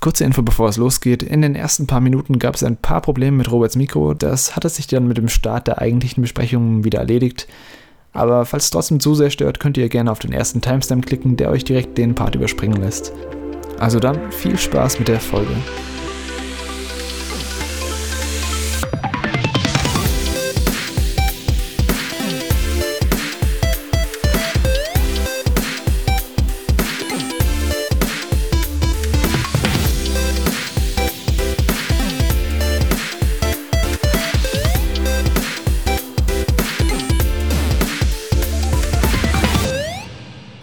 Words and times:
Kurze 0.00 0.24
Info, 0.24 0.40
bevor 0.40 0.70
es 0.70 0.78
losgeht. 0.78 1.22
In 1.22 1.42
den 1.42 1.54
ersten 1.54 1.86
paar 1.86 2.00
Minuten 2.00 2.38
gab 2.38 2.54
es 2.54 2.64
ein 2.64 2.78
paar 2.78 3.02
Probleme 3.02 3.36
mit 3.36 3.52
Roberts 3.52 3.76
Mikro. 3.76 4.14
Das 4.14 4.56
hat 4.56 4.64
es 4.64 4.76
sich 4.76 4.86
dann 4.86 5.06
mit 5.06 5.18
dem 5.18 5.28
Start 5.28 5.66
der 5.66 5.78
eigentlichen 5.78 6.22
Besprechung 6.22 6.84
wieder 6.84 7.00
erledigt. 7.00 7.46
Aber 8.14 8.46
falls 8.46 8.64
es 8.64 8.70
trotzdem 8.70 8.98
zu 8.98 9.14
sehr 9.14 9.28
stört, 9.28 9.60
könnt 9.60 9.76
ihr 9.76 9.90
gerne 9.90 10.10
auf 10.10 10.18
den 10.18 10.32
ersten 10.32 10.62
Timestamp 10.62 11.04
klicken, 11.04 11.36
der 11.36 11.50
euch 11.50 11.64
direkt 11.64 11.98
den 11.98 12.14
Part 12.14 12.34
überspringen 12.34 12.80
lässt. 12.80 13.12
Also 13.78 14.00
dann 14.00 14.32
viel 14.32 14.56
Spaß 14.56 14.98
mit 14.98 15.08
der 15.08 15.20
Folge. 15.20 15.52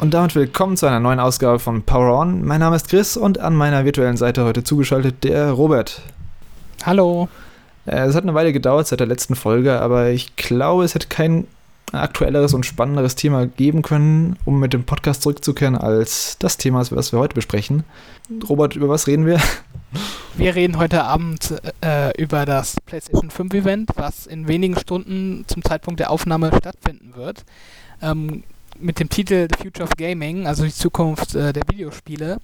Und 0.07 0.13
damit 0.13 0.35
willkommen 0.35 0.77
zu 0.77 0.85
einer 0.85 1.01
neuen 1.01 1.19
Ausgabe 1.19 1.59
von 1.59 1.83
Power 1.83 2.17
On. 2.17 2.45
Mein 2.45 2.61
Name 2.61 2.77
ist 2.77 2.87
Chris 2.87 3.17
und 3.17 3.39
an 3.39 3.53
meiner 3.53 3.83
virtuellen 3.83 4.15
Seite 4.15 4.45
heute 4.45 4.63
zugeschaltet 4.63 5.25
der 5.25 5.51
Robert. 5.51 6.01
Hallo. 6.85 7.27
Äh, 7.85 8.05
es 8.05 8.15
hat 8.15 8.23
eine 8.23 8.33
Weile 8.33 8.53
gedauert 8.53 8.87
seit 8.87 9.01
der 9.01 9.07
letzten 9.07 9.35
Folge, 9.35 9.81
aber 9.81 10.11
ich 10.11 10.37
glaube, 10.37 10.85
es 10.85 10.95
hätte 10.95 11.09
kein 11.09 11.45
aktuelleres 11.91 12.53
und 12.53 12.65
spannenderes 12.65 13.15
Thema 13.15 13.47
geben 13.47 13.81
können, 13.81 14.37
um 14.45 14.61
mit 14.61 14.71
dem 14.71 14.85
Podcast 14.85 15.23
zurückzukehren, 15.23 15.75
als 15.75 16.37
das 16.39 16.55
Thema, 16.55 16.89
was 16.89 17.11
wir 17.11 17.19
heute 17.19 17.35
besprechen. 17.35 17.83
Robert, 18.47 18.77
über 18.77 18.87
was 18.87 19.07
reden 19.07 19.25
wir? 19.25 19.41
Wir 20.37 20.55
reden 20.55 20.77
heute 20.77 21.03
Abend 21.03 21.53
äh, 21.83 22.17
über 22.17 22.45
das 22.45 22.77
PlayStation 22.85 23.29
5 23.29 23.53
Event, 23.55 23.89
was 23.97 24.25
in 24.25 24.47
wenigen 24.47 24.79
Stunden 24.79 25.43
zum 25.47 25.65
Zeitpunkt 25.65 25.99
der 25.99 26.11
Aufnahme 26.11 26.51
stattfinden 26.55 27.11
wird. 27.17 27.43
Ähm, 28.01 28.43
mit 28.79 28.99
dem 28.99 29.09
Titel 29.09 29.47
The 29.51 29.63
Future 29.63 29.83
of 29.83 29.95
Gaming, 29.97 30.47
also 30.47 30.63
die 30.63 30.73
Zukunft 30.73 31.35
äh, 31.35 31.53
der 31.53 31.63
Videospiele. 31.69 32.39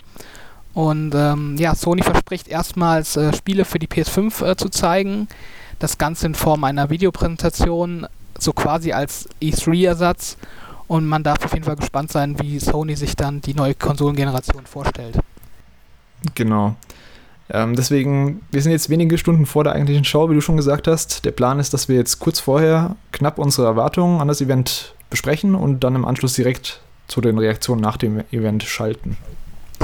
Und 0.74 1.14
ähm, 1.14 1.56
ja, 1.58 1.76
Sony 1.76 2.02
verspricht 2.02 2.48
erstmals 2.48 3.16
äh, 3.16 3.34
Spiele 3.34 3.64
für 3.66 3.80
die 3.80 3.88
PS5 3.88 4.46
äh, 4.46 4.56
zu 4.56 4.70
zeigen. 4.70 5.28
Das 5.80 5.98
Ganze 5.98 6.28
in 6.28 6.36
Form 6.36 6.64
einer 6.64 6.90
Videopräsentation, 6.90 8.08
so 8.40 8.54
quasi 8.54 8.92
als 8.92 9.30
E3-Ersatz. 9.42 10.38
Und 10.88 11.08
man 11.08 11.24
darf 11.24 11.46
auf 11.46 11.54
jeden 11.54 11.66
Fall 11.66 11.76
gespannt 11.76 12.12
sein, 12.12 12.40
wie 12.40 12.60
Sony 12.60 12.96
sich 12.96 13.16
dann 13.16 13.42
die 13.42 13.54
neue 13.54 13.76
Konsolengeneration 13.76 14.66
vorstellt. 14.66 15.18
Genau. 16.36 16.76
Ähm, 17.50 17.76
deswegen, 17.76 18.42
wir 18.52 18.62
sind 18.62 18.72
jetzt 18.72 18.90
wenige 18.90 19.18
Stunden 19.18 19.46
vor 19.46 19.64
der 19.64 19.74
eigentlichen 19.74 20.06
Show, 20.06 20.30
wie 20.30 20.34
du 20.34 20.42
schon 20.42 20.58
gesagt 20.58 20.88
hast. 20.88 21.26
Der 21.26 21.32
Plan 21.32 21.60
ist, 21.60 21.74
dass 21.74 21.90
wir 21.90 21.98
jetzt 21.98 22.20
kurz 22.20 22.40
vorher 22.40 22.96
knapp 23.12 23.38
unsere 23.38 23.68
Erwartungen 23.68 24.22
an 24.22 24.28
das 24.28 24.42
Event 24.42 24.96
besprechen 25.14 25.54
und 25.54 25.84
dann 25.84 25.94
im 25.94 26.06
Anschluss 26.06 26.34
direkt 26.34 26.82
zu 27.08 27.22
den 27.22 27.38
Reaktionen 27.38 27.82
nach 27.82 27.98
dem 27.98 28.24
Event 28.32 28.64
schalten. 28.64 29.16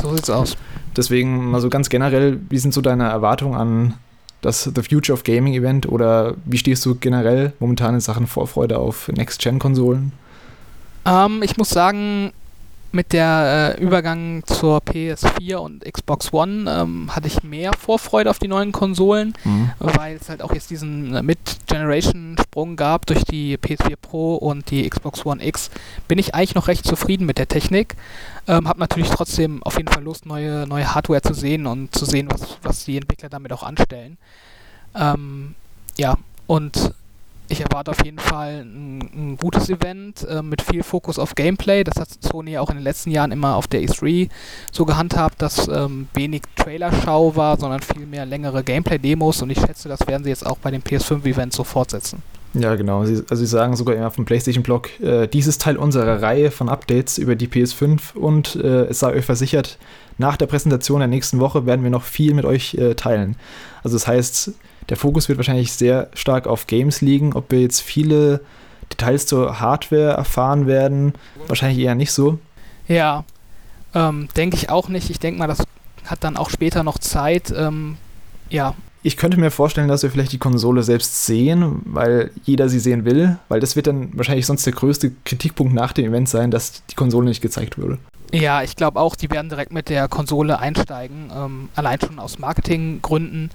So 0.01 0.15
sieht's 0.15 0.31
aus. 0.31 0.57
Deswegen 0.97 1.51
mal 1.51 1.61
so 1.61 1.69
ganz 1.69 1.89
generell, 1.89 2.39
wie 2.49 2.57
sind 2.57 2.73
so 2.73 2.81
deine 2.81 3.03
Erwartungen 3.03 3.53
an 3.53 3.93
das 4.41 4.63
The 4.63 4.81
Future 4.81 5.13
of 5.13 5.23
Gaming 5.23 5.53
Event 5.53 5.87
oder 5.87 6.33
wie 6.45 6.57
stehst 6.57 6.83
du 6.83 6.95
generell 6.95 7.53
momentan 7.59 7.93
in 7.93 7.99
Sachen 7.99 8.25
Vorfreude 8.25 8.79
auf 8.79 9.07
Next-Gen-Konsolen? 9.09 10.13
Ähm, 11.05 11.43
ich 11.43 11.57
muss 11.57 11.69
sagen, 11.69 12.31
mit 12.91 13.13
der 13.13 13.75
äh, 13.77 13.81
Übergang 13.81 14.43
zur 14.45 14.79
PS4 14.79 15.57
und 15.57 15.83
Xbox 15.85 16.33
One 16.33 16.69
ähm, 16.69 17.15
hatte 17.15 17.27
ich 17.27 17.43
mehr 17.43 17.73
Vorfreude 17.73 18.29
auf 18.29 18.39
die 18.39 18.47
neuen 18.47 18.71
Konsolen, 18.71 19.33
mhm. 19.43 19.71
weil 19.77 20.15
es 20.15 20.29
halt 20.29 20.41
auch 20.41 20.53
jetzt 20.53 20.69
diesen 20.69 21.15
äh, 21.15 21.21
Mid-Generation-Sprung 21.21 22.75
gab 22.75 23.05
durch 23.05 23.23
die 23.23 23.57
PS4 23.57 23.95
Pro 24.01 24.35
und 24.35 24.71
die 24.71 24.89
Xbox 24.89 25.25
One 25.25 25.45
X. 25.45 25.69
Bin 26.07 26.17
ich 26.17 26.33
eigentlich 26.33 26.55
noch 26.55 26.67
recht 26.67 26.85
zufrieden 26.85 27.25
mit 27.25 27.37
der 27.37 27.47
Technik. 27.47 27.95
Ähm, 28.47 28.67
hab 28.67 28.77
natürlich 28.77 29.09
trotzdem 29.09 29.61
auf 29.63 29.77
jeden 29.77 29.89
Fall 29.89 30.03
Lust, 30.03 30.25
neue, 30.25 30.65
neue 30.67 30.93
Hardware 30.95 31.21
zu 31.21 31.33
sehen 31.33 31.67
und 31.67 31.93
zu 31.93 32.05
sehen, 32.05 32.27
was, 32.31 32.57
was 32.63 32.85
die 32.85 32.97
Entwickler 32.97 33.29
damit 33.29 33.53
auch 33.53 33.63
anstellen. 33.63 34.17
Ähm, 34.95 35.53
ja, 35.97 36.17
und 36.47 36.93
ich 37.49 37.61
erwarte 37.61 37.91
auf 37.91 38.03
jeden 38.05 38.19
Fall 38.19 38.63
ein, 38.63 38.99
ein 38.99 39.37
gutes 39.37 39.69
Event 39.69 40.25
äh, 40.27 40.41
mit 40.41 40.61
viel 40.61 40.83
Fokus 40.83 41.19
auf 41.19 41.35
Gameplay. 41.35 41.83
Das 41.83 41.95
hat 41.95 42.09
Sony 42.21 42.57
auch 42.57 42.69
in 42.69 42.77
den 42.77 42.83
letzten 42.83 43.11
Jahren 43.11 43.31
immer 43.31 43.55
auf 43.55 43.67
der 43.67 43.81
E3 43.81 44.29
so 44.71 44.85
gehandhabt, 44.85 45.41
dass 45.41 45.67
ähm, 45.67 46.07
wenig 46.13 46.43
Trailer-Schau 46.55 47.35
war, 47.35 47.59
sondern 47.59 47.81
viel 47.81 48.05
mehr 48.05 48.25
längere 48.25 48.63
Gameplay-Demos 48.63 49.41
und 49.41 49.49
ich 49.49 49.59
schätze, 49.59 49.89
das 49.89 50.07
werden 50.07 50.23
sie 50.23 50.29
jetzt 50.29 50.45
auch 50.45 50.57
bei 50.57 50.71
dem 50.71 50.81
PS5-Event 50.81 51.53
so 51.53 51.63
fortsetzen. 51.63 52.21
Ja, 52.53 52.75
genau. 52.75 53.05
Sie, 53.05 53.23
also 53.29 53.35
sie 53.35 53.45
sagen 53.45 53.75
sogar 53.75 53.95
immer 53.95 54.09
vom 54.09 54.25
PlayStation-Blog, 54.25 54.99
äh, 55.01 55.27
dies 55.27 55.45
ist 55.45 55.61
Teil 55.61 55.77
unserer 55.77 56.21
Reihe 56.21 56.49
von 56.49 56.67
Updates 56.67 57.17
über 57.17 57.35
die 57.35 57.47
PS5 57.47 58.15
und 58.15 58.55
äh, 58.55 58.85
es 58.85 58.99
sei 58.99 59.13
euch 59.13 59.25
versichert, 59.25 59.77
nach 60.17 60.35
der 60.35 60.47
Präsentation 60.47 60.99
der 60.99 61.07
nächsten 61.07 61.39
Woche 61.39 61.65
werden 61.65 61.83
wir 61.83 61.91
noch 61.91 62.03
viel 62.03 62.33
mit 62.33 62.45
euch 62.45 62.73
äh, 62.73 62.95
teilen. 62.95 63.35
Also 63.83 63.95
das 63.95 64.07
heißt, 64.07 64.51
der 64.89 64.97
Fokus 64.97 65.29
wird 65.29 65.37
wahrscheinlich 65.37 65.71
sehr 65.71 66.09
stark 66.13 66.47
auf 66.47 66.67
Games 66.67 67.01
liegen. 67.01 67.33
Ob 67.33 67.51
wir 67.51 67.61
jetzt 67.61 67.81
viele 67.81 68.41
Details 68.91 69.25
zur 69.25 69.59
Hardware 69.59 70.13
erfahren 70.13 70.67
werden, 70.67 71.13
wahrscheinlich 71.47 71.79
eher 71.79 71.95
nicht 71.95 72.11
so. 72.11 72.39
Ja, 72.87 73.23
ähm, 73.93 74.27
denke 74.35 74.55
ich 74.57 74.69
auch 74.69 74.89
nicht. 74.89 75.09
Ich 75.09 75.19
denke 75.19 75.39
mal, 75.39 75.47
das 75.47 75.63
hat 76.05 76.23
dann 76.23 76.37
auch 76.37 76.49
später 76.49 76.83
noch 76.83 76.97
Zeit. 76.97 77.53
Ähm, 77.55 77.97
ja. 78.49 78.73
Ich 79.01 79.15
könnte 79.15 79.39
mir 79.39 79.51
vorstellen, 79.51 79.87
dass 79.87 80.03
wir 80.03 80.11
vielleicht 80.11 80.33
die 80.33 80.39
Konsole 80.39 80.83
selbst 80.83 81.25
sehen, 81.25 81.81
weil 81.85 82.31
jeder 82.43 82.67
sie 82.67 82.79
sehen 82.79 83.05
will, 83.05 83.37
weil 83.47 83.61
das 83.61 83.75
wird 83.75 83.87
dann 83.87 84.09
wahrscheinlich 84.17 84.45
sonst 84.45 84.65
der 84.65 84.73
größte 84.73 85.11
Kritikpunkt 85.23 85.73
nach 85.73 85.93
dem 85.93 86.05
Event 86.05 86.27
sein, 86.27 86.51
dass 86.51 86.85
die 86.87 86.95
Konsole 86.95 87.29
nicht 87.29 87.41
gezeigt 87.41 87.77
wurde. 87.77 87.97
Ja, 88.33 88.61
ich 88.61 88.75
glaube 88.75 88.99
auch, 88.99 89.15
die 89.15 89.31
werden 89.31 89.49
direkt 89.49 89.71
mit 89.71 89.89
der 89.89 90.07
Konsole 90.07 90.59
einsteigen, 90.59 91.31
ähm, 91.33 91.69
allein 91.75 91.99
schon 92.01 92.19
aus 92.19 92.39
Marketinggründen. 92.39 93.51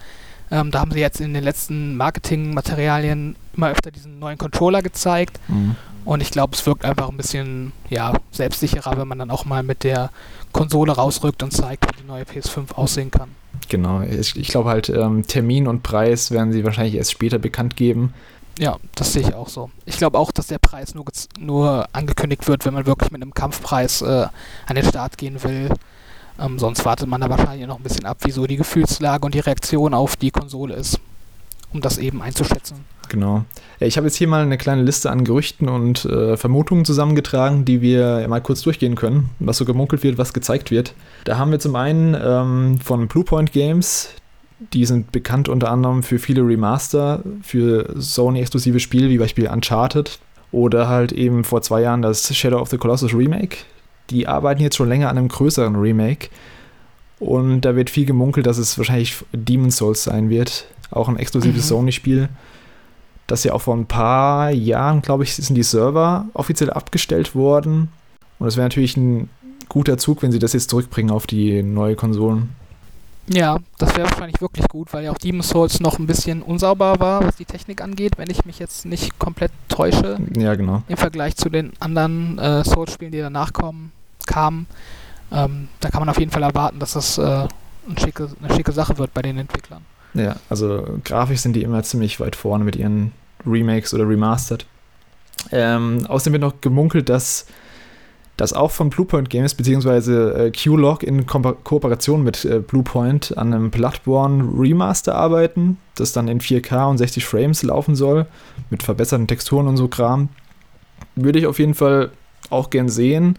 Ähm, 0.50 0.70
da 0.70 0.80
haben 0.80 0.90
sie 0.92 1.00
jetzt 1.00 1.20
in 1.20 1.34
den 1.34 1.44
letzten 1.44 1.96
Marketingmaterialien 1.96 3.36
immer 3.56 3.70
öfter 3.70 3.90
diesen 3.90 4.18
neuen 4.18 4.38
Controller 4.38 4.82
gezeigt. 4.82 5.40
Mhm. 5.48 5.76
Und 6.04 6.20
ich 6.20 6.30
glaube, 6.30 6.54
es 6.54 6.66
wirkt 6.66 6.84
einfach 6.84 7.08
ein 7.08 7.16
bisschen 7.16 7.72
ja, 7.88 8.12
selbstsicherer, 8.30 8.98
wenn 8.98 9.08
man 9.08 9.18
dann 9.18 9.30
auch 9.30 9.46
mal 9.46 9.62
mit 9.62 9.84
der 9.84 10.10
Konsole 10.52 10.92
rausrückt 10.92 11.42
und 11.42 11.50
zeigt, 11.50 11.86
wie 11.86 12.02
die 12.02 12.06
neue 12.06 12.24
PS5 12.24 12.74
aussehen 12.74 13.10
kann. 13.10 13.30
Genau, 13.68 14.02
ich, 14.02 14.36
ich 14.36 14.48
glaube 14.48 14.68
halt, 14.68 14.90
ähm, 14.90 15.26
Termin 15.26 15.66
und 15.66 15.82
Preis 15.82 16.30
werden 16.30 16.52
sie 16.52 16.64
wahrscheinlich 16.64 16.96
erst 16.96 17.12
später 17.12 17.38
bekannt 17.38 17.76
geben. 17.76 18.12
Ja, 18.58 18.76
das 18.94 19.12
sehe 19.12 19.22
ich 19.22 19.34
auch 19.34 19.48
so. 19.48 19.70
Ich 19.84 19.96
glaube 19.96 20.18
auch, 20.18 20.30
dass 20.30 20.46
der 20.48 20.58
Preis 20.58 20.94
nur, 20.94 21.06
nur 21.38 21.86
angekündigt 21.92 22.46
wird, 22.46 22.64
wenn 22.64 22.74
man 22.74 22.86
wirklich 22.86 23.10
mit 23.10 23.20
einem 23.20 23.34
Kampfpreis 23.34 24.02
äh, 24.02 24.26
an 24.66 24.76
den 24.76 24.84
Start 24.84 25.18
gehen 25.18 25.42
will. 25.42 25.70
Ähm, 26.38 26.58
sonst 26.58 26.84
wartet 26.84 27.08
man 27.08 27.20
da 27.20 27.30
wahrscheinlich 27.30 27.66
noch 27.66 27.78
ein 27.78 27.82
bisschen 27.82 28.06
ab, 28.06 28.18
wieso 28.22 28.46
die 28.46 28.56
Gefühlslage 28.56 29.24
und 29.24 29.34
die 29.34 29.40
Reaktion 29.40 29.94
auf 29.94 30.16
die 30.16 30.30
Konsole 30.30 30.74
ist, 30.74 31.00
um 31.72 31.80
das 31.80 31.98
eben 31.98 32.22
einzuschätzen. 32.22 32.84
Genau. 33.08 33.44
Ich 33.80 33.96
habe 33.96 34.06
jetzt 34.06 34.16
hier 34.16 34.28
mal 34.28 34.42
eine 34.42 34.58
kleine 34.58 34.82
Liste 34.82 35.10
an 35.10 35.24
Gerüchten 35.24 35.68
und 35.68 36.04
äh, 36.06 36.36
Vermutungen 36.36 36.84
zusammengetragen, 36.84 37.64
die 37.64 37.80
wir 37.80 38.26
mal 38.28 38.40
kurz 38.40 38.62
durchgehen 38.62 38.94
können, 38.94 39.30
was 39.38 39.58
so 39.58 39.64
gemunkelt 39.64 40.02
wird, 40.02 40.18
was 40.18 40.32
gezeigt 40.32 40.70
wird. 40.70 40.94
Da 41.24 41.38
haben 41.38 41.50
wir 41.50 41.60
zum 41.60 41.76
einen 41.76 42.16
ähm, 42.20 42.80
von 42.80 43.06
Bluepoint 43.08 43.52
Games, 43.52 44.08
die 44.72 44.86
sind 44.86 45.12
bekannt 45.12 45.48
unter 45.48 45.70
anderem 45.70 46.02
für 46.02 46.18
viele 46.18 46.42
Remaster, 46.42 47.22
für 47.42 47.94
Sony-exklusive 47.96 48.80
Spiele, 48.80 49.10
wie 49.10 49.18
Beispiel 49.18 49.48
Uncharted 49.48 50.18
oder 50.52 50.88
halt 50.88 51.12
eben 51.12 51.44
vor 51.44 51.62
zwei 51.62 51.82
Jahren 51.82 52.02
das 52.02 52.34
Shadow 52.34 52.60
of 52.60 52.70
the 52.70 52.78
Colossus 52.78 53.12
Remake 53.12 53.58
die 54.10 54.26
arbeiten 54.26 54.62
jetzt 54.62 54.76
schon 54.76 54.88
länger 54.88 55.08
an 55.08 55.18
einem 55.18 55.28
größeren 55.28 55.76
Remake. 55.76 56.28
Und 57.18 57.62
da 57.62 57.76
wird 57.76 57.90
viel 57.90 58.06
gemunkelt, 58.06 58.46
dass 58.46 58.58
es 58.58 58.76
wahrscheinlich 58.76 59.16
Demon's 59.32 59.76
Souls 59.76 60.04
sein 60.04 60.30
wird. 60.30 60.66
Auch 60.90 61.08
ein 61.08 61.18
exklusives 61.18 61.64
mhm. 61.64 61.68
Sony-Spiel. 61.68 62.28
Das 63.26 63.44
ja 63.44 63.52
auch 63.52 63.62
vor 63.62 63.76
ein 63.76 63.86
paar 63.86 64.50
Jahren, 64.50 65.00
glaube 65.00 65.24
ich, 65.24 65.34
sind 65.34 65.54
die 65.54 65.62
Server 65.62 66.26
offiziell 66.34 66.70
abgestellt 66.70 67.34
worden. 67.34 67.88
Und 68.38 68.48
es 68.48 68.56
wäre 68.56 68.66
natürlich 68.66 68.96
ein 68.96 69.30
guter 69.68 69.96
Zug, 69.96 70.22
wenn 70.22 70.32
sie 70.32 70.38
das 70.38 70.52
jetzt 70.52 70.68
zurückbringen 70.68 71.10
auf 71.10 71.26
die 71.26 71.62
neue 71.62 71.96
Konsolen. 71.96 72.50
Ja, 73.26 73.58
das 73.78 73.96
wäre 73.96 74.08
wahrscheinlich 74.08 74.40
wirklich 74.40 74.68
gut, 74.68 74.92
weil 74.92 75.04
ja 75.04 75.10
auch 75.10 75.18
Demon's 75.18 75.48
Souls 75.48 75.80
noch 75.80 75.98
ein 75.98 76.06
bisschen 76.06 76.42
unsauber 76.42 77.00
war, 77.00 77.24
was 77.24 77.36
die 77.36 77.46
Technik 77.46 77.80
angeht, 77.80 78.18
wenn 78.18 78.28
ich 78.28 78.44
mich 78.44 78.58
jetzt 78.58 78.84
nicht 78.84 79.18
komplett 79.18 79.50
täusche. 79.68 80.18
Ja, 80.36 80.54
genau. 80.54 80.82
Im 80.88 80.96
Vergleich 80.96 81.36
zu 81.36 81.48
den 81.48 81.72
anderen 81.80 82.38
äh, 82.38 82.64
Souls-Spielen, 82.64 83.12
die 83.12 83.20
danach 83.20 83.52
kommen, 83.52 83.92
kamen. 84.26 84.66
Ähm, 85.32 85.68
da 85.80 85.88
kann 85.88 86.00
man 86.00 86.08
auf 86.10 86.18
jeden 86.18 86.30
Fall 86.30 86.42
erwarten, 86.42 86.78
dass 86.78 86.92
das 86.92 87.16
äh, 87.16 87.22
eine, 87.22 87.48
schicke, 87.98 88.28
eine 88.42 88.54
schicke 88.54 88.72
Sache 88.72 88.98
wird 88.98 89.14
bei 89.14 89.22
den 89.22 89.38
Entwicklern. 89.38 89.82
Ja, 90.12 90.36
also 90.50 90.98
grafisch 91.02 91.40
sind 91.40 91.54
die 91.54 91.62
immer 91.62 91.82
ziemlich 91.82 92.20
weit 92.20 92.36
vorne 92.36 92.64
mit 92.64 92.76
ihren 92.76 93.12
Remakes 93.46 93.94
oder 93.94 94.08
Remastered. 94.08 94.66
Ähm, 95.50 96.06
außerdem 96.06 96.34
wird 96.34 96.42
noch 96.42 96.60
gemunkelt, 96.60 97.08
dass 97.08 97.46
das 98.36 98.52
auch 98.52 98.70
von 98.70 98.90
Bluepoint 98.90 99.30
Games 99.30 99.54
bzw. 99.54 100.46
Äh, 100.46 100.52
Q-Log 100.52 101.02
in 101.02 101.26
Ko 101.26 101.40
Kooperation 101.40 102.22
mit 102.24 102.44
äh, 102.44 102.58
Bluepoint 102.58 103.36
an 103.36 103.54
einem 103.54 103.70
Bloodborne 103.70 104.48
Remaster 104.58 105.14
arbeiten, 105.14 105.78
das 105.94 106.12
dann 106.12 106.28
in 106.28 106.40
4K 106.40 106.90
und 106.90 106.98
60 106.98 107.24
Frames 107.24 107.62
laufen 107.62 107.94
soll, 107.94 108.26
mit 108.70 108.82
verbesserten 108.82 109.28
Texturen 109.28 109.68
und 109.68 109.76
so 109.76 109.88
Kram. 109.88 110.28
Würde 111.14 111.38
ich 111.38 111.46
auf 111.46 111.58
jeden 111.58 111.74
Fall 111.74 112.10
auch 112.50 112.70
gern 112.70 112.88
sehen, 112.88 113.38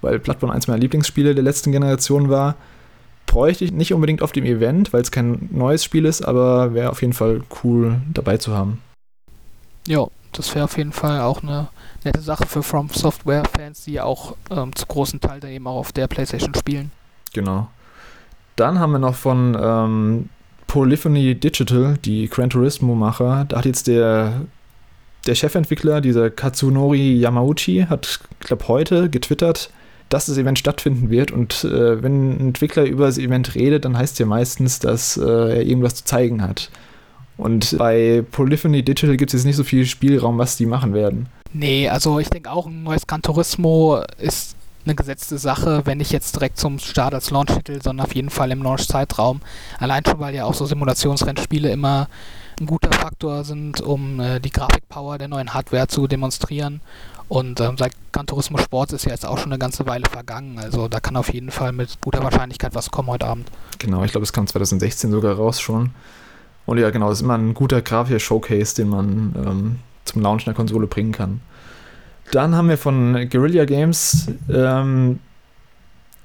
weil 0.00 0.18
Bloodborne 0.18 0.54
eins 0.54 0.66
meiner 0.66 0.80
Lieblingsspiele 0.80 1.34
der 1.34 1.44
letzten 1.44 1.70
Generation 1.70 2.28
war. 2.28 2.56
Bräuchte 3.26 3.64
ich 3.64 3.72
nicht 3.72 3.92
unbedingt 3.92 4.22
auf 4.22 4.32
dem 4.32 4.44
Event, 4.44 4.92
weil 4.92 5.02
es 5.02 5.10
kein 5.10 5.48
neues 5.52 5.84
Spiel 5.84 6.04
ist, 6.04 6.26
aber 6.26 6.74
wäre 6.74 6.90
auf 6.90 7.00
jeden 7.00 7.12
Fall 7.12 7.42
cool 7.62 8.00
dabei 8.12 8.38
zu 8.38 8.56
haben. 8.56 8.80
Ja, 9.86 10.06
das 10.32 10.54
wäre 10.54 10.64
auf 10.64 10.76
jeden 10.76 10.92
Fall 10.92 11.20
auch 11.20 11.42
eine 11.42 11.68
nette 12.06 12.20
Sache 12.20 12.46
für 12.46 12.62
From 12.62 12.88
Software-Fans, 12.88 13.84
die 13.84 14.00
auch 14.00 14.36
ähm, 14.50 14.74
zu 14.74 14.86
großen 14.86 15.20
Teil 15.20 15.40
dann 15.40 15.50
eben 15.50 15.66
auch 15.66 15.76
auf 15.76 15.92
der 15.92 16.06
PlayStation 16.06 16.54
spielen. 16.54 16.90
Genau. 17.34 17.68
Dann 18.56 18.78
haben 18.78 18.92
wir 18.92 18.98
noch 18.98 19.14
von 19.14 19.56
ähm, 19.60 20.28
Polyphony 20.66 21.34
Digital, 21.34 21.98
die 22.02 22.28
Gran 22.28 22.48
Turismo-Macher. 22.48 23.44
Da 23.48 23.58
hat 23.58 23.66
jetzt 23.66 23.86
der, 23.86 24.40
der 25.26 25.34
Chefentwickler, 25.34 26.00
dieser 26.00 26.30
Katsunori 26.30 27.18
Yamauchi, 27.18 27.86
hat, 27.88 28.20
glaube, 28.40 28.68
heute 28.68 29.10
getwittert, 29.10 29.70
dass 30.08 30.26
das 30.26 30.38
Event 30.38 30.58
stattfinden 30.58 31.10
wird. 31.10 31.30
Und 31.30 31.64
äh, 31.64 32.02
wenn 32.02 32.30
ein 32.30 32.40
Entwickler 32.48 32.84
über 32.84 33.06
das 33.06 33.18
Event 33.18 33.54
redet, 33.54 33.84
dann 33.84 33.98
heißt 33.98 34.14
es 34.14 34.18
ja 34.18 34.26
meistens, 34.26 34.78
dass 34.78 35.16
äh, 35.16 35.22
er 35.22 35.62
irgendwas 35.62 35.96
zu 35.96 36.04
zeigen 36.04 36.42
hat. 36.42 36.70
Und 37.36 37.76
bei 37.76 38.24
Polyphony 38.30 38.82
Digital 38.82 39.18
gibt 39.18 39.34
es 39.34 39.40
jetzt 39.40 39.46
nicht 39.46 39.56
so 39.56 39.64
viel 39.64 39.84
Spielraum, 39.84 40.38
was 40.38 40.56
die 40.56 40.64
machen 40.64 40.94
werden. 40.94 41.28
Nee, 41.58 41.88
also 41.88 42.18
ich 42.18 42.28
denke 42.28 42.50
auch, 42.50 42.66
ein 42.66 42.82
neues 42.82 43.06
Gran 43.06 43.22
Turismo 43.22 44.02
ist 44.18 44.56
eine 44.84 44.94
gesetzte 44.94 45.38
Sache, 45.38 45.82
wenn 45.84 45.98
nicht 45.98 46.12
jetzt 46.12 46.34
direkt 46.36 46.58
zum 46.58 46.78
Start 46.78 47.14
als 47.14 47.30
Launch-Titel, 47.30 47.80
sondern 47.82 48.06
auf 48.06 48.14
jeden 48.14 48.28
Fall 48.28 48.50
im 48.50 48.62
Launch-Zeitraum. 48.62 49.40
Allein 49.78 50.04
schon, 50.04 50.20
weil 50.20 50.34
ja 50.34 50.44
auch 50.44 50.52
so 50.52 50.66
Simulationsrennspiele 50.66 51.70
immer 51.70 52.08
ein 52.60 52.66
guter 52.66 52.92
Faktor 52.92 53.44
sind, 53.44 53.80
um 53.80 54.20
äh, 54.20 54.38
die 54.38 54.50
Grafikpower 54.50 55.16
der 55.16 55.28
neuen 55.28 55.54
Hardware 55.54 55.88
zu 55.88 56.06
demonstrieren. 56.06 56.82
Und 57.28 57.58
ähm, 57.60 57.76
seit 57.78 57.92
Gran 58.12 58.26
Turismo 58.26 58.58
Sports 58.58 58.92
ist 58.92 59.06
ja 59.06 59.12
jetzt 59.12 59.24
auch 59.24 59.38
schon 59.38 59.50
eine 59.50 59.58
ganze 59.58 59.86
Weile 59.86 60.04
vergangen. 60.08 60.58
Also 60.58 60.88
da 60.88 61.00
kann 61.00 61.16
auf 61.16 61.32
jeden 61.32 61.50
Fall 61.50 61.72
mit 61.72 62.00
guter 62.02 62.22
Wahrscheinlichkeit 62.22 62.74
was 62.74 62.90
kommen 62.90 63.08
heute 63.08 63.26
Abend. 63.26 63.50
Genau, 63.78 64.04
ich 64.04 64.12
glaube, 64.12 64.24
es 64.24 64.32
kam 64.32 64.46
2016 64.46 65.10
sogar 65.10 65.36
raus 65.36 65.58
schon. 65.60 65.90
Und 66.66 66.78
ja, 66.78 66.90
genau, 66.90 67.08
das 67.08 67.18
ist 67.18 67.22
immer 67.22 67.38
ein 67.38 67.54
guter 67.54 67.80
grafischer 67.80 68.20
Showcase, 68.20 68.76
den 68.76 68.88
man 68.88 69.34
ähm, 69.36 69.78
zum 70.06 70.22
Launch 70.22 70.46
einer 70.46 70.54
Konsole 70.54 70.86
bringen 70.86 71.12
kann. 71.12 71.40
Dann 72.32 72.54
haben 72.54 72.68
wir 72.68 72.78
von 72.78 73.28
Guerrilla 73.30 73.64
Games, 73.64 74.28
ähm, 74.52 75.20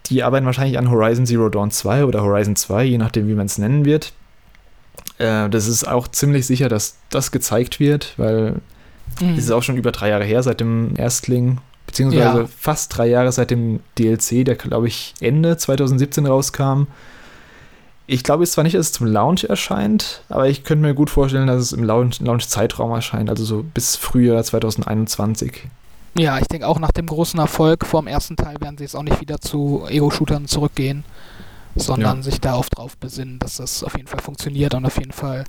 die 0.08 0.24
arbeiten 0.24 0.46
wahrscheinlich 0.46 0.78
an 0.78 0.90
Horizon 0.90 1.26
Zero 1.26 1.50
Dawn 1.50 1.72
2 1.72 2.06
oder 2.06 2.24
Horizon 2.24 2.56
2, 2.56 2.84
je 2.84 2.98
nachdem, 2.98 3.28
wie 3.28 3.34
man 3.34 3.46
es 3.46 3.58
nennen 3.58 3.86
wird. 3.86 4.14
Äh, 5.18 5.50
das 5.50 5.68
ist 5.68 5.88
auch 5.88 6.08
ziemlich 6.08 6.48
sicher, 6.48 6.70
dass 6.70 6.98
das 7.10 7.32
gezeigt 7.32 7.80
wird, 7.80 8.16
weil 8.18 8.56
mhm. 9.20 9.34
es 9.38 9.46
ist 9.46 9.52
auch 9.52 9.64
schon 9.64 9.78
über 9.78 9.92
drei 9.92 10.10
Jahre 10.10 10.26
her 10.26 10.42
seit 10.42 10.60
dem 10.60 10.96
Erstling, 10.98 11.60
beziehungsweise 11.86 12.42
ja. 12.42 12.48
fast 12.58 12.98
drei 12.98 13.08
Jahre 13.08 13.32
seit 13.32 13.52
dem 13.52 13.80
DLC, 13.98 14.44
der 14.44 14.56
glaube 14.56 14.88
ich 14.88 15.14
Ende 15.20 15.58
2017 15.58 16.26
rauskam. 16.26 16.88
Ich 18.12 18.26
glaube 18.26 18.44
jetzt 18.44 18.52
zwar 18.52 18.66
nicht, 18.66 18.76
dass 18.76 18.88
es 18.88 18.92
zum 18.92 19.08
Launch 19.08 19.46
erscheint, 19.46 20.22
aber 20.28 20.50
ich 20.50 20.66
könnte 20.66 20.86
mir 20.86 20.94
gut 20.94 21.10
vorstellen, 21.10 21.48
dass 21.48 21.62
es 21.62 21.72
im 21.72 21.86
Launch-Zeitraum 21.86 22.90
Launch 22.90 22.98
erscheint, 22.98 23.30
also 23.30 23.46
so 23.46 23.64
bis 23.64 23.96
Frühjahr 23.96 24.44
2021. 24.44 25.70
Ja, 26.18 26.38
ich 26.38 26.48
denke 26.48 26.68
auch 26.68 26.78
nach 26.78 26.92
dem 26.92 27.06
großen 27.06 27.40
Erfolg 27.40 27.86
vor 27.86 28.02
dem 28.02 28.08
ersten 28.08 28.36
Teil 28.36 28.60
werden 28.60 28.78
sie 28.78 28.84
jetzt 28.84 28.98
auch 28.98 29.04
nicht 29.04 29.22
wieder 29.22 29.40
zu 29.40 29.86
Ego-Shootern 29.88 30.48
zurückgehen, 30.48 31.06
sondern 31.78 32.18
ja. 32.18 32.24
sich 32.24 32.42
darauf 32.42 32.70
drauf 32.70 32.98
besinnen, 32.98 33.40
dass 33.40 33.56
das 33.56 33.82
auf 33.82 33.96
jeden 33.96 34.10
Fall 34.10 34.20
funktioniert 34.20 34.74
und 34.74 34.86
auf 34.86 34.98
jeden 34.98 35.14
Fall 35.14 35.46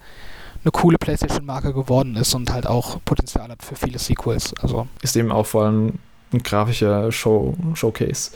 eine 0.62 0.70
coole 0.70 0.98
PlayStation-Marke 0.98 1.72
geworden 1.72 2.14
ist 2.14 2.32
und 2.32 2.52
halt 2.52 2.68
auch 2.68 3.00
Potenzial 3.04 3.48
hat 3.48 3.64
für 3.64 3.74
viele 3.74 3.98
Sequels. 3.98 4.54
Also 4.62 4.86
ist 5.02 5.16
eben 5.16 5.32
auch 5.32 5.46
vor 5.46 5.64
allem 5.64 5.98
ein 6.32 6.44
grafischer 6.44 7.10
Show 7.10 7.56
Showcase. 7.74 8.30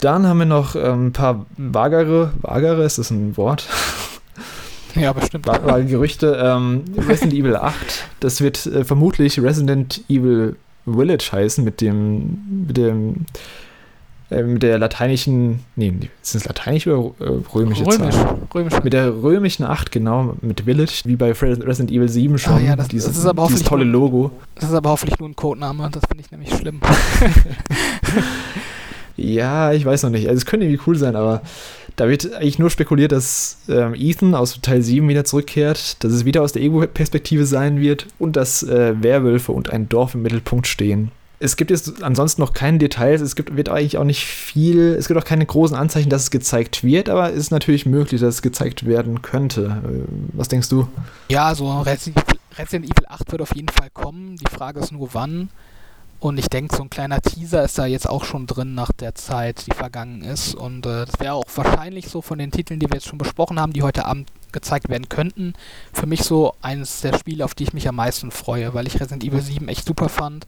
Dann 0.00 0.26
haben 0.26 0.38
wir 0.38 0.46
noch 0.46 0.76
ähm, 0.76 1.08
ein 1.08 1.12
paar 1.12 1.46
vagere, 1.56 2.32
vagere, 2.40 2.84
ist 2.84 2.98
das 2.98 3.10
ein 3.10 3.36
Wort? 3.36 3.66
Ja, 4.94 5.12
bestimmt. 5.12 5.46
Vage 5.46 5.84
Gerüchte. 5.84 6.38
Ähm, 6.42 6.84
Resident 6.96 7.32
Evil 7.34 7.56
8, 7.56 7.76
das 8.20 8.40
wird 8.40 8.66
äh, 8.66 8.84
vermutlich 8.84 9.40
Resident 9.40 10.02
Evil 10.08 10.56
Village 10.86 11.30
heißen, 11.32 11.64
mit 11.64 11.80
dem, 11.80 12.64
mit 12.66 12.76
dem, 12.76 13.26
äh, 14.30 14.42
mit 14.42 14.62
der 14.62 14.78
lateinischen, 14.78 15.60
nee, 15.76 15.92
ist 16.22 16.34
es 16.34 16.44
lateinisch 16.46 16.86
oder 16.86 17.14
äh, 17.20 17.28
römische 17.54 17.84
Römisch, 17.84 18.14
Zahl? 18.14 18.38
Römisch. 18.54 18.82
Mit 18.82 18.92
der 18.92 19.22
römischen 19.22 19.64
8, 19.64 19.92
genau, 19.92 20.34
mit 20.40 20.62
Village, 20.62 21.02
wie 21.04 21.16
bei 21.16 21.32
Resident 21.32 21.90
Evil 21.90 22.08
7 22.08 22.38
schon. 22.38 22.54
Ah, 22.54 22.60
ja, 22.60 22.76
das, 22.76 22.88
dieses, 22.88 23.08
das 23.08 23.18
ist 23.18 23.26
aber 23.26 23.46
dieses 23.48 23.64
tolle 23.64 23.84
nur, 23.84 24.00
Logo. 24.00 24.30
Das 24.54 24.70
ist 24.70 24.74
aber 24.74 24.90
hoffentlich 24.90 25.18
nur 25.18 25.28
ein 25.28 25.36
Codename, 25.36 25.90
das 25.90 26.02
finde 26.08 26.24
ich 26.24 26.30
nämlich 26.30 26.54
schlimm. 26.54 26.80
Ja, 29.18 29.72
ich 29.72 29.84
weiß 29.84 30.04
noch 30.04 30.10
nicht. 30.10 30.28
Also 30.28 30.38
es 30.38 30.46
könnte 30.46 30.64
irgendwie 30.64 30.82
cool 30.86 30.96
sein, 30.96 31.16
aber 31.16 31.42
da 31.96 32.08
wird 32.08 32.32
eigentlich 32.34 32.60
nur 32.60 32.70
spekuliert, 32.70 33.10
dass 33.10 33.58
ähm, 33.68 33.94
Ethan 33.94 34.36
aus 34.36 34.60
Teil 34.62 34.80
7 34.80 35.08
wieder 35.08 35.24
zurückkehrt, 35.24 36.02
dass 36.04 36.12
es 36.12 36.24
wieder 36.24 36.42
aus 36.42 36.52
der 36.52 36.62
Ego-Perspektive 36.62 37.44
sein 37.44 37.80
wird 37.80 38.06
und 38.20 38.36
dass 38.36 38.62
äh, 38.62 38.94
Werwölfe 39.02 39.50
und 39.50 39.70
ein 39.70 39.88
Dorf 39.88 40.14
im 40.14 40.22
Mittelpunkt 40.22 40.68
stehen. 40.68 41.10
Es 41.40 41.56
gibt 41.56 41.72
jetzt 41.72 42.02
ansonsten 42.02 42.40
noch 42.40 42.52
keine 42.52 42.78
Details, 42.78 43.20
es 43.20 43.34
gibt, 43.34 43.56
wird 43.56 43.68
eigentlich 43.68 43.98
auch 43.98 44.04
nicht 44.04 44.24
viel, 44.24 44.94
es 44.94 45.08
gibt 45.08 45.18
auch 45.18 45.24
keine 45.24 45.46
großen 45.46 45.76
Anzeichen, 45.76 46.10
dass 46.10 46.22
es 46.22 46.30
gezeigt 46.30 46.84
wird, 46.84 47.08
aber 47.08 47.30
es 47.30 47.36
ist 47.36 47.50
natürlich 47.50 47.86
möglich, 47.86 48.20
dass 48.20 48.36
es 48.36 48.42
gezeigt 48.42 48.86
werden 48.86 49.22
könnte. 49.22 49.82
Äh, 49.84 50.02
was 50.32 50.46
denkst 50.46 50.68
du? 50.68 50.86
Ja, 51.28 51.46
also 51.46 51.80
Resident 51.80 52.84
Evil 52.84 53.06
8 53.08 53.32
wird 53.32 53.42
auf 53.42 53.54
jeden 53.56 53.68
Fall 53.68 53.90
kommen. 53.92 54.36
Die 54.36 54.50
Frage 54.50 54.78
ist 54.78 54.92
nur, 54.92 55.08
wann. 55.12 55.48
Und 56.20 56.38
ich 56.38 56.48
denke, 56.48 56.74
so 56.74 56.82
ein 56.82 56.90
kleiner 56.90 57.20
Teaser 57.20 57.62
ist 57.62 57.78
da 57.78 57.86
jetzt 57.86 58.08
auch 58.08 58.24
schon 58.24 58.46
drin 58.46 58.74
nach 58.74 58.90
der 58.90 59.14
Zeit, 59.14 59.66
die 59.66 59.74
vergangen 59.74 60.22
ist. 60.22 60.54
Und 60.54 60.84
äh, 60.84 61.06
das 61.06 61.20
wäre 61.20 61.34
auch 61.34 61.44
wahrscheinlich 61.54 62.08
so 62.08 62.22
von 62.22 62.38
den 62.38 62.50
Titeln, 62.50 62.80
die 62.80 62.88
wir 62.88 62.94
jetzt 62.94 63.06
schon 63.06 63.18
besprochen 63.18 63.60
haben, 63.60 63.72
die 63.72 63.82
heute 63.82 64.04
Abend 64.04 64.30
gezeigt 64.50 64.88
werden 64.88 65.08
könnten, 65.08 65.54
für 65.92 66.06
mich 66.06 66.22
so 66.22 66.54
eines 66.60 67.02
der 67.02 67.16
Spiele, 67.16 67.44
auf 67.44 67.54
die 67.54 67.64
ich 67.64 67.72
mich 67.72 67.86
am 67.86 67.96
meisten 67.96 68.30
freue, 68.30 68.74
weil 68.74 68.86
ich 68.86 68.94
Resident 68.94 69.22
Evil 69.22 69.42
7 69.42 69.68
echt 69.68 69.86
super 69.86 70.08
fand. 70.08 70.46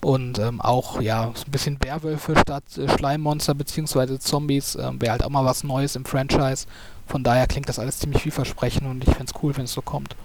Und 0.00 0.38
ähm, 0.38 0.60
auch, 0.60 1.00
ja, 1.00 1.32
so 1.34 1.44
ein 1.46 1.50
bisschen 1.50 1.78
Werwölfe 1.82 2.36
statt 2.36 2.64
äh, 2.78 2.88
Schleimmonster 2.88 3.54
bzw. 3.54 4.18
Zombies 4.18 4.74
äh, 4.74 4.90
wäre 5.00 5.12
halt 5.12 5.24
auch 5.24 5.30
mal 5.30 5.44
was 5.44 5.64
Neues 5.64 5.96
im 5.96 6.04
Franchise. 6.04 6.66
Von 7.06 7.24
daher 7.24 7.46
klingt 7.46 7.68
das 7.68 7.78
alles 7.78 7.98
ziemlich 7.98 8.22
vielversprechend 8.22 8.86
und 8.86 9.02
ich 9.02 9.14
fände 9.14 9.32
es 9.34 9.42
cool, 9.42 9.54
wenn 9.56 9.64
es 9.64 9.72
so 9.72 9.82
kommt. 9.82 10.16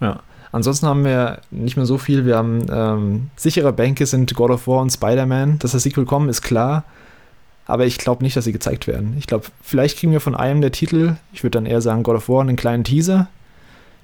Ja, 0.00 0.20
Ansonsten 0.52 0.86
haben 0.86 1.04
wir 1.04 1.40
nicht 1.50 1.76
mehr 1.76 1.86
so 1.86 1.98
viel. 1.98 2.26
Wir 2.26 2.36
haben 2.36 2.66
ähm, 2.70 3.30
sichere 3.36 3.72
Bänke 3.72 4.06
sind 4.06 4.34
God 4.34 4.50
of 4.50 4.66
War 4.66 4.80
und 4.80 4.90
Spider-Man. 4.90 5.58
Dass 5.60 5.72
das 5.72 5.82
Sequel 5.84 6.04
kommen, 6.04 6.28
ist 6.28 6.42
klar. 6.42 6.84
Aber 7.66 7.86
ich 7.86 7.98
glaube 7.98 8.24
nicht, 8.24 8.36
dass 8.36 8.44
sie 8.44 8.52
gezeigt 8.52 8.88
werden. 8.88 9.14
Ich 9.16 9.28
glaube, 9.28 9.46
vielleicht 9.62 9.98
kriegen 9.98 10.12
wir 10.12 10.20
von 10.20 10.34
einem 10.34 10.60
der 10.60 10.72
Titel, 10.72 11.16
ich 11.32 11.44
würde 11.44 11.58
dann 11.58 11.66
eher 11.66 11.80
sagen 11.80 12.02
God 12.02 12.16
of 12.16 12.28
War, 12.28 12.40
einen 12.40 12.56
kleinen 12.56 12.82
Teaser 12.82 13.28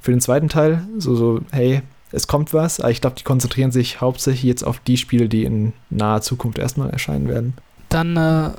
für 0.00 0.12
den 0.12 0.21
zweiten 0.21 0.49
Teil. 0.49 0.87
So, 0.99 1.17
so, 1.17 1.41
hey, 1.50 1.83
es 2.12 2.29
kommt 2.29 2.55
was. 2.55 2.79
Aber 2.79 2.93
ich 2.93 3.00
glaube, 3.00 3.17
die 3.19 3.25
konzentrieren 3.25 3.73
sich 3.73 4.00
hauptsächlich 4.00 4.45
jetzt 4.45 4.62
auf 4.62 4.79
die 4.79 4.97
Spiele, 4.97 5.29
die 5.29 5.45
in 5.45 5.73
naher 5.91 6.21
Zukunft 6.21 6.59
erstmal 6.59 6.91
erscheinen 6.91 7.29
werden. 7.29 7.55
Dann 7.88 8.17
äh, 8.17 8.50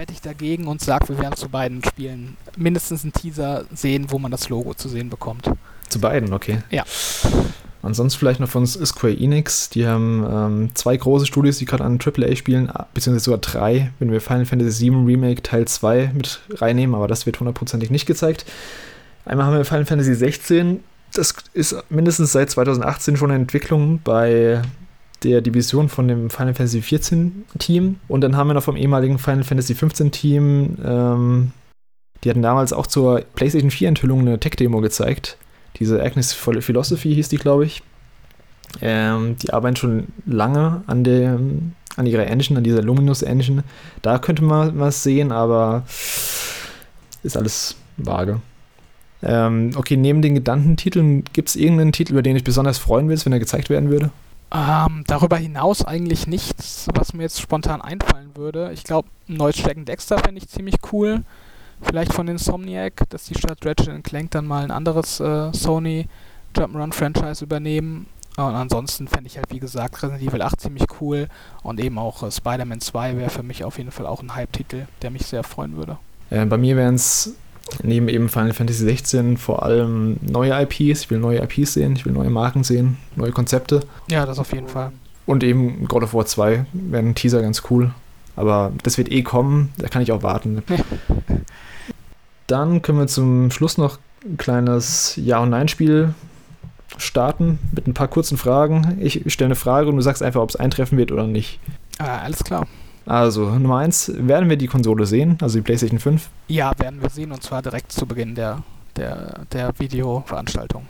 wette 0.00 0.14
ich 0.14 0.22
dagegen 0.22 0.66
und 0.66 0.80
sage, 0.80 1.10
wir 1.10 1.18
werden 1.18 1.36
zu 1.36 1.50
beiden 1.50 1.84
Spielen 1.84 2.38
mindestens 2.56 3.02
einen 3.02 3.12
Teaser 3.12 3.66
sehen, 3.74 4.06
wo 4.08 4.18
man 4.18 4.30
das 4.30 4.48
Logo 4.48 4.72
zu 4.72 4.88
sehen 4.88 5.10
bekommt. 5.10 5.50
Zu 5.90 6.00
beiden, 6.00 6.32
okay. 6.32 6.62
Ja. 6.70 6.84
Ansonsten 7.82 8.18
vielleicht 8.18 8.40
noch 8.40 8.48
von 8.48 8.66
Square 8.66 9.12
Enix. 9.12 9.68
Die 9.68 9.86
haben 9.86 10.26
ähm, 10.26 10.70
zwei 10.72 10.96
große 10.96 11.26
Studios, 11.26 11.58
die 11.58 11.66
gerade 11.66 11.84
an 11.84 11.98
AAA 12.02 12.34
spielen, 12.36 12.72
beziehungsweise 12.94 13.24
sogar 13.24 13.40
drei, 13.40 13.90
wenn 13.98 14.10
wir 14.10 14.22
Final 14.22 14.46
Fantasy 14.46 14.86
VII 14.86 15.04
Remake 15.04 15.42
Teil 15.42 15.68
2 15.68 16.12
mit 16.14 16.40
reinnehmen, 16.54 16.94
aber 16.94 17.06
das 17.06 17.26
wird 17.26 17.38
hundertprozentig 17.38 17.90
nicht 17.90 18.06
gezeigt. 18.06 18.46
Einmal 19.26 19.46
haben 19.46 19.56
wir 19.56 19.66
Final 19.66 19.84
Fantasy 19.84 20.14
16. 20.14 20.80
Das 21.12 21.34
ist 21.52 21.76
mindestens 21.90 22.32
seit 22.32 22.48
2018 22.48 23.18
schon 23.18 23.30
eine 23.30 23.40
Entwicklung 23.40 24.00
bei 24.02 24.62
der 25.22 25.40
Division 25.40 25.88
von 25.88 26.08
dem 26.08 26.30
Final 26.30 26.54
Fantasy 26.54 26.82
14 26.82 27.44
Team. 27.58 28.00
Und 28.08 28.22
dann 28.22 28.36
haben 28.36 28.48
wir 28.48 28.54
noch 28.54 28.62
vom 28.62 28.76
ehemaligen 28.76 29.18
Final 29.18 29.44
Fantasy 29.44 29.74
15 29.74 30.10
Team, 30.12 30.78
ähm, 30.84 31.52
die 32.22 32.30
hatten 32.30 32.42
damals 32.42 32.74
auch 32.74 32.86
zur 32.86 33.22
PlayStation 33.34 33.70
4 33.70 33.88
Enthüllung 33.88 34.20
eine 34.20 34.38
Tech-Demo 34.38 34.80
gezeigt 34.80 35.38
diese 35.80 36.02
Agnes 36.02 36.32
Philosophy 36.32 37.14
hieß 37.14 37.28
die, 37.28 37.36
glaube 37.36 37.64
ich. 37.64 37.82
Ähm, 38.80 39.36
die 39.42 39.52
arbeiten 39.52 39.76
schon 39.76 40.08
lange 40.26 40.82
an, 40.86 41.02
der, 41.04 41.40
an 41.96 42.06
ihrer 42.06 42.26
Engine, 42.26 42.58
an 42.58 42.64
dieser 42.64 42.82
Luminous 42.82 43.22
Engine. 43.22 43.64
Da 44.02 44.18
könnte 44.18 44.44
man 44.44 44.78
was 44.78 45.02
sehen, 45.02 45.32
aber 45.32 45.84
ist 47.22 47.36
alles 47.36 47.76
vage. 47.96 48.40
Ähm, 49.22 49.72
okay, 49.74 49.96
neben 49.96 50.22
den 50.22 50.34
genannten 50.34 50.76
Titeln, 50.76 51.24
gibt 51.32 51.48
es 51.48 51.56
irgendeinen 51.56 51.92
Titel, 51.92 52.12
über 52.12 52.22
den 52.22 52.36
ich 52.36 52.44
besonders 52.44 52.78
freuen 52.78 53.08
willst, 53.08 53.26
wenn 53.26 53.32
er 53.32 53.38
gezeigt 53.38 53.68
werden 53.68 53.90
würde? 53.90 54.10
Ähm, 54.52 55.04
darüber 55.06 55.36
hinaus 55.36 55.84
eigentlich 55.84 56.26
nichts, 56.26 56.88
was 56.94 57.12
mir 57.12 57.22
jetzt 57.22 57.40
spontan 57.40 57.80
einfallen 57.80 58.34
würde. 58.34 58.72
Ich 58.72 58.82
glaube, 58.82 59.08
ein 59.28 59.36
neues 59.36 59.62
Jack 59.62 59.84
Dexter 59.86 60.18
fände 60.18 60.40
ich 60.40 60.48
ziemlich 60.48 60.76
cool. 60.92 61.22
Vielleicht 61.82 62.12
von 62.12 62.26
Insomniac, 62.26 63.08
dass 63.10 63.24
die 63.24 63.34
statt 63.34 63.64
Ratchet 63.64 64.02
Clank 64.04 64.32
dann 64.32 64.46
mal 64.46 64.64
ein 64.64 64.70
anderes 64.70 65.20
äh, 65.20 65.52
Sony 65.52 66.08
Jump'n'Run-Franchise 66.56 67.44
übernehmen. 67.44 68.06
Und 68.36 68.54
ansonsten 68.54 69.06
fände 69.06 69.28
ich 69.28 69.36
halt, 69.36 69.50
wie 69.50 69.60
gesagt, 69.60 70.02
Resident 70.02 70.28
Evil 70.28 70.42
8 70.42 70.60
ziemlich 70.60 70.86
cool. 71.00 71.28
Und 71.62 71.80
eben 71.80 71.98
auch 71.98 72.22
äh, 72.22 72.30
Spider-Man 72.30 72.80
2 72.80 73.16
wäre 73.16 73.30
für 73.30 73.42
mich 73.42 73.64
auf 73.64 73.78
jeden 73.78 73.92
Fall 73.92 74.06
auch 74.06 74.22
ein 74.22 74.34
Hype-Titel, 74.34 74.86
der 75.02 75.10
mich 75.10 75.26
sehr 75.26 75.44
freuen 75.44 75.76
würde. 75.76 75.98
Äh, 76.30 76.44
bei 76.46 76.58
mir 76.58 76.76
wären 76.76 76.96
es 76.96 77.34
neben 77.82 78.08
eben 78.08 78.28
Final 78.28 78.52
Fantasy 78.52 78.84
16 78.84 79.36
vor 79.36 79.62
allem 79.62 80.16
neue 80.20 80.52
IPs. 80.62 81.02
Ich 81.02 81.10
will 81.10 81.18
neue 81.18 81.42
IPs 81.42 81.74
sehen, 81.74 81.94
ich 81.96 82.06
will 82.06 82.12
neue 82.12 82.30
Marken 82.30 82.64
sehen, 82.64 82.96
neue 83.16 83.32
Konzepte. 83.32 83.80
Ja, 84.08 84.26
das 84.26 84.38
auf 84.38 84.52
jeden 84.52 84.68
Fall. 84.68 84.92
Und 85.26 85.44
eben 85.44 85.86
God 85.86 86.02
of 86.02 86.14
War 86.14 86.26
2 86.26 86.66
wäre 86.72 87.02
ein 87.02 87.14
Teaser 87.14 87.42
ganz 87.42 87.62
cool. 87.70 87.92
Aber 88.36 88.72
das 88.82 88.98
wird 88.98 89.10
eh 89.12 89.22
kommen, 89.22 89.72
da 89.78 89.88
kann 89.88 90.02
ich 90.02 90.12
auch 90.12 90.22
warten. 90.22 90.62
Dann 92.46 92.82
können 92.82 92.98
wir 92.98 93.06
zum 93.06 93.50
Schluss 93.50 93.78
noch 93.78 93.98
ein 94.24 94.36
kleines 94.36 95.14
Ja- 95.16 95.38
und 95.38 95.50
Nein-Spiel 95.50 96.14
starten 96.96 97.58
mit 97.72 97.86
ein 97.86 97.94
paar 97.94 98.08
kurzen 98.08 98.36
Fragen. 98.36 98.98
Ich 99.00 99.22
stelle 99.32 99.48
eine 99.48 99.54
Frage 99.54 99.88
und 99.88 99.96
du 99.96 100.02
sagst 100.02 100.22
einfach, 100.22 100.40
ob 100.40 100.50
es 100.50 100.56
eintreffen 100.56 100.98
wird 100.98 101.12
oder 101.12 101.26
nicht. 101.26 101.60
Ah, 101.98 102.18
alles 102.18 102.42
klar. 102.42 102.66
Also, 103.06 103.50
Nummer 103.50 103.78
eins, 103.78 104.12
werden 104.14 104.48
wir 104.48 104.56
die 104.56 104.66
Konsole 104.66 105.06
sehen, 105.06 105.38
also 105.40 105.58
die 105.58 105.62
PlayStation 105.62 105.98
5? 105.98 106.28
Ja, 106.48 106.72
werden 106.78 107.02
wir 107.02 107.10
sehen 107.10 107.32
und 107.32 107.42
zwar 107.42 107.62
direkt 107.62 107.92
zu 107.92 108.06
Beginn 108.06 108.34
der, 108.34 108.62
der, 108.96 109.40
der 109.52 109.78
Videoveranstaltung. 109.78 110.86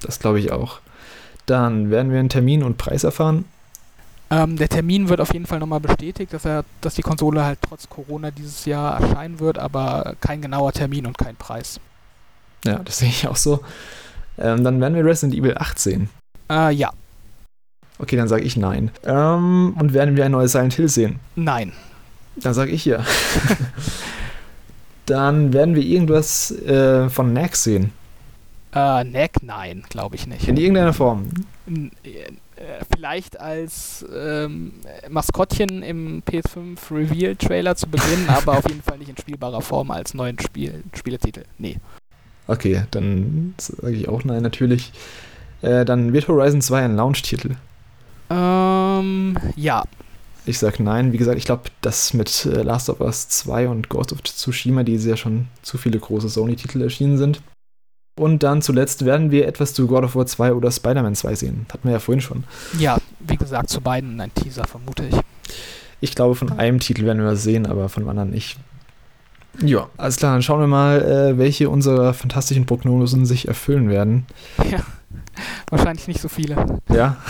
Das 0.00 0.18
glaube 0.18 0.38
ich 0.38 0.52
auch. 0.52 0.80
Dann 1.46 1.90
werden 1.90 2.12
wir 2.12 2.20
einen 2.20 2.28
Termin 2.28 2.62
und 2.62 2.78
Preis 2.78 3.04
erfahren. 3.04 3.44
Ähm, 4.30 4.56
der 4.56 4.68
Termin 4.68 5.08
wird 5.08 5.20
auf 5.20 5.34
jeden 5.34 5.44
Fall 5.44 5.58
nochmal 5.58 5.80
bestätigt, 5.80 6.32
dass, 6.32 6.46
er, 6.46 6.64
dass 6.80 6.94
die 6.94 7.02
Konsole 7.02 7.44
halt 7.44 7.58
trotz 7.60 7.88
Corona 7.88 8.30
dieses 8.30 8.64
Jahr 8.64 8.98
erscheinen 8.98 9.40
wird, 9.40 9.58
aber 9.58 10.14
kein 10.20 10.40
genauer 10.40 10.72
Termin 10.72 11.06
und 11.06 11.18
kein 11.18 11.36
Preis. 11.36 11.80
Ja, 12.64 12.78
das 12.78 12.98
sehe 12.98 13.10
ich 13.10 13.28
auch 13.28 13.36
so. 13.36 13.60
Ähm, 14.38 14.64
dann 14.64 14.80
werden 14.80 14.94
wir 14.94 15.04
Resident 15.04 15.38
Evil 15.38 15.56
8 15.58 15.78
sehen. 15.78 16.08
Äh, 16.50 16.72
ja. 16.72 16.90
Okay, 18.02 18.16
dann 18.16 18.26
sage 18.26 18.42
ich 18.42 18.56
nein. 18.56 18.90
Ähm, 19.04 19.76
und 19.78 19.94
werden 19.94 20.16
wir 20.16 20.24
ein 20.24 20.32
neues 20.32 20.52
Silent 20.52 20.74
Hill 20.74 20.88
sehen? 20.88 21.20
Nein. 21.36 21.72
Dann 22.34 22.52
sage 22.52 22.72
ich 22.72 22.84
ja. 22.84 23.04
dann 25.06 25.52
werden 25.52 25.76
wir 25.76 25.84
irgendwas 25.84 26.50
äh, 26.50 27.08
von 27.08 27.30
Knack 27.30 27.54
sehen. 27.54 27.92
Äh, 28.72 29.04
Knack? 29.04 29.42
Nein, 29.42 29.84
glaube 29.88 30.16
ich 30.16 30.26
nicht. 30.26 30.48
In 30.48 30.56
irgendeiner 30.56 30.92
Form. 30.92 31.28
N 31.68 31.92
äh, 32.02 32.84
vielleicht 32.92 33.38
als 33.38 34.04
ähm, 34.12 34.72
Maskottchen 35.08 35.82
im 35.84 36.24
PS5 36.24 36.78
Reveal-Trailer 36.90 37.76
zu 37.76 37.86
Beginn, 37.86 38.24
aber 38.28 38.58
auf 38.58 38.68
jeden 38.68 38.82
Fall 38.82 38.98
nicht 38.98 39.10
in 39.10 39.16
spielbarer 39.16 39.60
Form 39.60 39.92
als 39.92 40.12
neuen 40.12 40.40
Spiel 40.40 40.82
Spieletitel. 40.92 41.44
Nee. 41.58 41.78
Okay, 42.48 42.82
dann 42.90 43.54
sage 43.58 43.94
ich 43.94 44.08
auch 44.08 44.24
nein, 44.24 44.42
natürlich. 44.42 44.92
Äh, 45.60 45.84
dann 45.84 46.12
wird 46.12 46.26
Horizon 46.26 46.60
2 46.60 46.84
ein 46.84 46.96
Launch-Titel. 46.96 47.54
Ähm, 48.32 49.36
ja. 49.56 49.84
Ich 50.44 50.58
sag 50.58 50.80
nein. 50.80 51.12
Wie 51.12 51.18
gesagt, 51.18 51.38
ich 51.38 51.44
glaube, 51.44 51.64
dass 51.82 52.14
mit 52.14 52.46
äh, 52.46 52.62
Last 52.62 52.88
of 52.88 53.00
Us 53.00 53.28
2 53.28 53.68
und 53.68 53.88
Ghost 53.88 54.12
of 54.12 54.22
Tsushima, 54.22 54.82
die 54.82 54.96
ja 54.96 55.16
schon 55.16 55.46
zu 55.62 55.78
viele 55.78 55.98
große 55.98 56.28
Sony-Titel 56.28 56.82
erschienen 56.82 57.18
sind. 57.18 57.42
Und 58.18 58.42
dann 58.42 58.60
zuletzt 58.60 59.04
werden 59.04 59.30
wir 59.30 59.46
etwas 59.46 59.72
zu 59.72 59.86
God 59.86 60.04
of 60.04 60.16
War 60.16 60.26
2 60.26 60.52
oder 60.52 60.70
Spider-Man 60.70 61.14
2 61.14 61.34
sehen. 61.34 61.66
Hatten 61.72 61.84
wir 61.84 61.92
ja 61.92 61.98
vorhin 61.98 62.20
schon. 62.20 62.44
Ja, 62.78 62.98
wie 63.20 63.36
gesagt, 63.36 63.70
zu 63.70 63.80
beiden 63.80 64.20
ein 64.20 64.34
Teaser, 64.34 64.64
vermute 64.64 65.06
ich. 65.06 65.16
Ich 66.00 66.14
glaube, 66.14 66.34
von 66.34 66.52
einem 66.52 66.80
Titel 66.80 67.04
werden 67.04 67.18
wir 67.18 67.30
was 67.30 67.42
sehen, 67.42 67.66
aber 67.66 67.88
von 67.88 68.02
dem 68.02 68.10
anderen 68.10 68.30
nicht. 68.30 68.58
Ja, 69.60 69.88
alles 69.96 70.16
klar, 70.16 70.32
dann 70.32 70.42
schauen 70.42 70.60
wir 70.60 70.66
mal, 70.66 71.02
äh, 71.02 71.38
welche 71.38 71.70
unserer 71.70 72.14
fantastischen 72.14 72.66
Prognosen 72.66 73.26
sich 73.26 73.48
erfüllen 73.48 73.88
werden. 73.88 74.26
Ja, 74.70 74.80
wahrscheinlich 75.70 76.08
nicht 76.08 76.20
so 76.20 76.28
viele. 76.28 76.80
Ja. 76.88 77.16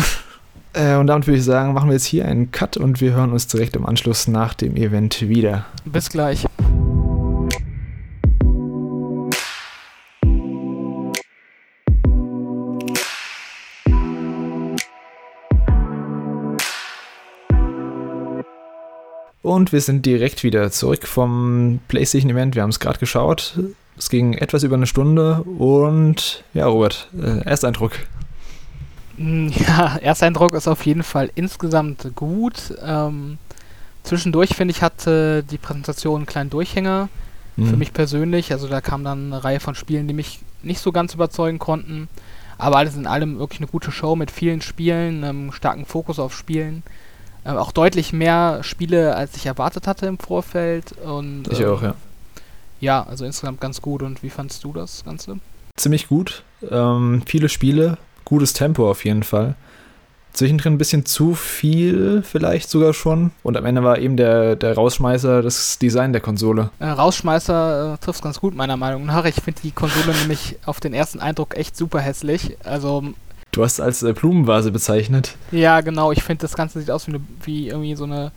Äh, 0.75 0.97
und 0.97 1.07
damit 1.07 1.27
würde 1.27 1.39
ich 1.39 1.45
sagen, 1.45 1.75
machen 1.75 1.89
wir 1.89 1.95
jetzt 1.95 2.07
hier 2.07 2.27
einen 2.27 2.51
Cut 2.51 2.77
und 2.77 3.01
wir 3.01 3.13
hören 3.13 3.33
uns 3.33 3.47
direkt 3.47 3.77
im 3.77 3.85
Anschluss 3.85 4.27
nach 4.27 4.55
dem 4.55 4.77
Event 4.77 5.29
wieder. 5.29 5.67
Bis 5.85 6.09
gleich. 6.09 6.47
Und 19.43 19.73
wir 19.73 19.81
sind 19.81 20.07
direkt 20.07 20.45
wieder 20.45 20.71
zurück 20.71 21.07
vom 21.07 21.81
PlayStation 21.89 22.31
Event. 22.31 22.55
Wir 22.55 22.63
haben 22.63 22.71
es 22.71 22.81
gerade 22.81 22.99
geschaut. 22.99 23.59
Es 23.99 24.09
ging 24.09 24.33
etwas 24.33 24.63
über 24.63 24.77
eine 24.77 24.87
Stunde 24.87 25.43
und 25.43 26.45
ja, 26.55 26.67
Robert, 26.67 27.09
äh, 27.21 27.45
Ersteindruck. 27.45 27.93
Mm, 29.17 29.49
Ja, 29.67 29.97
Ersteindruck 29.97 30.55
ist 30.55 30.69
auf 30.69 30.85
jeden 30.87 31.03
Fall 31.03 31.31
insgesamt 31.35 32.15
gut. 32.15 32.75
Ähm, 32.85 33.39
zwischendurch, 34.03 34.51
finde 34.55 34.73
ich, 34.73 34.83
hatte 34.83 35.43
die 35.45 35.59
Präsentation 35.59 36.17
einen 36.21 36.27
kleinen 36.27 36.51
Durchhänger. 36.51 37.09
Mhm. 37.57 37.67
Für 37.67 37.77
mich 37.77 37.93
persönlich. 37.93 38.53
Also 38.53 38.69
da 38.69 38.81
kam 38.81 39.05
dann 39.05 39.33
eine 39.33 39.45
Reihe 39.45 39.61
von 39.61 39.75
Spielen, 39.75 40.09
die 40.09 40.15
mich 40.15 40.41
nicht 40.63 40.81
so 40.81 40.93
ganz 40.93 41.15
überzeugen 41.15 41.59
konnten. 41.59 42.09
Aber 42.59 42.77
alles 42.77 42.95
in 42.97 43.07
allem 43.07 43.39
wirklich 43.39 43.61
eine 43.61 43.69
gute 43.69 43.91
Show 43.91 44.15
mit 44.15 44.31
vielen 44.31 44.61
Spielen, 44.61 45.25
einem 45.25 45.53
starken 45.53 45.85
Fokus 45.85 46.19
auf 46.19 46.37
Spielen. 46.37 46.83
Äh, 47.45 47.51
auch 47.51 47.73
deutlich 47.73 48.13
mehr 48.13 48.61
Spiele, 48.63 49.17
als 49.17 49.37
ich 49.37 49.47
erwartet 49.47 49.87
hatte 49.87 50.07
im 50.07 50.19
Vorfeld. 50.19 50.93
Und, 51.05 51.49
Ich 51.51 51.61
ähm, 51.61 51.69
auch, 51.69 51.83
ja. 51.83 51.95
Ja, 52.81 53.03
also 53.05 53.25
insgesamt 53.25 53.61
ganz 53.61 53.83
gut. 53.83 54.03
Und 54.03 54.23
wie 54.23 54.31
fandst 54.31 54.65
du 54.65 54.73
das 54.73 55.05
Ganze? 55.05 55.39
Ziemlich 55.77 56.09
gut. 56.09 56.43
Ähm, 56.71 57.23
viele 57.27 57.49
Spiele, 57.49 57.99
gutes 58.33 58.55
Tempo 58.55 58.91
auf 58.91 59.05
jeden 59.05 59.23
Fall. 59.25 59.57
Zwischendrin 60.33 60.73
ein 60.73 60.79
bisschen 60.79 61.05
zu 61.05 61.35
viel, 61.35 62.23
vielleicht 62.23 62.71
sogar 62.71 62.95
schon. 62.95 63.33
Und 63.43 63.59
am 63.59 63.67
Ende 63.67 63.83
war 63.85 63.99
eben 63.99 64.17
der, 64.17 64.57
der 64.57 64.75
Rausschmeißer 64.75 65.43
das 65.43 65.79
Design 65.79 66.13
der 66.15 66.23
Konsole. 66.23 66.71
Äh, 66.79 66.87
Rausschmeißer 66.87 67.93
äh, 67.93 67.99
trifft 68.03 68.23
ganz 68.23 68.41
gut, 68.41 68.55
meiner 68.55 68.79
Meinung 68.79 69.05
nach. 69.05 69.27
Ich 69.27 69.35
finde 69.35 69.61
die 69.63 69.73
Konsole 69.73 70.17
nämlich 70.21 70.57
auf 70.65 70.81
den 70.81 70.95
ersten 70.95 71.21
Eindruck 71.21 71.59
echt 71.59 71.77
super 71.77 72.01
hässlich. 72.01 72.57
Also, 72.65 73.05
Du 73.51 73.63
hast 73.63 73.75
es 73.75 73.81
als 73.81 74.03
äh, 74.03 74.15
Blumenvase 74.15 74.71
bezeichnet. 74.73 75.37
ja, 75.51 75.83
genau, 75.83 76.11
ich 76.13 76.23
finde 76.23 76.41
das 76.41 76.55
Ganze 76.55 76.81
sieht 76.81 76.91
aus 76.91 77.07
wie, 77.07 77.11
eine, 77.11 77.21
wie 77.45 77.69
irgendwie 77.69 77.95
so 77.95 78.05
eine 78.05 78.33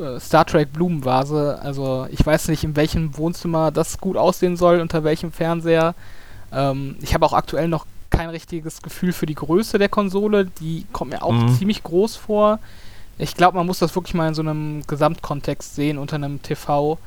äh, 0.00 0.18
Star 0.18 0.46
Trek 0.46 0.72
Blumenvase. 0.72 1.58
Also, 1.62 2.06
ich 2.10 2.24
weiß 2.24 2.48
nicht, 2.48 2.64
in 2.64 2.74
welchem 2.74 3.18
Wohnzimmer 3.18 3.70
das 3.70 3.98
gut 3.98 4.16
aussehen 4.16 4.56
soll, 4.56 4.80
unter 4.80 5.04
welchem 5.04 5.30
Fernseher. 5.30 5.94
Ähm, 6.50 6.96
ich 7.02 7.12
habe 7.12 7.26
auch 7.26 7.34
aktuell 7.34 7.68
noch 7.68 7.84
kein 8.12 8.28
richtiges 8.28 8.82
Gefühl 8.82 9.12
für 9.12 9.26
die 9.26 9.34
Größe 9.34 9.78
der 9.78 9.88
Konsole. 9.88 10.46
Die 10.60 10.86
kommt 10.92 11.10
mir 11.10 11.22
auch 11.22 11.32
Mhm. 11.32 11.48
ziemlich 11.58 11.82
groß 11.82 12.14
vor. 12.16 12.60
Ich 13.18 13.34
glaube, 13.34 13.56
man 13.56 13.66
muss 13.66 13.78
das 13.80 13.94
wirklich 13.94 14.14
mal 14.14 14.28
in 14.28 14.34
so 14.34 14.42
einem 14.42 14.82
Gesamtkontext 14.86 15.74
sehen, 15.74 15.98
unter 15.98 16.16
einem 16.16 16.40
TV 16.42 16.98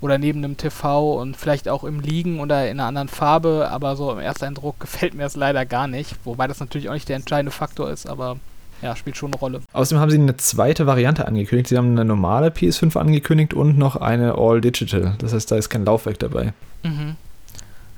oder 0.00 0.18
neben 0.18 0.44
einem 0.44 0.56
TV 0.56 1.20
und 1.20 1.36
vielleicht 1.36 1.68
auch 1.68 1.84
im 1.84 2.00
Liegen 2.00 2.40
oder 2.40 2.68
in 2.70 2.78
einer 2.78 2.88
anderen 2.88 3.08
Farbe, 3.08 3.68
aber 3.70 3.96
so 3.96 4.12
im 4.12 4.18
Ersteindruck 4.18 4.78
gefällt 4.80 5.14
mir 5.14 5.22
das 5.24 5.36
leider 5.36 5.64
gar 5.66 5.86
nicht. 5.88 6.14
Wobei 6.24 6.46
das 6.46 6.60
natürlich 6.60 6.88
auch 6.88 6.94
nicht 6.94 7.08
der 7.08 7.16
entscheidende 7.16 7.52
Faktor 7.52 7.90
ist, 7.90 8.06
aber 8.06 8.36
ja, 8.82 8.96
spielt 8.96 9.16
schon 9.16 9.32
eine 9.32 9.38
Rolle. 9.40 9.60
Außerdem 9.72 10.00
haben 10.00 10.10
sie 10.10 10.18
eine 10.18 10.36
zweite 10.36 10.86
Variante 10.86 11.26
angekündigt. 11.26 11.68
Sie 11.68 11.78
haben 11.78 11.92
eine 11.92 12.04
normale 12.04 12.48
PS5 12.48 12.98
angekündigt 12.98 13.54
und 13.54 13.78
noch 13.78 13.96
eine 13.96 14.36
All 14.36 14.60
Digital. 14.60 15.14
Das 15.18 15.32
heißt, 15.32 15.50
da 15.50 15.56
ist 15.56 15.70
kein 15.70 15.84
Laufwerk 15.86 16.18
dabei. 16.18 16.52
Mhm. 16.82 17.16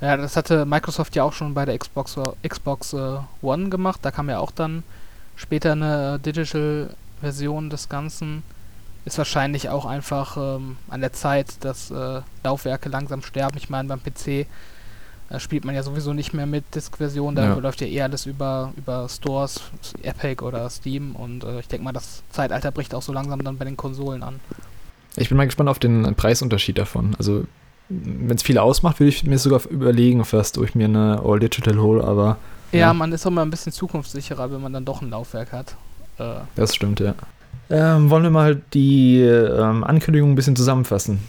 Ja, 0.00 0.16
das 0.16 0.36
hatte 0.36 0.66
Microsoft 0.66 1.16
ja 1.16 1.22
auch 1.24 1.32
schon 1.32 1.54
bei 1.54 1.64
der 1.64 1.78
Xbox, 1.78 2.16
Xbox 2.46 2.92
äh, 2.92 3.16
One 3.42 3.68
gemacht. 3.70 4.00
Da 4.02 4.10
kam 4.10 4.28
ja 4.28 4.38
auch 4.38 4.50
dann 4.50 4.82
später 5.36 5.72
eine 5.72 6.18
Digital-Version 6.18 7.70
des 7.70 7.88
Ganzen. 7.88 8.42
Ist 9.04 9.18
wahrscheinlich 9.18 9.68
auch 9.68 9.86
einfach 9.86 10.36
ähm, 10.36 10.76
an 10.88 11.00
der 11.00 11.12
Zeit, 11.12 11.64
dass 11.64 11.90
äh, 11.90 12.20
Laufwerke 12.44 12.88
langsam 12.88 13.22
sterben. 13.22 13.56
Ich 13.56 13.70
meine, 13.70 13.88
beim 13.88 14.02
PC 14.02 14.26
äh, 14.28 14.46
spielt 15.38 15.64
man 15.64 15.74
ja 15.74 15.82
sowieso 15.82 16.12
nicht 16.12 16.34
mehr 16.34 16.46
mit 16.46 16.74
Disk-Version. 16.74 17.34
Da 17.36 17.44
Ja. 17.44 17.54
läuft 17.54 17.80
ja 17.80 17.86
eher 17.86 18.04
alles 18.04 18.26
über, 18.26 18.72
über 18.76 19.08
Stores, 19.08 19.60
Epic 20.02 20.42
oder 20.44 20.68
Steam. 20.70 21.14
Und 21.16 21.44
äh, 21.44 21.60
ich 21.60 21.68
denke 21.68 21.84
mal, 21.84 21.92
das 21.92 22.22
Zeitalter 22.30 22.70
bricht 22.72 22.94
auch 22.94 23.02
so 23.02 23.12
langsam 23.12 23.42
dann 23.44 23.56
bei 23.58 23.64
den 23.64 23.76
Konsolen 23.76 24.22
an. 24.22 24.40
Ich 25.14 25.28
bin 25.28 25.38
mal 25.38 25.46
gespannt 25.46 25.70
auf 25.70 25.78
den 25.78 26.14
Preisunterschied 26.16 26.76
davon. 26.76 27.14
Also, 27.16 27.44
wenn 27.88 28.34
es 28.36 28.42
viel 28.42 28.58
ausmacht, 28.58 28.98
würde 29.00 29.08
ich 29.10 29.24
mir 29.24 29.38
sogar 29.38 29.60
überlegen, 29.70 30.24
fast, 30.24 30.58
ob 30.58 30.64
ich 30.64 30.74
mir 30.74 30.86
eine 30.86 31.22
All 31.24 31.38
Digital 31.38 31.78
hole, 31.78 32.02
aber 32.04 32.38
Ja, 32.72 32.78
Ja. 32.78 32.94
man 32.94 33.12
ist 33.12 33.26
auch 33.26 33.30
mal 33.30 33.42
ein 33.42 33.50
bisschen 33.50 33.72
zukunftssicherer, 33.72 34.50
wenn 34.50 34.60
man 34.60 34.72
dann 34.72 34.84
doch 34.84 35.02
ein 35.02 35.10
Laufwerk 35.10 35.52
hat. 35.52 35.76
Äh, 36.18 36.40
das 36.56 36.74
stimmt, 36.74 37.00
ja. 37.00 37.14
Ähm, 37.70 38.10
wollen 38.10 38.22
wir 38.22 38.30
mal 38.30 38.60
die 38.74 39.20
ähm, 39.20 39.82
Ankündigung 39.84 40.32
ein 40.32 40.34
bisschen 40.36 40.56
zusammenfassen? 40.56 41.20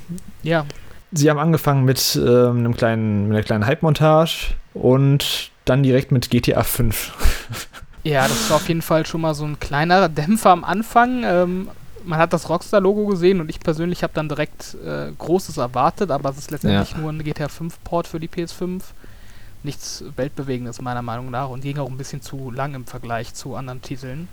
ja, 0.43 0.65
Sie 1.13 1.29
haben 1.29 1.39
angefangen 1.39 1.85
mit, 1.85 2.19
ähm, 2.21 2.57
einem 2.57 2.75
kleinen, 2.75 3.27
mit 3.29 3.37
einer 3.37 3.43
kleinen 3.43 3.65
Hype-Montage 3.65 4.53
und 4.73 5.51
dann 5.63 5.81
direkt 5.81 6.11
mit 6.11 6.29
GTA 6.29 6.63
5. 6.63 7.13
Ja, 8.03 8.27
das 8.27 8.49
war 8.49 8.57
auf 8.57 8.67
jeden 8.67 8.81
Fall 8.81 9.05
schon 9.05 9.21
mal 9.21 9.33
so 9.33 9.45
ein 9.45 9.57
kleinerer 9.59 10.09
Dämpfer 10.09 10.49
am 10.51 10.63
Anfang. 10.63 11.23
Man 12.07 12.19
hat 12.19 12.33
das 12.33 12.49
Rockstar-Logo 12.49 13.05
gesehen 13.07 13.41
und 13.41 13.49
ich 13.49 13.59
persönlich 13.59 14.01
habe 14.01 14.13
dann 14.13 14.29
direkt 14.29 14.75
äh, 14.85 15.11
Großes 15.17 15.57
erwartet, 15.57 16.09
aber 16.09 16.29
es 16.29 16.37
ist 16.37 16.51
letztendlich 16.51 16.91
ja. 16.93 16.97
nur 16.99 17.11
ein 17.11 17.23
GTA 17.23 17.47
5-Port 17.47 18.07
für 18.07 18.19
die 18.19 18.29
PS5. 18.29 18.81
Nichts 19.63 20.03
Weltbewegendes 20.15 20.81
meiner 20.81 21.01
Meinung 21.01 21.29
nach 21.31 21.49
und 21.49 21.61
ging 21.61 21.77
auch 21.77 21.89
ein 21.89 21.97
bisschen 21.97 22.21
zu 22.21 22.51
lang 22.51 22.75
im 22.75 22.85
Vergleich 22.85 23.33
zu 23.33 23.55
anderen 23.55 23.81
Titeln. 23.81 24.29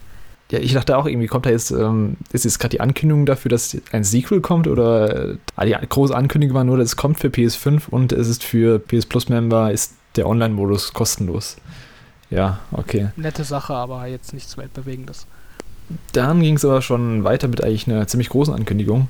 Ja, 0.51 0.59
ich 0.59 0.75
dachte 0.75 0.97
auch 0.97 1.07
irgendwie, 1.07 1.27
kommt 1.27 1.47
da 1.47 1.51
jetzt, 1.51 1.71
ähm, 1.71 2.17
ist 2.33 2.45
jetzt 2.45 2.61
gerade 2.61 2.71
die 2.71 2.81
Ankündigung 2.81 3.27
dafür, 3.27 3.49
dass 3.49 3.77
ein 3.93 4.05
Sequel 4.05 4.41
kommt 4.41 4.69
oder 4.69 5.33
äh, 5.33 5.37
die 5.65 5.75
große 5.89 6.15
Ankündigung 6.15 6.55
war 6.55 6.65
nur, 6.65 6.77
dass 6.77 6.89
es 6.89 6.97
kommt 6.97 7.19
für 7.19 7.29
PS5 7.29 7.89
und 7.89 8.13
es 8.13 8.29
ist 8.29 8.45
für 8.45 8.79
PS 8.79 9.07
Plus 9.07 9.29
Member 9.29 9.73
ist 9.73 9.95
der 10.17 10.29
Online-Modus 10.29 10.93
kostenlos. 10.93 11.57
Ja, 12.31 12.61
okay. 12.73 13.09
Nette 13.17 13.45
Sache, 13.45 13.75
aber 13.75 14.07
jetzt 14.07 14.33
nichts 14.33 14.57
Weltbewegendes. 14.57 15.27
Dann 16.13 16.41
ging 16.41 16.57
es 16.57 16.65
aber 16.65 16.83
schon 16.83 17.25
weiter 17.25 17.49
mit 17.49 17.63
eigentlich 17.63 17.89
einer 17.89 18.07
ziemlich 18.07 18.29
großen 18.29 18.55
Ankündigung. 18.55 19.09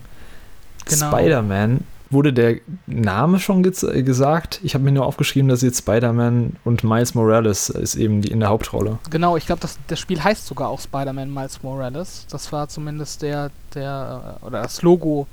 Genau. 0.86 1.10
Spider-Man 1.10 1.80
wurde 2.10 2.32
der 2.32 2.56
Name 2.86 3.40
schon 3.40 3.62
gesagt. 3.62 4.60
Ich 4.62 4.74
habe 4.74 4.84
mir 4.84 4.92
nur 4.92 5.06
aufgeschrieben, 5.06 5.48
dass 5.48 5.62
jetzt 5.62 5.78
Spider-Man 5.78 6.56
und 6.64 6.84
Miles 6.84 7.14
Morales 7.14 7.70
ist 7.70 7.96
eben 7.96 8.22
die 8.22 8.30
in 8.30 8.40
der 8.40 8.48
Hauptrolle. 8.48 8.98
Genau, 9.10 9.36
ich 9.36 9.46
glaube, 9.46 9.60
das, 9.60 9.78
das 9.88 9.98
Spiel 9.98 10.22
heißt 10.22 10.46
sogar 10.46 10.68
auch 10.68 10.80
Spider-Man 10.80 11.32
Miles 11.32 11.62
Morales. 11.62 12.26
Das 12.30 12.52
war 12.52 12.68
zumindest 12.68 13.22
der, 13.22 13.50
der, 13.74 14.38
oder 14.42 14.62
das 14.62 14.82
Logo 14.82 15.26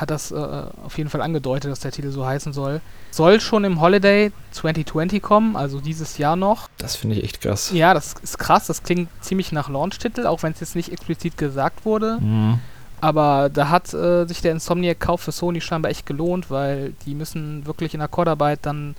hat 0.00 0.10
das 0.10 0.30
äh, 0.30 0.36
auf 0.36 0.96
jeden 0.96 1.10
Fall 1.10 1.20
angedeutet, 1.20 1.70
dass 1.70 1.80
der 1.80 1.92
Titel 1.92 2.10
so 2.10 2.24
heißen 2.24 2.52
soll. 2.52 2.80
Soll 3.10 3.40
schon 3.40 3.64
im 3.64 3.80
Holiday 3.80 4.32
2020 4.52 5.22
kommen, 5.22 5.56
also 5.56 5.80
dieses 5.80 6.16
Jahr 6.18 6.36
noch. 6.36 6.68
Das 6.78 6.96
finde 6.96 7.16
ich 7.16 7.24
echt 7.24 7.40
krass. 7.40 7.70
Ja, 7.72 7.92
das 7.92 8.14
ist 8.22 8.38
krass. 8.38 8.66
Das 8.66 8.82
klingt 8.82 9.08
ziemlich 9.20 9.52
nach 9.52 9.68
Launch-Titel, 9.68 10.26
auch 10.26 10.42
wenn 10.42 10.52
es 10.52 10.60
jetzt 10.60 10.76
nicht 10.76 10.90
explizit 10.90 11.36
gesagt 11.36 11.84
wurde. 11.84 12.18
Mhm. 12.20 12.60
Aber 13.00 13.50
da 13.52 13.68
hat 13.68 13.92
äh, 13.94 14.26
sich 14.26 14.40
der 14.42 14.52
Insomniac-Kauf 14.52 15.20
für 15.20 15.32
Sony 15.32 15.60
scheinbar 15.60 15.90
echt 15.90 16.06
gelohnt, 16.06 16.50
weil 16.50 16.92
die 17.06 17.14
müssen 17.14 17.66
wirklich 17.66 17.94
in 17.94 18.00
Akkordarbeit 18.00 18.60
dann 18.62 18.94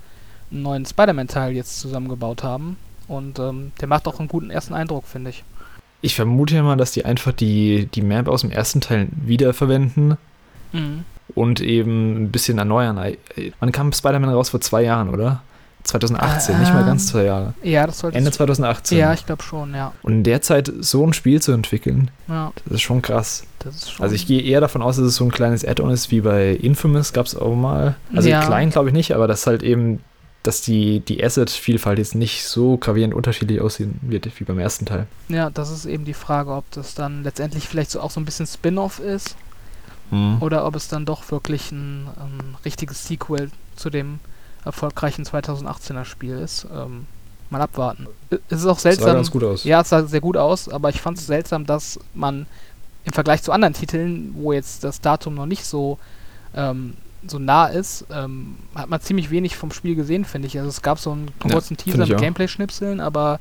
einen 0.51 0.61
neuen 0.61 0.85
Spider-Man-Teil 0.85 1.53
jetzt 1.53 1.79
zusammengebaut 1.79 2.43
haben. 2.43 2.77
Und 3.07 3.39
ähm, 3.39 3.71
der 3.79 3.87
macht 3.87 4.07
auch 4.07 4.19
einen 4.19 4.27
guten 4.27 4.49
ersten 4.49 4.73
Eindruck, 4.73 5.05
finde 5.05 5.31
ich. 5.31 5.43
Ich 6.01 6.15
vermute 6.15 6.55
ja 6.55 6.63
mal, 6.63 6.77
dass 6.77 6.91
die 6.91 7.05
einfach 7.05 7.31
die, 7.31 7.87
die 7.93 8.01
Map 8.01 8.27
aus 8.27 8.41
dem 8.41 8.51
ersten 8.51 8.81
Teil 8.81 9.07
wiederverwenden 9.11 10.17
mhm. 10.71 11.05
und 11.35 11.61
eben 11.61 12.23
ein 12.23 12.31
bisschen 12.31 12.57
erneuern. 12.57 12.99
Wann 13.59 13.71
kam 13.71 13.91
Spider-Man 13.91 14.29
raus? 14.29 14.49
Vor 14.49 14.61
zwei 14.61 14.83
Jahren, 14.83 15.09
oder? 15.09 15.41
2018, 15.83 16.55
äh, 16.55 16.59
nicht 16.59 16.73
mal 16.73 16.85
ganz 16.85 17.07
zwei 17.07 17.23
Jahre. 17.23 17.53
Ja, 17.63 17.87
das 17.87 17.99
sollte 17.99 18.17
Ende 18.17 18.31
2018. 18.31 18.97
Ja, 18.97 19.13
ich 19.13 19.25
glaube 19.25 19.43
schon, 19.43 19.73
ja. 19.73 19.93
Und 20.03 20.13
in 20.13 20.23
der 20.23 20.41
Zeit 20.41 20.71
so 20.79 21.05
ein 21.05 21.13
Spiel 21.13 21.41
zu 21.41 21.51
entwickeln, 21.51 22.11
ja. 22.27 22.51
das 22.65 22.75
ist 22.75 22.81
schon 22.81 23.01
krass. 23.01 23.43
Ist 23.65 23.91
schon 23.91 24.03
also 24.03 24.15
ich 24.15 24.27
gehe 24.27 24.41
eher 24.41 24.61
davon 24.61 24.81
aus, 24.81 24.97
dass 24.97 25.05
es 25.05 25.15
so 25.15 25.25
ein 25.25 25.31
kleines 25.31 25.65
Add-on 25.65 25.91
ist 25.91 26.11
wie 26.11 26.21
bei 26.21 26.51
Infamous, 26.51 27.13
gab 27.13 27.25
es 27.25 27.35
auch 27.35 27.55
mal. 27.55 27.95
Also 28.15 28.29
ja. 28.29 28.43
klein 28.43 28.69
glaube 28.69 28.89
ich 28.89 28.93
nicht, 28.93 29.13
aber 29.13 29.27
das 29.27 29.47
halt 29.47 29.63
eben, 29.63 29.99
dass 30.43 30.61
die, 30.61 30.99
die 31.01 31.23
Asset-Vielfalt 31.23 31.99
jetzt 31.99 32.15
nicht 32.15 32.43
so 32.45 32.77
gravierend 32.77 33.13
unterschiedlich 33.13 33.61
aussehen 33.61 33.99
wird 34.01 34.27
wie 34.39 34.43
beim 34.43 34.59
ersten 34.59 34.85
Teil. 34.85 35.07
Ja, 35.29 35.49
das 35.49 35.71
ist 35.71 35.85
eben 35.85 36.05
die 36.05 36.13
Frage, 36.13 36.51
ob 36.51 36.69
das 36.71 36.95
dann 36.95 37.23
letztendlich 37.23 37.67
vielleicht 37.67 37.91
so 37.91 38.01
auch 38.01 38.11
so 38.11 38.19
ein 38.19 38.25
bisschen 38.25 38.47
Spin-off 38.47 38.99
ist 38.99 39.35
hm. 40.11 40.41
oder 40.41 40.65
ob 40.65 40.75
es 40.75 40.87
dann 40.87 41.05
doch 41.05 41.31
wirklich 41.31 41.71
ein, 41.71 42.07
ein 42.07 42.55
richtiges 42.63 43.07
Sequel 43.07 43.49
zu 43.75 43.89
dem 43.89 44.19
erfolgreichen 44.63 45.25
2018er 45.25 46.05
Spiel 46.05 46.37
ist. 46.37 46.67
Ähm, 46.73 47.07
mal 47.49 47.61
abwarten. 47.61 48.07
Es 48.49 48.59
ist 48.59 48.65
auch 48.65 48.79
seltsam. 48.79 49.07
Sah 49.07 49.13
ganz 49.13 49.31
gut 49.31 49.43
aus. 49.43 49.63
Ja, 49.63 49.81
es 49.81 49.89
sah 49.89 50.03
sehr 50.03 50.21
gut 50.21 50.37
aus, 50.37 50.69
aber 50.69 50.89
ich 50.89 51.01
fand 51.01 51.17
es 51.17 51.27
seltsam, 51.27 51.65
dass 51.65 51.99
man 52.13 52.45
im 53.03 53.13
Vergleich 53.13 53.41
zu 53.41 53.51
anderen 53.51 53.73
Titeln, 53.73 54.35
wo 54.37 54.53
jetzt 54.53 54.83
das 54.83 55.01
Datum 55.01 55.33
noch 55.35 55.47
nicht 55.47 55.65
so 55.65 55.97
ähm, 56.53 56.93
so 57.27 57.39
nah 57.39 57.67
ist, 57.67 58.05
ähm, 58.11 58.57
hat 58.73 58.89
man 58.89 58.99
ziemlich 59.01 59.29
wenig 59.29 59.55
vom 59.55 59.71
Spiel 59.71 59.95
gesehen, 59.95 60.25
finde 60.25 60.47
ich. 60.47 60.57
Also 60.57 60.69
es 60.69 60.81
gab 60.81 60.99
so 60.99 61.11
einen 61.11 61.31
kurzen 61.39 61.77
ja, 61.77 61.83
Teaser 61.83 62.07
mit 62.07 62.17
Gameplay-Schnipseln, 62.17 62.99
aber 62.99 63.39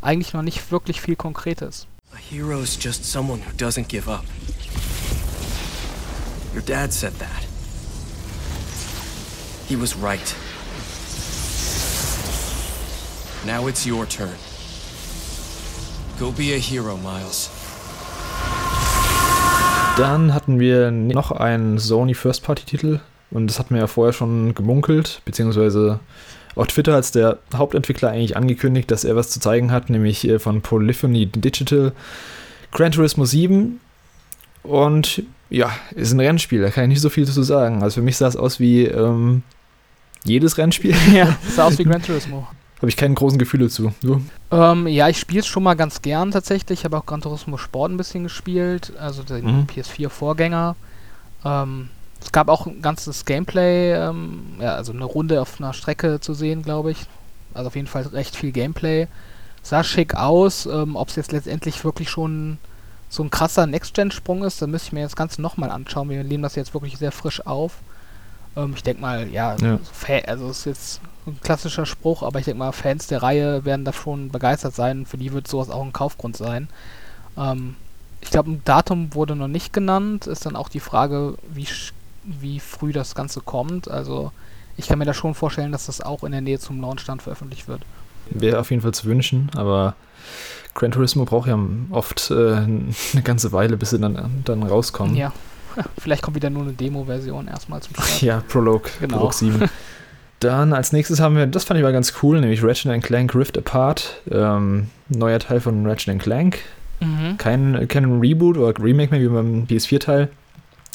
eigentlich 0.00 0.34
noch 0.34 0.42
nicht 0.42 0.70
wirklich 0.70 1.00
viel 1.00 1.16
Konkretes. 1.16 1.86
A 2.12 2.16
hero 2.16 2.60
is 2.60 2.78
just 2.80 3.04
someone 3.04 3.40
who 3.40 3.50
doesn't 3.56 3.88
give 3.88 4.10
up. 4.10 4.24
Your 6.54 6.62
dad 6.62 6.92
said 6.92 7.12
that. 7.18 7.46
He 9.68 9.76
was 9.76 9.96
right. 9.96 10.34
Now 13.46 13.68
it's 13.68 13.86
your 13.86 14.06
turn. 14.06 14.34
Go 16.18 16.32
be 16.32 16.54
a 16.54 16.58
hero, 16.58 16.96
Miles. 16.96 17.50
Dann 19.96 20.32
hatten 20.32 20.58
wir 20.58 20.90
noch 20.90 21.32
einen 21.32 21.78
Sony 21.78 22.14
First-Party-Titel 22.14 23.00
und 23.30 23.48
das 23.48 23.58
hatten 23.58 23.74
wir 23.74 23.82
ja 23.82 23.86
vorher 23.86 24.12
schon 24.12 24.54
gemunkelt, 24.54 25.22
beziehungsweise 25.24 26.00
auf 26.54 26.66
Twitter 26.68 26.94
als 26.94 27.12
der 27.12 27.38
Hauptentwickler 27.54 28.10
eigentlich 28.10 28.36
angekündigt, 28.36 28.90
dass 28.90 29.04
er 29.04 29.16
was 29.16 29.30
zu 29.30 29.38
zeigen 29.38 29.70
hat, 29.70 29.90
nämlich 29.90 30.28
von 30.38 30.62
Polyphony 30.62 31.26
Digital 31.26 31.92
Gran 32.72 32.92
Turismo 32.92 33.24
7. 33.24 33.80
Und 34.62 35.22
ja, 35.50 35.70
ist 35.94 36.12
ein 36.12 36.20
Rennspiel, 36.20 36.60
da 36.60 36.70
kann 36.70 36.84
ich 36.84 36.88
nicht 36.90 37.00
so 37.00 37.10
viel 37.10 37.26
zu 37.26 37.42
sagen. 37.42 37.82
Also 37.82 37.96
für 37.96 38.02
mich 38.02 38.16
sah 38.16 38.26
es 38.26 38.36
aus 38.36 38.60
wie 38.60 38.84
ähm, 38.84 39.42
jedes 40.24 40.58
Rennspiel. 40.58 40.94
Ja, 41.12 41.36
sah 41.48 41.64
aus 41.64 41.78
wie 41.78 41.84
Gran 41.84 42.02
Turismo. 42.02 42.46
Habe 42.78 42.88
ich 42.88 42.96
keine 42.96 43.14
großen 43.14 43.38
Gefühle 43.38 43.68
zu. 43.68 43.92
Du? 44.02 44.22
Ähm, 44.52 44.86
ja, 44.86 45.08
ich 45.08 45.18
spiele 45.18 45.40
es 45.40 45.46
schon 45.46 45.64
mal 45.64 45.74
ganz 45.74 46.00
gern 46.00 46.30
tatsächlich. 46.30 46.80
Ich 46.80 46.84
habe 46.84 46.96
auch 46.96 47.06
Gran 47.06 47.20
Turismo 47.20 47.56
Sport 47.56 47.90
ein 47.90 47.96
bisschen 47.96 48.22
gespielt, 48.22 48.92
also 49.00 49.24
den 49.24 49.44
mhm. 49.44 49.66
PS4-Vorgänger. 49.66 50.76
Ähm, 51.44 51.88
es 52.20 52.30
gab 52.30 52.48
auch 52.48 52.66
ein 52.66 52.80
ganzes 52.80 53.24
Gameplay, 53.24 53.94
ähm, 53.94 54.42
ja, 54.60 54.74
also 54.74 54.92
eine 54.92 55.04
Runde 55.04 55.40
auf 55.40 55.60
einer 55.60 55.72
Strecke 55.72 56.20
zu 56.20 56.34
sehen, 56.34 56.62
glaube 56.62 56.92
ich. 56.92 56.98
Also 57.54 57.68
auf 57.68 57.76
jeden 57.76 57.88
Fall 57.88 58.02
recht 58.02 58.36
viel 58.36 58.52
Gameplay. 58.52 59.08
Sah 59.62 59.82
schick 59.82 60.14
aus. 60.14 60.66
Ähm, 60.66 60.94
Ob 60.94 61.08
es 61.08 61.16
jetzt 61.16 61.32
letztendlich 61.32 61.84
wirklich 61.84 62.10
schon 62.10 62.58
so 63.08 63.22
ein 63.22 63.30
krasser 63.30 63.66
Next-Gen-Sprung 63.66 64.44
ist, 64.44 64.60
dann 64.60 64.70
müsste 64.70 64.88
ich 64.88 64.92
mir 64.92 65.02
das 65.02 65.16
Ganze 65.16 65.40
nochmal 65.40 65.70
anschauen. 65.70 66.10
Wir 66.10 66.22
nehmen 66.24 66.42
das 66.42 66.54
jetzt 66.54 66.74
wirklich 66.74 66.98
sehr 66.98 67.12
frisch 67.12 67.44
auf. 67.46 67.78
Ähm, 68.56 68.72
ich 68.74 68.82
denke 68.82 69.00
mal, 69.00 69.28
ja, 69.28 69.56
ja. 69.56 69.78
also 70.26 70.48
es 70.48 70.58
ist 70.58 70.64
jetzt 70.66 71.00
ein 71.26 71.40
klassischer 71.40 71.86
Spruch, 71.86 72.22
aber 72.22 72.38
ich 72.38 72.44
denke 72.44 72.58
mal, 72.58 72.72
Fans 72.72 73.06
der 73.06 73.22
Reihe 73.22 73.64
werden 73.64 73.84
da 73.84 73.92
schon 73.92 74.30
begeistert 74.30 74.74
sein. 74.74 75.06
Für 75.06 75.16
die 75.18 75.32
wird 75.32 75.48
sowas 75.48 75.70
auch 75.70 75.82
ein 75.82 75.92
Kaufgrund 75.92 76.36
sein. 76.36 76.68
Ähm, 77.36 77.76
ich 78.20 78.30
glaube, 78.30 78.50
ein 78.50 78.62
Datum 78.64 79.14
wurde 79.14 79.36
noch 79.36 79.48
nicht 79.48 79.72
genannt. 79.72 80.26
Ist 80.26 80.44
dann 80.44 80.56
auch 80.56 80.68
die 80.68 80.80
Frage, 80.80 81.36
wie, 81.52 81.68
wie 82.24 82.60
früh 82.60 82.92
das 82.92 83.14
Ganze 83.14 83.40
kommt. 83.40 83.88
Also 83.88 84.32
ich 84.76 84.88
kann 84.88 84.98
mir 84.98 85.04
da 85.04 85.14
schon 85.14 85.34
vorstellen, 85.34 85.72
dass 85.72 85.86
das 85.86 86.00
auch 86.00 86.24
in 86.24 86.32
der 86.32 86.40
Nähe 86.40 86.58
zum 86.58 86.80
Launch 86.80 87.04
dann 87.04 87.20
veröffentlicht 87.20 87.68
wird. 87.68 87.82
Wäre 88.30 88.60
auf 88.60 88.70
jeden 88.70 88.82
Fall 88.82 88.92
zu 88.92 89.06
wünschen, 89.06 89.50
aber 89.56 89.94
Gran 90.74 90.92
Turismo 90.92 91.24
braucht 91.24 91.48
ja 91.48 91.58
oft 91.90 92.30
äh, 92.30 92.34
eine 92.34 93.22
ganze 93.24 93.52
Weile, 93.52 93.76
bis 93.76 93.90
sie 93.90 93.98
dann, 93.98 94.42
dann 94.44 94.62
rauskommen. 94.62 95.16
Ja. 95.16 95.32
Vielleicht 95.98 96.22
kommt 96.22 96.36
wieder 96.36 96.50
nur 96.50 96.62
eine 96.62 96.72
Demo-Version 96.72 97.48
erstmal 97.48 97.80
zum 97.80 97.94
Start. 97.94 98.22
Ja, 98.22 98.42
Prologue, 98.48 98.90
genau. 99.00 99.16
Prologue 99.16 99.34
7. 99.34 99.70
Dann 100.40 100.72
als 100.72 100.92
nächstes 100.92 101.20
haben 101.20 101.36
wir, 101.36 101.46
das 101.46 101.64
fand 101.64 101.78
ich 101.78 101.84
mal 101.84 101.92
ganz 101.92 102.14
cool, 102.22 102.40
nämlich 102.40 102.62
Ratchet 102.62 103.02
Clank 103.02 103.34
Rift 103.34 103.58
Apart. 103.58 104.22
Ähm, 104.30 104.88
neuer 105.08 105.40
Teil 105.40 105.60
von 105.60 105.84
Ratchet 105.84 106.18
Clank. 106.20 106.60
Mhm. 107.00 107.36
Kein, 107.38 107.88
kein 107.88 108.20
Reboot 108.20 108.56
oder 108.56 108.82
Remake 108.82 109.10
mehr 109.10 109.20
wie 109.20 109.28
beim 109.34 109.64
PS4-Teil. 109.64 110.28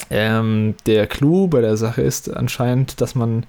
Ähm, 0.09 0.75
der 0.85 1.07
Clou 1.07 1.47
bei 1.47 1.61
der 1.61 1.77
Sache 1.77 2.01
ist 2.01 2.33
anscheinend, 2.33 3.01
dass 3.01 3.15
man 3.15 3.45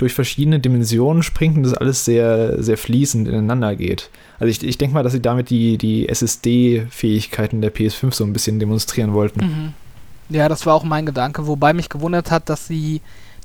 durch 0.00 0.14
verschiedene 0.14 0.60
Dimensionen 0.60 1.22
springt 1.22 1.58
und 1.58 1.62
das 1.64 1.74
alles 1.74 2.06
sehr, 2.06 2.62
sehr 2.62 2.78
fließend 2.78 3.28
ineinander 3.28 3.76
geht. 3.76 4.08
Also 4.38 4.50
ich, 4.50 4.66
ich 4.66 4.78
denke 4.78 4.94
mal, 4.94 5.02
dass 5.02 5.12
sie 5.12 5.20
damit 5.20 5.50
die, 5.50 5.76
die 5.76 6.08
SSD-Fähigkeiten 6.08 7.60
der 7.60 7.74
PS5 7.74 8.14
so 8.14 8.24
ein 8.24 8.32
bisschen 8.32 8.58
demonstrieren 8.58 9.12
wollten. 9.12 9.40
Mhm. 9.40 9.74
Ja, 10.34 10.48
das 10.48 10.64
war 10.64 10.74
auch 10.74 10.84
mein 10.84 11.04
Gedanke, 11.04 11.46
wobei 11.46 11.74
mich 11.74 11.90
gewundert 11.90 12.30
hat, 12.30 12.48
dass 12.48 12.66
sie 12.66 13.02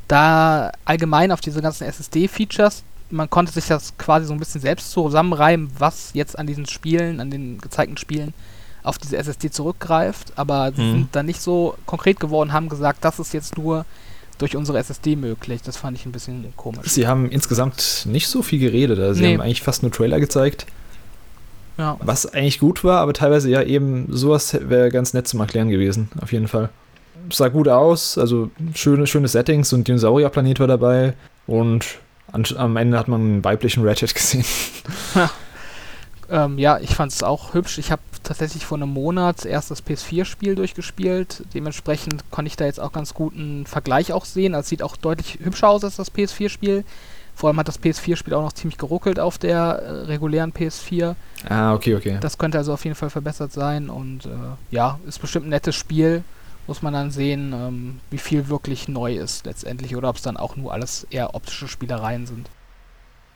da 0.07 0.71
allgemein 0.85 1.31
auf 1.31 1.41
diese 1.41 1.61
ganzen 1.61 1.85
SSD-Features, 1.87 2.83
man 3.09 3.29
konnte 3.29 3.51
sich 3.51 3.67
das 3.67 3.97
quasi 3.97 4.25
so 4.25 4.33
ein 4.33 4.39
bisschen 4.39 4.61
selbst 4.61 4.91
zusammenreimen, 4.91 5.69
was 5.77 6.11
jetzt 6.13 6.39
an 6.39 6.47
diesen 6.47 6.67
Spielen, 6.67 7.19
an 7.19 7.31
den 7.31 7.59
gezeigten 7.59 7.97
Spielen 7.97 8.33
auf 8.81 8.97
diese 8.97 9.17
SSD 9.17 9.49
zurückgreift, 9.49 10.33
aber 10.37 10.71
mhm. 10.71 10.75
sind 10.75 11.09
da 11.11 11.23
nicht 11.23 11.41
so 11.41 11.75
konkret 11.85 12.19
geworden, 12.19 12.53
haben 12.53 12.69
gesagt, 12.69 13.03
das 13.03 13.19
ist 13.19 13.33
jetzt 13.33 13.57
nur 13.57 13.85
durch 14.37 14.55
unsere 14.55 14.77
SSD 14.79 15.15
möglich. 15.15 15.61
Das 15.63 15.77
fand 15.77 15.97
ich 15.97 16.05
ein 16.05 16.11
bisschen 16.11 16.53
komisch. 16.55 16.87
Sie 16.87 17.07
haben 17.07 17.29
insgesamt 17.29 18.05
nicht 18.05 18.27
so 18.27 18.41
viel 18.41 18.59
geredet, 18.59 18.99
also 18.99 19.13
sie 19.13 19.21
nee. 19.21 19.33
haben 19.33 19.41
eigentlich 19.41 19.61
fast 19.61 19.83
nur 19.83 19.91
Trailer 19.91 20.19
gezeigt. 20.19 20.65
Ja. 21.77 21.97
Was 22.01 22.25
eigentlich 22.25 22.59
gut 22.59 22.83
war, 22.83 23.01
aber 23.01 23.13
teilweise 23.13 23.49
ja 23.49 23.61
eben 23.61 24.07
sowas 24.09 24.57
wäre 24.69 24.89
ganz 24.89 25.13
nett 25.13 25.27
zum 25.27 25.41
Erklären 25.41 25.69
gewesen, 25.69 26.09
auf 26.21 26.31
jeden 26.31 26.47
Fall. 26.47 26.69
Sah 27.31 27.49
gut 27.49 27.67
aus, 27.67 28.17
also 28.17 28.49
schöne, 28.75 29.07
schöne 29.07 29.27
Settings 29.27 29.73
und 29.73 29.87
Dinosaurierplanet 29.87 30.59
war 30.59 30.67
dabei 30.67 31.13
und 31.47 31.85
an, 32.31 32.45
am 32.55 32.77
Ende 32.77 32.97
hat 32.97 33.07
man 33.07 33.21
einen 33.21 33.43
weiblichen 33.43 33.85
Ratchet 33.85 34.13
gesehen. 34.13 34.45
Ja. 36.29 36.45
Ähm, 36.45 36.57
ja, 36.57 36.79
ich 36.79 36.95
fand 36.95 37.11
es 37.11 37.23
auch 37.23 37.53
hübsch. 37.53 37.77
Ich 37.77 37.91
habe 37.91 38.01
tatsächlich 38.23 38.65
vor 38.65 38.77
einem 38.77 38.89
Monat 38.89 39.45
erst 39.45 39.71
das 39.71 39.85
PS4-Spiel 39.85 40.55
durchgespielt. 40.55 41.43
Dementsprechend 41.53 42.29
konnte 42.31 42.47
ich 42.47 42.55
da 42.55 42.65
jetzt 42.65 42.79
auch 42.79 42.91
ganz 42.91 43.13
guten 43.13 43.65
Vergleich 43.65 44.13
auch 44.13 44.25
sehen. 44.25 44.55
Also, 44.55 44.65
es 44.65 44.69
sieht 44.69 44.83
auch 44.83 44.97
deutlich 44.97 45.39
hübscher 45.43 45.69
aus 45.69 45.83
als 45.83 45.95
das 45.95 46.13
PS4-Spiel. 46.13 46.83
Vor 47.35 47.49
allem 47.49 47.59
hat 47.59 47.67
das 47.67 47.81
PS4-Spiel 47.81 48.33
auch 48.33 48.43
noch 48.43 48.53
ziemlich 48.53 48.77
geruckelt 48.77 49.19
auf 49.19 49.37
der 49.37 49.57
äh, 49.57 49.91
regulären 50.05 50.53
PS4. 50.53 51.15
Ah, 51.49 51.73
okay, 51.73 51.95
okay. 51.95 52.17
Das 52.21 52.37
könnte 52.37 52.57
also 52.57 52.73
auf 52.73 52.85
jeden 52.85 52.95
Fall 52.95 53.09
verbessert 53.09 53.51
sein. 53.51 53.89
Und 53.89 54.25
äh, 54.25 54.29
ja, 54.71 54.99
ist 55.05 55.19
bestimmt 55.19 55.45
ein 55.45 55.49
nettes 55.49 55.75
Spiel. 55.75 56.23
Muss 56.65 56.81
man 56.81 56.93
dann 56.93 57.11
sehen, 57.11 57.53
ähm, 57.53 57.99
wie 58.09 58.17
viel 58.17 58.47
wirklich 58.47 58.87
neu 58.87 59.15
ist 59.17 59.45
letztendlich. 59.45 59.97
Oder 59.97 60.09
ob 60.09 60.15
es 60.15 60.21
dann 60.21 60.37
auch 60.37 60.55
nur 60.55 60.71
alles 60.71 61.05
eher 61.09 61.35
optische 61.35 61.67
Spielereien 61.67 62.25
sind. 62.25 62.49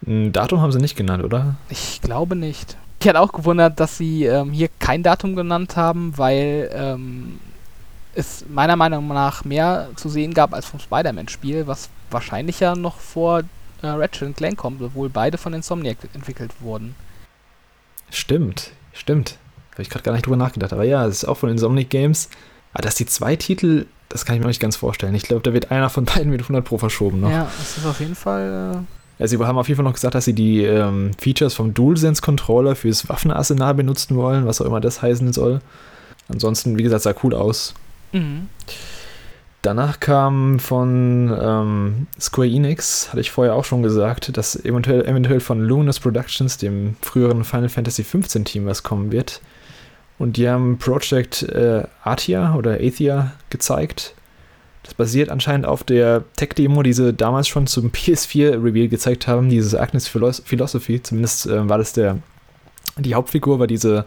Ein 0.05 0.31
Datum 0.31 0.61
haben 0.61 0.71
sie 0.71 0.79
nicht 0.79 0.95
genannt, 0.95 1.23
oder? 1.23 1.55
Ich 1.69 2.01
glaube 2.01 2.35
nicht. 2.35 2.77
Ich 3.01 3.07
hatte 3.07 3.19
auch 3.19 3.31
gewundert, 3.31 3.79
dass 3.79 3.97
sie 3.97 4.25
ähm, 4.25 4.51
hier 4.51 4.69
kein 4.79 5.03
Datum 5.03 5.35
genannt 5.35 5.75
haben, 5.77 6.17
weil 6.17 6.69
ähm, 6.73 7.39
es 8.13 8.45
meiner 8.49 8.75
Meinung 8.75 9.07
nach 9.07 9.45
mehr 9.45 9.89
zu 9.95 10.09
sehen 10.09 10.33
gab 10.33 10.53
als 10.53 10.65
vom 10.65 10.79
Spider-Man-Spiel, 10.79 11.67
was 11.67 11.89
wahrscheinlich 12.11 12.59
ja 12.59 12.75
noch 12.75 12.99
vor 12.99 13.43
äh, 13.81 13.87
Ratchet 13.87 14.35
Clank 14.35 14.57
kommt, 14.57 14.81
obwohl 14.81 15.09
beide 15.09 15.37
von 15.37 15.53
Insomniac 15.53 15.97
entwickelt 16.13 16.51
wurden. 16.59 16.95
Stimmt, 18.09 18.71
stimmt. 18.93 19.37
Habe 19.73 19.83
ich 19.83 19.89
gerade 19.89 20.03
gar 20.03 20.11
nicht 20.11 20.25
drüber 20.25 20.37
nachgedacht. 20.37 20.73
Aber 20.73 20.83
ja, 20.83 21.05
es 21.05 21.23
ist 21.23 21.25
auch 21.25 21.37
von 21.37 21.49
Insomniac 21.49 21.89
Games. 21.89 22.29
Aber 22.73 22.83
dass 22.83 22.95
die 22.95 23.05
zwei 23.05 23.35
Titel, 23.35 23.85
das 24.09 24.25
kann 24.25 24.35
ich 24.35 24.41
mir 24.41 24.47
nicht 24.47 24.59
ganz 24.59 24.75
vorstellen. 24.75 25.15
Ich 25.15 25.23
glaube, 25.23 25.43
da 25.43 25.53
wird 25.53 25.71
einer 25.71 25.89
von 25.89 26.05
beiden 26.05 26.31
mit 26.31 26.41
100 26.41 26.65
Pro 26.65 26.77
verschoben 26.77 27.21
noch. 27.21 27.31
Ja, 27.31 27.49
das 27.57 27.77
ist 27.77 27.85
auf 27.85 27.99
jeden 27.99 28.15
Fall. 28.15 28.83
Sie 29.27 29.37
haben 29.37 29.57
auf 29.57 29.67
jeden 29.67 29.77
Fall 29.77 29.85
noch 29.85 29.93
gesagt, 29.93 30.15
dass 30.15 30.25
sie 30.25 30.33
die 30.33 30.63
ähm, 30.63 31.11
Features 31.17 31.53
vom 31.53 31.73
DualSense-Controller 31.73 32.75
fürs 32.75 33.09
Waffenarsenal 33.09 33.73
benutzen 33.73 34.15
wollen, 34.15 34.45
was 34.45 34.61
auch 34.61 34.65
immer 34.65 34.79
das 34.79 35.01
heißen 35.01 35.33
soll. 35.33 35.59
Ansonsten, 36.29 36.77
wie 36.77 36.83
gesagt, 36.83 37.03
sah 37.03 37.13
cool 37.23 37.33
aus. 37.33 37.73
Mhm. 38.13 38.47
Danach 39.61 39.99
kam 39.99 40.59
von 40.59 41.37
ähm, 41.37 42.07
Square 42.17 42.47
Enix, 42.47 43.09
hatte 43.09 43.19
ich 43.19 43.31
vorher 43.31 43.55
auch 43.55 43.65
schon 43.65 43.83
gesagt, 43.83 44.37
dass 44.37 44.55
eventuell, 44.63 45.05
eventuell 45.05 45.41
von 45.41 45.59
Luminous 45.59 45.99
Productions, 45.99 46.57
dem 46.57 46.95
früheren 47.01 47.43
Final 47.43 47.67
Fantasy 47.67 48.03
XV 48.03 48.45
Team, 48.45 48.65
was 48.67 48.83
kommen 48.83 49.11
wird. 49.11 49.41
Und 50.17 50.37
die 50.37 50.47
haben 50.47 50.77
Project 50.77 51.43
äh, 51.43 51.83
Athia 52.03 52.55
oder 52.55 52.75
Athia 52.75 53.33
gezeigt. 53.49 54.15
Das 54.83 54.93
basiert 54.93 55.29
anscheinend 55.29 55.65
auf 55.65 55.83
der 55.83 56.23
Tech-Demo, 56.35 56.83
die 56.83 56.93
sie 56.93 57.13
damals 57.13 57.47
schon 57.47 57.67
zum 57.67 57.89
PS4-Reveal 57.91 58.87
gezeigt 58.87 59.27
haben, 59.27 59.49
dieses 59.49 59.75
Agnes 59.75 60.07
Philosophy. 60.07 61.01
Zumindest 61.01 61.47
äh, 61.47 61.67
war 61.67 61.77
das 61.77 61.93
der, 61.93 62.17
die 62.97 63.15
Hauptfigur, 63.15 63.59
war 63.59 63.67
diese, 63.67 64.05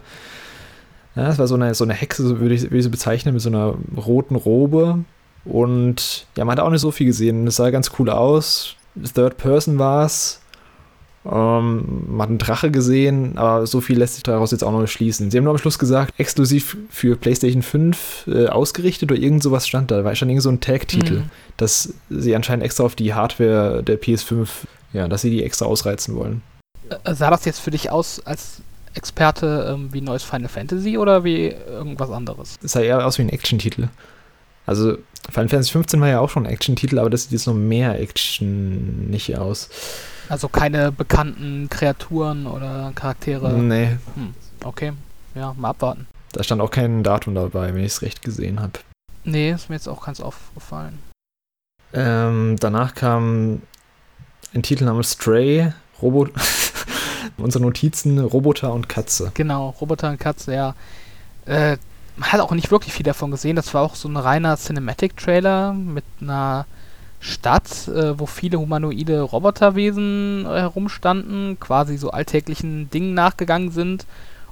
ja, 1.15 1.25
das 1.25 1.37
war 1.37 1.47
so 1.47 1.55
eine, 1.55 1.73
so 1.75 1.83
eine 1.83 1.93
Hexe, 1.93 2.27
so 2.27 2.39
würde 2.39 2.55
ich, 2.55 2.63
würde 2.63 2.77
ich 2.77 2.83
sie 2.83 2.89
bezeichnen, 2.89 3.33
mit 3.33 3.41
so 3.41 3.49
einer 3.49 3.75
roten 3.95 4.35
Robe. 4.35 5.03
Und 5.45 6.25
ja, 6.37 6.45
man 6.45 6.57
hat 6.57 6.63
auch 6.65 6.69
nicht 6.69 6.81
so 6.81 6.91
viel 6.91 7.07
gesehen. 7.07 7.47
Es 7.47 7.57
sah 7.57 7.69
ganz 7.69 7.91
cool 7.99 8.09
aus. 8.09 8.75
Third 9.13 9.37
Person 9.37 9.79
war 9.79 10.05
es. 10.05 10.41
Ähm, 11.25 12.03
man 12.07 12.21
hat 12.21 12.29
einen 12.29 12.37
Drache 12.37 12.69
gesehen, 12.69 13.37
aber 13.37 13.65
so 13.65 13.79
viel 13.79 13.97
lässt 13.97 14.15
sich 14.15 14.23
daraus 14.23 14.51
jetzt 14.51 14.63
auch 14.63 14.71
noch 14.71 14.85
schließen. 14.87 15.31
Sie 15.31 15.37
haben 15.37 15.45
nur 15.45 15.53
am 15.53 15.57
Schluss 15.57 15.79
gesagt, 15.79 16.13
exklusiv 16.17 16.77
für 16.89 17.15
PlayStation 17.15 17.61
5 17.61 18.27
äh, 18.27 18.47
ausgerichtet 18.47 19.11
oder 19.11 19.19
irgend 19.19 19.41
sowas 19.41 19.67
stand 19.67 19.91
da. 19.91 19.97
Da 19.97 20.03
war 20.03 20.15
schon 20.15 20.29
irgend 20.29 20.43
so 20.43 20.49
ein 20.49 20.59
Tag-Titel, 20.59 21.19
mhm. 21.19 21.29
dass 21.57 21.93
sie 22.09 22.35
anscheinend 22.35 22.65
extra 22.65 22.83
auf 22.83 22.95
die 22.95 23.13
Hardware 23.13 23.83
der 23.83 24.01
PS5, 24.01 24.47
ja, 24.91 25.07
dass 25.07 25.21
sie 25.21 25.29
die 25.29 25.43
extra 25.43 25.65
ausreizen 25.65 26.15
wollen. 26.15 26.41
Äh, 26.89 27.15
sah 27.15 27.29
das 27.29 27.45
jetzt 27.45 27.59
für 27.59 27.71
dich 27.71 27.89
aus 27.89 28.19
als 28.25 28.61
Experte 28.95 29.73
ähm, 29.73 29.89
wie 29.91 30.01
neues 30.01 30.23
Final 30.23 30.49
Fantasy 30.49 30.97
oder 30.97 31.23
wie 31.23 31.47
irgendwas 31.47 32.11
anderes? 32.11 32.59
Es 32.61 32.73
sah 32.73 32.81
eher 32.81 33.05
aus 33.05 33.17
wie 33.17 33.23
ein 33.23 33.29
Action-Titel. 33.29 33.87
Also 34.65 34.97
Final 35.29 35.49
Fantasy 35.49 35.71
15 35.71 36.01
war 36.01 36.09
ja 36.09 36.19
auch 36.19 36.29
schon 36.29 36.45
ein 36.45 36.51
Action-Titel, 36.51 36.99
aber 36.99 37.09
das 37.09 37.23
sieht 37.23 37.31
jetzt 37.31 37.47
noch 37.47 37.53
mehr 37.53 37.99
Action 37.99 39.09
nicht 39.09 39.37
aus. 39.37 39.69
Also 40.29 40.47
keine 40.47 40.91
bekannten 40.91 41.69
Kreaturen 41.69 42.47
oder 42.47 42.91
Charaktere? 42.95 43.53
Nee. 43.53 43.97
Hm, 44.15 44.33
okay, 44.63 44.93
ja, 45.35 45.53
mal 45.57 45.69
abwarten. 45.69 46.07
Da 46.31 46.43
stand 46.43 46.61
auch 46.61 46.71
kein 46.71 47.03
Datum 47.03 47.35
dabei, 47.35 47.73
wenn 47.73 47.83
ich 47.83 47.93
es 47.93 48.01
recht 48.01 48.21
gesehen 48.21 48.59
habe. 48.59 48.73
Nee, 49.23 49.51
ist 49.51 49.69
mir 49.69 49.75
jetzt 49.75 49.87
auch 49.87 50.05
ganz 50.05 50.19
aufgefallen. 50.19 50.99
Ähm, 51.93 52.55
danach 52.59 52.95
kam 52.95 53.61
ein 54.53 54.63
Titel 54.63 54.85
namens 54.85 55.13
Stray, 55.13 55.71
Robot. 56.01 56.31
unsere 57.37 57.63
Notizen, 57.63 58.19
Roboter 58.19 58.73
und 58.73 58.89
Katze. 58.89 59.31
Genau, 59.33 59.69
Roboter 59.81 60.09
und 60.09 60.19
Katze, 60.19 60.53
ja. 60.53 60.75
Äh, 61.45 61.77
man 62.15 62.31
hat 62.31 62.41
auch 62.41 62.51
nicht 62.51 62.71
wirklich 62.71 62.93
viel 62.93 63.05
davon 63.05 63.31
gesehen. 63.31 63.55
Das 63.55 63.73
war 63.73 63.81
auch 63.81 63.95
so 63.95 64.07
ein 64.07 64.17
reiner 64.17 64.55
Cinematic-Trailer 64.57 65.73
mit 65.73 66.03
einer 66.21 66.65
Stadt, 67.23 67.87
äh, 67.87 68.19
wo 68.19 68.25
viele 68.25 68.59
humanoide 68.59 69.21
Roboterwesen 69.21 70.45
äh, 70.45 70.59
herumstanden, 70.59 71.57
quasi 71.57 71.95
so 71.97 72.11
alltäglichen 72.11 72.89
Dingen 72.89 73.13
nachgegangen 73.13 73.71
sind. 73.71 74.05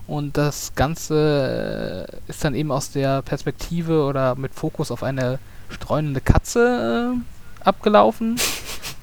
Und 0.08 0.38
das 0.38 0.74
Ganze 0.76 2.08
äh, 2.08 2.30
ist 2.30 2.44
dann 2.46 2.56
eben 2.56 2.72
aus 2.72 2.92
der 2.92 3.22
Perspektive 3.24 4.04
oder 4.04 4.36
mit 4.36 4.54
Fokus 4.54 4.90
auf 4.90 5.04
eine 5.04 5.38
streunende 5.70 6.22
Katze 6.22 7.14
äh, 7.14 7.66
abgelaufen. 7.68 8.38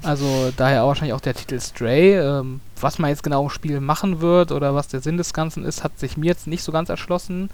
Also 0.01 0.53
daher 0.57 0.85
auch 0.85 0.89
wahrscheinlich 0.89 1.15
auch 1.15 1.21
der 1.21 1.35
Titel 1.35 1.59
Stray. 1.61 2.17
Ähm, 2.19 2.61
was 2.81 3.01
man 3.01 3.11
jetzt 3.11 3.25
genau 3.25 3.43
im 3.43 3.51
Spiel 3.51 3.81
machen 3.81 4.21
wird 4.21 4.53
oder 4.53 4.73
was 4.73 4.87
der 4.87 5.01
Sinn 5.01 5.17
des 5.17 5.33
Ganzen 5.33 5.65
ist, 5.65 5.83
hat 5.83 5.99
sich 5.99 6.17
mir 6.17 6.27
jetzt 6.27 6.47
nicht 6.47 6.63
so 6.63 6.71
ganz 6.71 6.89
erschlossen 6.89 7.51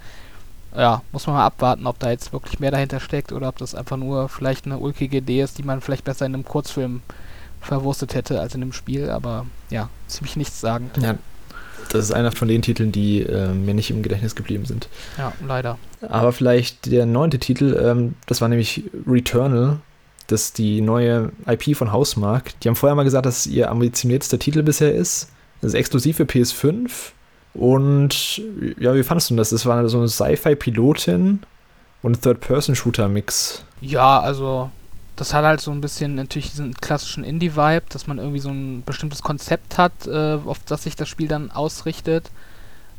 ja, 0.77 1.01
muss 1.11 1.27
man 1.27 1.35
mal 1.35 1.45
abwarten, 1.45 1.87
ob 1.87 1.99
da 1.99 2.11
jetzt 2.11 2.33
wirklich 2.33 2.59
mehr 2.59 2.71
dahinter 2.71 2.99
steckt 2.99 3.31
oder 3.31 3.49
ob 3.49 3.57
das 3.57 3.75
einfach 3.75 3.97
nur 3.97 4.29
vielleicht 4.29 4.65
eine 4.65 4.77
ulkige 4.77 5.17
Idee 5.17 5.41
ist, 5.41 5.57
die 5.57 5.63
man 5.63 5.81
vielleicht 5.81 6.03
besser 6.03 6.25
in 6.25 6.33
einem 6.33 6.45
Kurzfilm 6.45 7.01
verwurstet 7.61 8.13
hätte 8.13 8.39
als 8.39 8.55
in 8.55 8.61
einem 8.61 8.73
Spiel, 8.73 9.09
aber 9.09 9.45
ja, 9.69 9.89
ziemlich 10.07 10.35
nichts 10.35 10.61
sagen. 10.61 10.91
Ja, 11.01 11.15
das 11.89 12.05
ist 12.05 12.11
einer 12.11 12.31
von 12.31 12.47
den 12.47 12.61
Titeln, 12.61 12.91
die 12.91 13.21
äh, 13.21 13.47
mir 13.47 13.73
nicht 13.73 13.89
im 13.89 14.03
Gedächtnis 14.03 14.35
geblieben 14.35 14.65
sind. 14.65 14.87
Ja, 15.17 15.33
leider. 15.47 15.77
Aber 16.01 16.31
vielleicht 16.31 16.91
der 16.91 17.05
neunte 17.05 17.39
Titel, 17.39 17.79
ähm, 17.81 18.15
das 18.27 18.41
war 18.41 18.49
nämlich 18.49 18.83
Returnal, 19.07 19.79
das 20.27 20.45
ist 20.45 20.57
die 20.57 20.81
neue 20.81 21.31
IP 21.47 21.75
von 21.75 21.91
Hausmark. 21.91 22.59
Die 22.59 22.67
haben 22.67 22.75
vorher 22.75 22.95
mal 22.95 23.03
gesagt, 23.03 23.25
dass 23.25 23.45
es 23.45 23.47
ihr 23.47 23.69
ambitioniertester 23.69 24.39
Titel 24.39 24.63
bisher 24.63 24.93
ist. 24.93 25.29
Das 25.61 25.69
ist 25.69 25.75
exklusiv 25.75 26.17
für 26.17 26.23
PS5 26.23 26.89
und 27.55 28.41
ja, 28.79 28.93
wie 28.93 29.03
fandest 29.03 29.29
du 29.29 29.35
das? 29.35 29.49
Das 29.49 29.65
war 29.65 29.87
so 29.87 29.97
eine 29.97 30.09
Sci-Fi-Pilotin 30.09 31.39
und 32.01 32.21
Third-Person-Shooter-Mix. 32.21 33.63
Ja, 33.81 34.19
also 34.19 34.69
das 35.15 35.33
hat 35.33 35.45
halt 35.45 35.61
so 35.61 35.71
ein 35.71 35.81
bisschen 35.81 36.15
natürlich 36.15 36.51
diesen 36.51 36.73
klassischen 36.73 37.23
Indie-Vibe, 37.23 37.85
dass 37.89 38.07
man 38.07 38.17
irgendwie 38.17 38.39
so 38.39 38.49
ein 38.49 38.83
bestimmtes 38.85 39.21
Konzept 39.21 39.77
hat, 39.77 40.05
äh, 40.05 40.37
auf 40.45 40.59
das 40.65 40.83
sich 40.83 40.95
das 40.95 41.07
Spiel 41.07 41.27
dann 41.29 41.51
ausrichtet, 41.51 42.29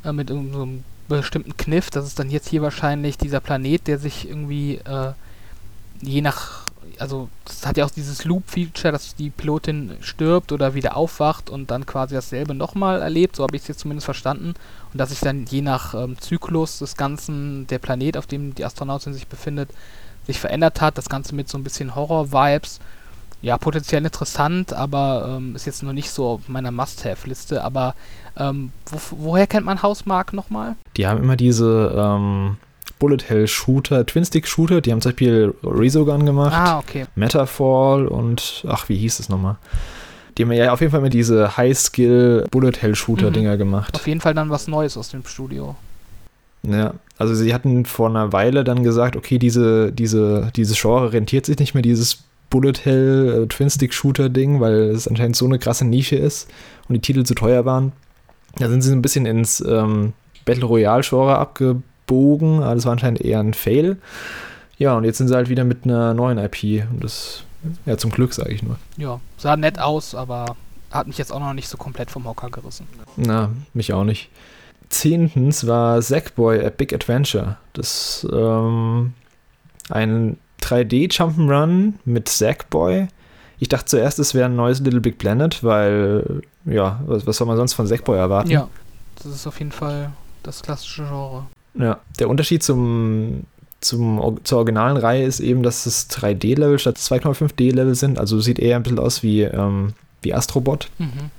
äh, 0.04 0.12
mit 0.12 0.30
so 0.30 0.36
einem 0.36 0.84
bestimmten 1.08 1.56
Kniff. 1.56 1.90
Das 1.90 2.06
ist 2.06 2.18
dann 2.18 2.30
jetzt 2.30 2.48
hier 2.48 2.62
wahrscheinlich 2.62 3.18
dieser 3.18 3.40
Planet, 3.40 3.86
der 3.86 3.98
sich 3.98 4.28
irgendwie 4.28 4.76
äh, 4.76 5.12
je 6.00 6.22
nach 6.22 6.65
also 6.98 7.28
es 7.46 7.66
hat 7.66 7.76
ja 7.76 7.84
auch 7.84 7.90
dieses 7.90 8.24
Loop-Feature, 8.24 8.92
dass 8.92 9.14
die 9.14 9.30
Pilotin 9.30 9.92
stirbt 10.00 10.52
oder 10.52 10.74
wieder 10.74 10.96
aufwacht 10.96 11.50
und 11.50 11.70
dann 11.70 11.86
quasi 11.86 12.14
dasselbe 12.14 12.54
nochmal 12.54 13.02
erlebt, 13.02 13.36
so 13.36 13.42
habe 13.42 13.56
ich 13.56 13.62
es 13.62 13.68
jetzt 13.68 13.80
zumindest 13.80 14.04
verstanden. 14.04 14.54
Und 14.92 14.98
dass 14.98 15.10
sich 15.10 15.20
dann 15.20 15.44
je 15.46 15.62
nach 15.62 15.94
ähm, 15.94 16.18
Zyklus 16.18 16.78
des 16.78 16.96
Ganzen, 16.96 17.66
der 17.66 17.78
Planet, 17.78 18.16
auf 18.16 18.26
dem 18.26 18.54
die 18.54 18.64
Astronautin 18.64 19.12
sich 19.12 19.26
befindet, 19.26 19.70
sich 20.26 20.40
verändert 20.40 20.80
hat. 20.80 20.98
Das 20.98 21.08
Ganze 21.08 21.34
mit 21.34 21.48
so 21.48 21.58
ein 21.58 21.64
bisschen 21.64 21.94
Horror-Vibes. 21.94 22.80
Ja, 23.42 23.58
potenziell 23.58 24.04
interessant, 24.04 24.72
aber 24.72 25.36
ähm, 25.36 25.54
ist 25.54 25.66
jetzt 25.66 25.82
noch 25.82 25.92
nicht 25.92 26.10
so 26.10 26.26
auf 26.26 26.48
meiner 26.48 26.70
Must-Have-Liste. 26.70 27.62
Aber 27.62 27.94
ähm, 28.36 28.72
wo, 28.86 28.98
woher 29.10 29.46
kennt 29.46 29.66
man 29.66 29.82
Hausmark 29.82 30.32
nochmal? 30.32 30.76
Die 30.96 31.06
haben 31.06 31.22
immer 31.22 31.36
diese 31.36 31.94
ähm, 31.96 32.56
Bullet 32.98 33.28
Hell 33.28 33.46
Shooter, 33.46 34.06
Twin 34.06 34.24
Stick 34.24 34.46
Shooter, 34.46 34.80
die 34.80 34.92
haben 34.92 35.00
zum 35.00 35.12
Beispiel 35.12 35.54
Resogun 35.62 36.24
gemacht. 36.24 36.52
Ah, 36.54 36.78
okay. 36.78 37.06
Metafall 37.14 38.06
und, 38.06 38.64
ach, 38.68 38.88
wie 38.88 38.96
hieß 38.96 39.20
es 39.20 39.28
nochmal? 39.28 39.56
Die 40.36 40.42
haben 40.42 40.52
ja 40.52 40.72
auf 40.72 40.80
jeden 40.80 40.92
Fall 40.92 41.00
mit 41.00 41.14
diese 41.14 41.56
High-Skill 41.56 42.46
Bullet 42.50 42.72
Hell 42.80 42.94
Shooter 42.94 43.30
Dinger 43.30 43.54
mhm. 43.54 43.58
gemacht. 43.58 43.94
Auf 43.94 44.06
jeden 44.06 44.20
Fall 44.20 44.34
dann 44.34 44.50
was 44.50 44.68
Neues 44.68 44.96
aus 44.96 45.10
dem 45.10 45.24
Studio. 45.24 45.76
Ja, 46.62 46.94
also 47.16 47.34
sie 47.34 47.54
hatten 47.54 47.84
vor 47.84 48.08
einer 48.08 48.32
Weile 48.32 48.64
dann 48.64 48.82
gesagt, 48.82 49.16
okay, 49.16 49.38
diese, 49.38 49.92
diese, 49.92 50.50
dieses 50.56 50.80
Genre 50.80 51.12
rentiert 51.12 51.46
sich 51.46 51.58
nicht 51.58 51.74
mehr, 51.74 51.82
dieses 51.82 52.24
Bullet 52.50 52.74
Hell 52.82 53.42
äh, 53.44 53.46
Twin 53.46 53.70
Stick 53.70 53.94
Shooter 53.94 54.28
Ding, 54.28 54.60
weil 54.60 54.90
es 54.90 55.06
anscheinend 55.06 55.36
so 55.36 55.46
eine 55.46 55.58
krasse 55.58 55.84
Nische 55.84 56.16
ist 56.16 56.48
und 56.88 56.94
die 56.94 57.00
Titel 57.00 57.24
zu 57.24 57.34
teuer 57.34 57.64
waren. 57.64 57.92
Da 58.56 58.68
sind 58.68 58.82
sie 58.82 58.92
ein 58.92 59.02
bisschen 59.02 59.26
ins 59.26 59.60
ähm, 59.60 60.12
Battle 60.44 60.64
Royale 60.64 61.02
Genre 61.02 61.36
abgebogen 61.36 61.84
Bogen. 62.06 62.62
Aber 62.62 62.74
das 62.74 62.84
war 62.84 62.92
anscheinend 62.92 63.20
eher 63.20 63.40
ein 63.40 63.54
Fail. 63.54 63.96
Ja, 64.78 64.96
und 64.96 65.04
jetzt 65.04 65.18
sind 65.18 65.28
sie 65.28 65.34
halt 65.34 65.48
wieder 65.48 65.64
mit 65.64 65.84
einer 65.84 66.14
neuen 66.14 66.38
IP. 66.38 66.88
Und 66.90 67.02
das, 67.02 67.44
ja, 67.86 67.96
zum 67.96 68.10
Glück, 68.10 68.34
sage 68.34 68.52
ich 68.52 68.62
nur. 68.62 68.76
Ja, 68.96 69.20
sah 69.38 69.56
nett 69.56 69.78
aus, 69.78 70.14
aber 70.14 70.56
hat 70.90 71.06
mich 71.06 71.18
jetzt 71.18 71.32
auch 71.32 71.40
noch 71.40 71.52
nicht 71.52 71.68
so 71.68 71.76
komplett 71.76 72.10
vom 72.10 72.26
Hocker 72.26 72.50
gerissen. 72.50 72.86
Na, 73.16 73.50
mich 73.74 73.92
auch 73.92 74.04
nicht. 74.04 74.30
zehntens 74.88 75.66
war 75.66 76.00
Sackboy 76.02 76.64
A 76.64 76.70
Big 76.70 76.92
Adventure. 76.92 77.56
Das 77.72 78.26
ähm, 78.32 79.14
ein 79.88 80.38
3D 80.62 81.12
Jump'n'Run 81.12 81.94
mit 82.04 82.28
Sackboy. 82.28 83.08
Ich 83.58 83.68
dachte 83.68 83.86
zuerst, 83.86 84.18
es 84.18 84.34
wäre 84.34 84.46
ein 84.46 84.56
neues 84.56 84.80
Little 84.80 85.00
Big 85.00 85.18
Planet, 85.18 85.64
weil, 85.64 86.42
ja, 86.66 87.00
was, 87.06 87.26
was 87.26 87.38
soll 87.38 87.46
man 87.46 87.56
sonst 87.56 87.72
von 87.72 87.86
Sackboy 87.86 88.18
erwarten? 88.18 88.50
Ja, 88.50 88.68
das 89.16 89.26
ist 89.26 89.46
auf 89.46 89.58
jeden 89.58 89.72
Fall 89.72 90.12
das 90.42 90.62
klassische 90.62 91.04
Genre. 91.04 91.46
Ja, 91.78 92.00
der 92.18 92.28
Unterschied 92.28 92.62
zum, 92.62 93.44
zum, 93.80 94.38
zur 94.44 94.58
originalen 94.58 94.96
Reihe 94.96 95.24
ist 95.24 95.40
eben, 95.40 95.62
dass 95.62 95.86
es 95.86 96.08
3D-Level 96.10 96.78
statt 96.78 96.96
2,5D-Level 96.96 97.94
sind. 97.94 98.18
Also 98.18 98.40
sieht 98.40 98.58
eher 98.58 98.76
ein 98.76 98.82
bisschen 98.82 98.98
aus 98.98 99.22
wie, 99.22 99.42
ähm, 99.42 99.92
wie 100.22 100.34
Astrobot. 100.34 100.88
Mhm. 100.98 101.30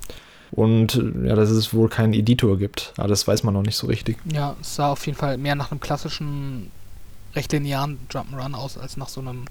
Und 0.50 1.02
ja, 1.24 1.34
dass 1.34 1.50
es 1.50 1.74
wohl 1.74 1.88
keinen 1.88 2.14
Editor 2.14 2.58
gibt. 2.58 2.94
Aber 2.96 3.08
das 3.08 3.26
weiß 3.26 3.42
man 3.42 3.54
noch 3.54 3.62
nicht 3.62 3.76
so 3.76 3.86
richtig. 3.86 4.16
Ja, 4.32 4.56
es 4.60 4.76
sah 4.76 4.90
auf 4.92 5.04
jeden 5.06 5.18
Fall 5.18 5.36
mehr 5.36 5.54
nach 5.54 5.70
einem 5.70 5.80
klassischen, 5.80 6.70
recht 7.34 7.52
linearen 7.52 7.98
Jump'n'Run 8.10 8.54
aus, 8.54 8.78
als 8.78 8.96
nach 8.96 9.08
so 9.08 9.20
einem 9.20 9.44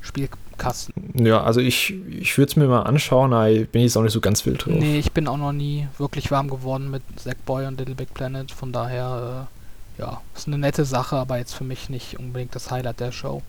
Spielkasten. 0.00 0.94
Ja, 1.14 1.42
also 1.42 1.60
ich, 1.60 1.94
ich 2.08 2.36
würde 2.36 2.50
es 2.50 2.56
mir 2.56 2.66
mal 2.66 2.82
anschauen, 2.82 3.32
aber 3.32 3.50
ich 3.50 3.68
bin 3.68 3.82
jetzt 3.82 3.96
auch 3.96 4.02
nicht 4.02 4.12
so 4.12 4.20
ganz 4.20 4.44
wild 4.46 4.64
drauf. 4.64 4.74
Nee, 4.74 4.98
ich 4.98 5.12
bin 5.12 5.28
auch 5.28 5.36
noch 5.36 5.52
nie 5.52 5.86
wirklich 5.98 6.30
warm 6.30 6.48
geworden 6.48 6.90
mit 6.90 7.02
Sackboy 7.16 7.66
und 7.66 7.78
Little 7.78 7.94
Big 7.94 8.12
Planet. 8.14 8.50
Von 8.50 8.72
daher, 8.72 9.46
äh, 9.46 9.59
ja, 10.00 10.20
ist 10.34 10.48
eine 10.48 10.58
nette 10.58 10.84
Sache, 10.84 11.16
aber 11.16 11.38
jetzt 11.38 11.54
für 11.54 11.64
mich 11.64 11.88
nicht 11.90 12.18
unbedingt 12.18 12.54
das 12.54 12.70
Highlight 12.70 13.00
der 13.00 13.12
Show. 13.12 13.42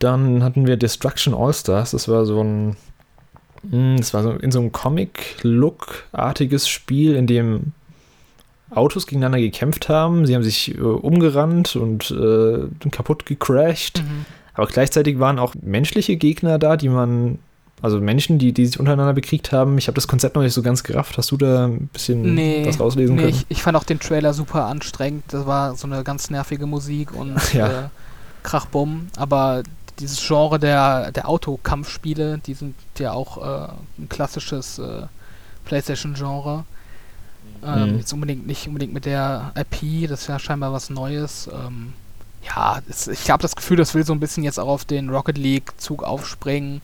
Dann 0.00 0.42
hatten 0.42 0.66
wir 0.66 0.76
Destruction 0.76 1.34
All-Stars. 1.34 1.92
Das 1.92 2.08
war 2.08 2.26
so 2.26 2.42
ein 2.42 2.76
hm, 3.70 3.96
das 3.98 4.12
war 4.14 4.22
so 4.22 4.30
in 4.32 4.50
so 4.50 4.60
einem 4.60 4.72
Comic-Look-artiges 4.72 6.68
Spiel, 6.68 7.14
in 7.14 7.26
dem 7.26 7.72
Autos 8.70 9.06
gegeneinander 9.06 9.38
gekämpft 9.38 9.88
haben. 9.88 10.26
Sie 10.26 10.34
haben 10.34 10.42
sich 10.42 10.76
äh, 10.76 10.80
umgerannt 10.80 11.76
und 11.76 12.10
äh, 12.10 12.66
kaputt 12.90 13.24
gecrashed. 13.26 14.02
Mhm. 14.02 14.26
Aber 14.54 14.66
gleichzeitig 14.66 15.18
waren 15.18 15.38
auch 15.38 15.54
menschliche 15.62 16.16
Gegner 16.16 16.58
da, 16.58 16.76
die 16.76 16.88
man, 16.88 17.38
also 17.84 18.00
Menschen, 18.00 18.38
die, 18.38 18.52
die 18.52 18.66
sich 18.66 18.80
untereinander 18.80 19.12
bekriegt 19.12 19.52
haben. 19.52 19.78
Ich 19.78 19.86
habe 19.86 19.94
das 19.94 20.08
Konzept 20.08 20.34
noch 20.34 20.42
nicht 20.42 20.54
so 20.54 20.62
ganz 20.62 20.82
gerafft. 20.82 21.16
Hast 21.18 21.30
du 21.30 21.36
da 21.36 21.66
ein 21.66 21.88
bisschen 21.92 22.34
Nee, 22.34 22.64
was 22.66 22.80
rauslesen 22.80 23.14
nee 23.16 23.22
können? 23.22 23.34
ich, 23.34 23.46
ich 23.48 23.62
fand 23.62 23.76
auch 23.76 23.84
den 23.84 24.00
Trailer 24.00 24.32
super 24.34 24.64
anstrengend. 24.66 25.24
Das 25.28 25.46
war 25.46 25.76
so 25.76 25.86
eine 25.86 26.02
ganz 26.02 26.30
nervige 26.30 26.66
Musik 26.66 27.14
und 27.14 27.36
Ja. 27.54 27.68
äh, 27.68 27.88
Krachbumm. 28.42 29.08
Aber 29.16 29.62
dieses 30.00 30.26
Genre 30.26 30.58
der, 30.58 31.12
der 31.12 31.28
Autokampfspiele, 31.28 32.38
die 32.38 32.54
sind 32.54 32.74
ja 32.98 33.12
auch 33.12 33.38
äh, 33.38 33.68
ein 33.98 34.08
klassisches 34.08 34.78
äh, 34.78 35.02
PlayStation-Genre. 35.64 36.64
Ähm, 37.64 37.92
Mhm. 37.92 37.98
Jetzt 37.98 38.12
unbedingt 38.12 38.46
nicht 38.46 38.66
unbedingt 38.66 38.92
mit 38.92 39.04
der 39.06 39.52
IP, 39.56 40.08
das 40.08 40.22
ist 40.22 40.26
ja 40.28 40.38
scheinbar 40.38 40.72
was 40.72 40.90
Neues. 40.90 41.48
Ähm, 41.52 41.92
ja, 42.44 42.80
es, 42.88 43.08
ich 43.08 43.30
habe 43.30 43.40
das 43.42 43.56
Gefühl, 43.56 43.78
das 43.78 43.94
will 43.94 44.04
so 44.04 44.12
ein 44.12 44.20
bisschen 44.20 44.44
jetzt 44.44 44.58
auch 44.60 44.68
auf 44.68 44.84
den 44.84 45.08
Rocket 45.08 45.38
League-Zug 45.38 46.02
aufspringen 46.02 46.82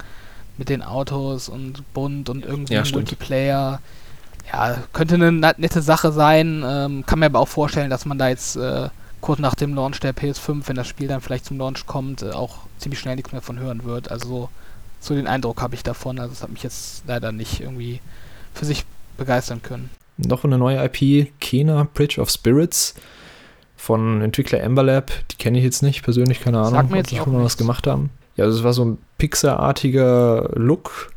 mit 0.61 0.69
den 0.69 0.83
Autos 0.83 1.49
und 1.49 1.83
bunt 1.95 2.29
und 2.29 2.45
irgendwie 2.45 2.75
Ja. 2.75 2.85
Multiplayer. 2.93 3.81
Ja, 4.53 4.77
könnte 4.93 5.15
eine 5.15 5.33
nette 5.33 5.81
Sache 5.81 6.13
sein. 6.13 6.63
Ähm, 6.67 7.05
kann 7.07 7.19
mir 7.19 7.27
aber 7.27 7.41
auch 7.41 7.49
vorstellen, 7.49 7.89
dass 7.89 8.05
man 8.05 8.19
da 8.19 8.29
jetzt 8.29 8.57
äh, 8.57 8.91
kurz 9.23 9.41
nach 9.41 9.55
dem 9.55 9.75
Launch 9.75 10.01
der 10.01 10.15
PS5, 10.15 10.69
wenn 10.69 10.77
das 10.77 10.87
Spiel 10.87 11.09
dann 11.09 11.23
vielleicht 11.23 11.47
zum 11.47 11.57
Launch 11.57 11.87
kommt, 11.87 12.21
äh, 12.21 12.33
auch 12.33 12.59
ziemlich 12.79 13.01
schnell 13.01 13.17
nichts 13.17 13.33
mehr 13.33 13.41
von 13.41 13.59
hören 13.59 13.85
wird. 13.85 14.11
Also 14.11 14.51
so 15.01 15.15
den 15.15 15.27
Eindruck 15.27 15.63
habe 15.63 15.75
ich 15.75 15.83
davon. 15.83 16.19
Also 16.21 16.35
es 16.35 16.43
hat 16.43 16.51
mich 16.51 16.63
jetzt 16.63 17.05
leider 17.07 17.33
nicht 17.33 17.61
irgendwie 17.61 18.01
für 18.53 18.67
sich 18.67 18.85
begeistern 19.17 19.63
können. 19.63 19.89
Noch 20.19 20.45
eine 20.45 20.59
neue 20.59 20.85
IP, 20.85 21.33
Kena 21.41 21.89
Bridge 21.95 22.21
of 22.21 22.29
Spirits 22.29 22.95
von 23.79 24.21
Entwickler 24.21 24.61
Ember 24.61 24.83
Lab. 24.83 25.11
Die 25.31 25.37
kenne 25.37 25.57
ich 25.57 25.65
jetzt 25.65 25.83
nicht 25.83 26.03
persönlich, 26.03 26.43
keine 26.43 26.59
Ahnung, 26.61 26.79
ob 26.79 26.95
jetzt 26.95 27.11
die 27.13 27.21
auch 27.21 27.25
schon 27.25 27.33
mal 27.33 27.45
was 27.45 27.57
gemacht 27.57 27.87
haben. 27.87 28.11
Ja, 28.41 28.47
also 28.47 28.59
es 28.59 28.65
war 28.65 28.73
so 28.73 28.87
ein 28.87 28.99
Pixar-artiger 29.19 30.49
Look 30.55 31.13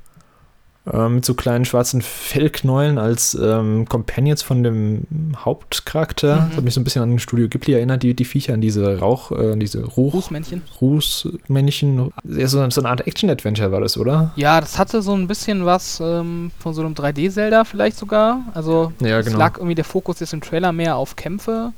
äh, 0.92 1.08
mit 1.08 1.24
so 1.24 1.36
kleinen 1.36 1.64
schwarzen 1.64 2.02
Fellknäueln 2.02 2.98
als 2.98 3.34
ähm, 3.42 3.88
Companions 3.88 4.44
von 4.44 4.62
dem 4.62 5.04
Hauptcharakter. 5.38 6.36
Mhm. 6.36 6.48
Das 6.50 6.58
hat 6.58 6.64
mich 6.66 6.74
so 6.74 6.82
ein 6.82 6.84
bisschen 6.84 7.02
an 7.02 7.18
Studio 7.20 7.48
Ghibli 7.48 7.76
erinnert, 7.76 8.04
die, 8.04 8.14
die 8.14 8.26
Viecher, 8.26 8.56
an 8.56 8.60
diese 8.60 9.00
Rauch, 9.00 9.32
äh, 9.32 9.56
diese 9.56 9.86
Ruch, 9.86 10.16
Rußmännchen. 10.16 10.64
Rußmännchen. 10.82 12.12
Ja, 12.26 12.48
so, 12.50 12.70
so 12.70 12.82
eine 12.82 12.90
Art 12.90 13.08
Action-Adventure 13.08 13.72
war 13.72 13.80
das, 13.80 13.98
oder? 13.98 14.34
Ja, 14.36 14.60
das 14.60 14.78
hatte 14.78 15.02
so 15.02 15.14
ein 15.14 15.28
bisschen 15.28 15.64
was 15.64 16.02
ähm, 16.04 16.52
von 16.60 16.74
so 16.74 16.82
einem 16.82 16.94
3D-Zelda 16.94 17.64
vielleicht 17.64 17.98
sogar. 17.98 18.42
Also 18.54 18.92
Ja, 19.00 19.20
es 19.20 19.28
genau. 19.28 19.40
lag 19.40 19.60
irgendwie 19.60 19.76
der 19.76 19.86
Fokus 19.86 20.20
jetzt 20.20 20.34
im 20.34 20.42
Trailer 20.42 20.74
mehr 20.74 20.98
auf 20.98 21.16
Kämpfe 21.16 21.72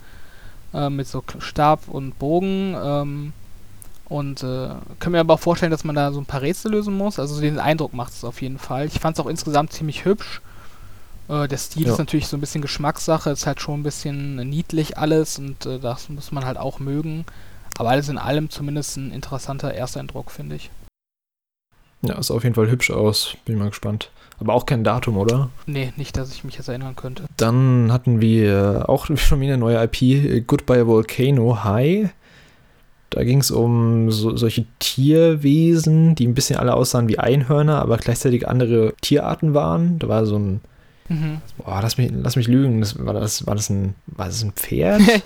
äh, 0.74 0.90
mit 0.90 1.08
so 1.08 1.24
Stab 1.38 1.82
und 1.88 2.18
Bogen. 2.18 2.76
Ähm, 2.84 3.34
und 4.08 4.44
äh, 4.44 4.70
können 5.00 5.14
mir 5.14 5.20
aber 5.20 5.34
auch 5.36 5.40
vorstellen, 5.40 5.72
dass 5.72 5.84
man 5.84 5.96
da 5.96 6.12
so 6.12 6.20
ein 6.20 6.26
paar 6.26 6.42
Rätsel 6.42 6.72
lösen 6.72 6.96
muss. 6.96 7.20
Also 7.20 7.42
den 7.42 7.60
Eindruck 7.60 7.94
macht 7.94 8.14
es 8.14 8.24
auf 8.24 8.42
jeden 8.42 8.60
Fall. 8.60 8.86
Ich 8.86 9.00
fand 9.00 9.18
es 9.18 9.24
auch 9.24 9.30
insgesamt 9.30 9.74
ziemlich 9.74 10.06
hübsch. 10.06 10.42
Äh, 11.28 11.48
der 11.48 11.58
Stil 11.58 11.86
Ja. 11.88 11.92
ist 11.94 11.98
natürlich 11.98 12.28
so 12.28 12.38
ein 12.38 12.42
bisschen 12.42 12.62
Geschmackssache, 12.62 13.32
ist 13.32 13.48
halt 13.48 13.62
schon 13.62 13.80
ein 13.80 13.84
bisschen 13.84 14.36
niedlich 14.48 14.98
alles 14.98 15.40
und 15.40 15.66
äh, 15.66 15.80
das 15.80 16.10
muss 16.10 16.32
man 16.32 16.46
halt 16.46 16.58
auch 16.58 16.80
mögen. 16.80 17.26
Aber 17.78 17.90
alles 17.90 18.08
in 18.10 18.18
allem 18.18 18.50
zumindest 18.50 18.96
ein 18.98 19.12
interessanter 19.12 19.74
Ersteindruck, 19.74 20.32
finde 20.32 20.56
ich. 20.56 20.70
Ja, 22.04 22.22
sah 22.22 22.36
auf 22.36 22.44
jeden 22.44 22.56
Fall 22.56 22.70
hübsch 22.70 22.92
aus. 22.92 23.36
Bin 23.46 23.58
mal 23.58 23.70
gespannt. 23.70 24.12
Aber 24.40 24.54
auch 24.54 24.66
kein 24.66 24.84
Datum, 24.84 25.18
oder? 25.18 25.50
Nee, 25.66 25.94
nicht, 25.96 26.18
dass 26.18 26.32
ich 26.34 26.44
mich 26.44 26.56
jetzt 26.58 26.68
erinnern 26.68 26.96
könnte. 26.96 27.24
Dann 27.38 27.92
hatten 27.92 28.22
wir 28.22 28.86
auch 28.88 29.08
schon 29.18 29.40
wieder 29.42 29.54
eine 29.54 29.60
neue 29.62 29.82
IP, 29.84 30.02
äh, 30.02 30.42
Goodbye 30.42 30.86
Volcano 30.88 31.64
High. 31.64 32.10
Da 33.16 33.24
ging 33.24 33.40
es 33.40 33.50
um 33.50 34.12
so, 34.12 34.36
solche 34.36 34.66
Tierwesen, 34.80 36.16
die 36.16 36.28
ein 36.28 36.34
bisschen 36.34 36.58
alle 36.60 36.74
aussahen 36.74 37.08
wie 37.08 37.18
Einhörner, 37.18 37.82
aber 37.82 37.96
gleichzeitig 37.98 38.48
andere 38.48 38.94
Tierarten 39.02 39.54
waren. 39.54 39.98
Da 40.00 40.10
war 40.10 40.26
so 40.26 40.38
ein, 40.38 40.60
Mhm. 41.08 41.38
boah, 41.58 41.80
lass 41.84 41.98
mich, 42.00 42.12
lass 42.14 42.36
mich 42.36 42.48
lügen, 42.48 42.82
das, 42.82 42.98
war, 43.06 43.14
das, 43.14 43.46
war, 43.46 43.54
das 43.56 43.70
ein, 43.70 43.94
war 44.08 44.26
das 44.26 44.44
ein 44.44 44.52
Pferd? 44.54 45.02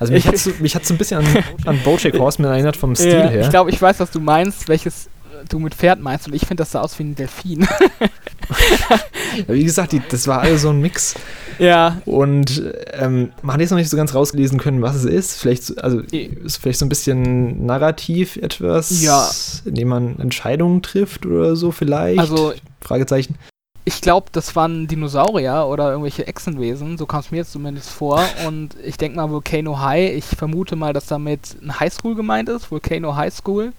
Also 0.00 0.12
mich 0.12 0.28
hat 0.28 0.38
so, 0.38 0.50
mich 0.60 0.76
hat's 0.76 0.86
so 0.86 0.94
ein 0.94 0.98
bisschen 0.98 1.18
an, 1.18 1.26
an 1.66 1.80
Bojack 1.84 2.16
Horseman 2.16 2.52
erinnert 2.52 2.76
vom 2.76 2.94
Stil 2.94 3.08
Ja, 3.14 3.28
her. 3.28 3.40
Ich 3.40 3.50
glaube, 3.50 3.70
ich 3.70 3.82
weiß, 3.82 3.98
was 3.98 4.12
du 4.12 4.20
meinst, 4.20 4.68
welches 4.68 5.08
du 5.48 5.58
mit 5.58 5.74
Pferd 5.74 6.00
meinst. 6.00 6.26
Und 6.26 6.34
ich 6.34 6.42
finde, 6.42 6.62
das 6.62 6.72
sah 6.72 6.80
aus 6.80 6.98
wie 6.98 7.04
ein 7.04 7.14
Delfin. 7.14 7.66
Wie 9.46 9.64
gesagt, 9.64 9.92
die, 9.92 10.02
das 10.08 10.26
war 10.26 10.40
alles 10.40 10.62
so 10.62 10.70
ein 10.70 10.80
Mix. 10.80 11.14
ja. 11.58 12.00
Und 12.06 12.62
ähm, 12.92 13.30
man 13.42 13.54
hat 13.54 13.60
jetzt 13.60 13.70
noch 13.70 13.78
nicht 13.78 13.90
so 13.90 13.96
ganz 13.96 14.14
rauslesen 14.14 14.58
können, 14.58 14.82
was 14.82 14.96
es 14.96 15.04
ist. 15.04 15.40
Vielleicht, 15.40 15.64
so- 15.64 15.76
also 15.76 16.00
ist 16.10 16.56
vielleicht 16.56 16.78
so 16.78 16.86
ein 16.86 16.88
bisschen 16.88 17.64
narrativ 17.66 18.36
etwas, 18.36 19.02
Ja. 19.02 19.30
indem 19.64 19.88
man 19.88 20.18
Entscheidungen 20.18 20.82
trifft 20.82 21.26
oder 21.26 21.56
so 21.56 21.70
vielleicht. 21.70 22.18
Also, 22.18 22.54
Fragezeichen. 22.80 23.36
ich 23.84 24.00
glaube, 24.00 24.28
das 24.32 24.56
waren 24.56 24.86
Dinosaurier 24.88 25.66
oder 25.68 25.90
irgendwelche 25.90 26.26
Echsenwesen. 26.26 26.96
So 26.98 27.06
kam 27.06 27.20
es 27.20 27.30
mir 27.30 27.38
jetzt 27.38 27.52
zumindest 27.52 27.90
vor. 27.90 28.22
Und 28.46 28.70
ich 28.82 28.96
denke 28.96 29.16
mal, 29.16 29.30
Volcano 29.30 29.78
High. 29.80 30.16
Ich 30.16 30.24
vermute 30.24 30.74
mal, 30.74 30.92
dass 30.92 31.06
damit 31.06 31.56
ein 31.62 31.78
Highschool 31.78 32.14
gemeint 32.14 32.48
ist. 32.48 32.70
Volcano 32.70 33.14
High 33.14 33.34
School. 33.34 33.72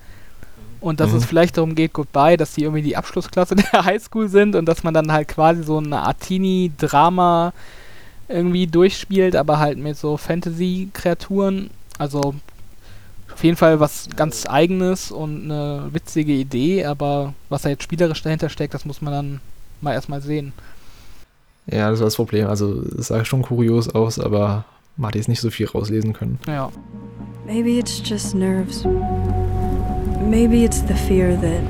Und 0.82 1.00
dass 1.02 1.12
Mhm. 1.12 1.18
es 1.18 1.26
vielleicht 1.26 1.58
darum 1.58 1.76
geht, 1.76 1.92
Goodbye, 1.94 2.38
dass 2.38 2.54
die 2.54 2.64
irgendwie 2.64 2.82
die 2.84 2.96
Abschlussklasse 2.96 3.56
der 3.74 3.86
Highschool 3.86 4.30
sind 4.30 4.56
und 4.56 4.66
dass 4.66 4.84
man 4.84 4.94
dann 4.94 5.12
halt 5.12 5.28
quasi 5.28 5.64
so 5.64 5.78
eine 5.78 6.00
Art 6.02 6.22
Teenie-Drama 6.22 7.54
irgendwie 8.30 8.68
durchspielt, 8.68 9.36
aber 9.36 9.60
halt 9.60 9.78
mit 9.78 9.98
so 9.98 10.16
Fantasy-Kreaturen. 10.18 11.70
Also 11.98 12.36
auf 13.34 13.44
jeden 13.44 13.58
Fall 13.58 13.80
was 13.80 14.08
ganz 14.16 14.46
Eigenes 14.48 15.12
und 15.12 15.46
eine 15.46 15.90
witzige 15.92 16.34
Idee, 16.34 16.86
aber 16.86 17.34
was 17.50 17.64
da 17.64 17.70
jetzt 17.70 17.84
spielerisch 17.84 18.22
dahinter 18.22 18.50
steckt, 18.50 18.74
das 18.74 18.86
muss 18.86 19.02
man 19.02 19.14
dann 19.14 19.42
mal 19.82 19.94
erstmal 19.94 20.22
sehen. 20.22 20.54
Ja, 21.68 21.90
das 21.90 22.00
war 22.00 22.06
das 22.06 22.16
Problem. 22.16 22.48
Also 22.48 22.82
es 22.98 23.08
sah 23.08 23.24
schon 23.26 23.42
kurios 23.42 23.90
aus, 23.90 24.18
aber 24.20 24.66
man 24.98 25.10
hat 25.10 25.16
jetzt 25.16 25.28
nicht 25.30 25.42
so 25.42 25.50
viel 25.50 25.68
rauslesen 25.68 26.14
können. 26.14 26.40
Ja. 26.48 26.72
Maybe 27.46 27.72
it's 27.80 28.02
just 28.06 28.34
nerves. 28.36 28.86
Maybe 30.30 30.64
it's 30.64 30.82
the 30.82 30.96
fear 30.96 31.36
that 31.36 31.64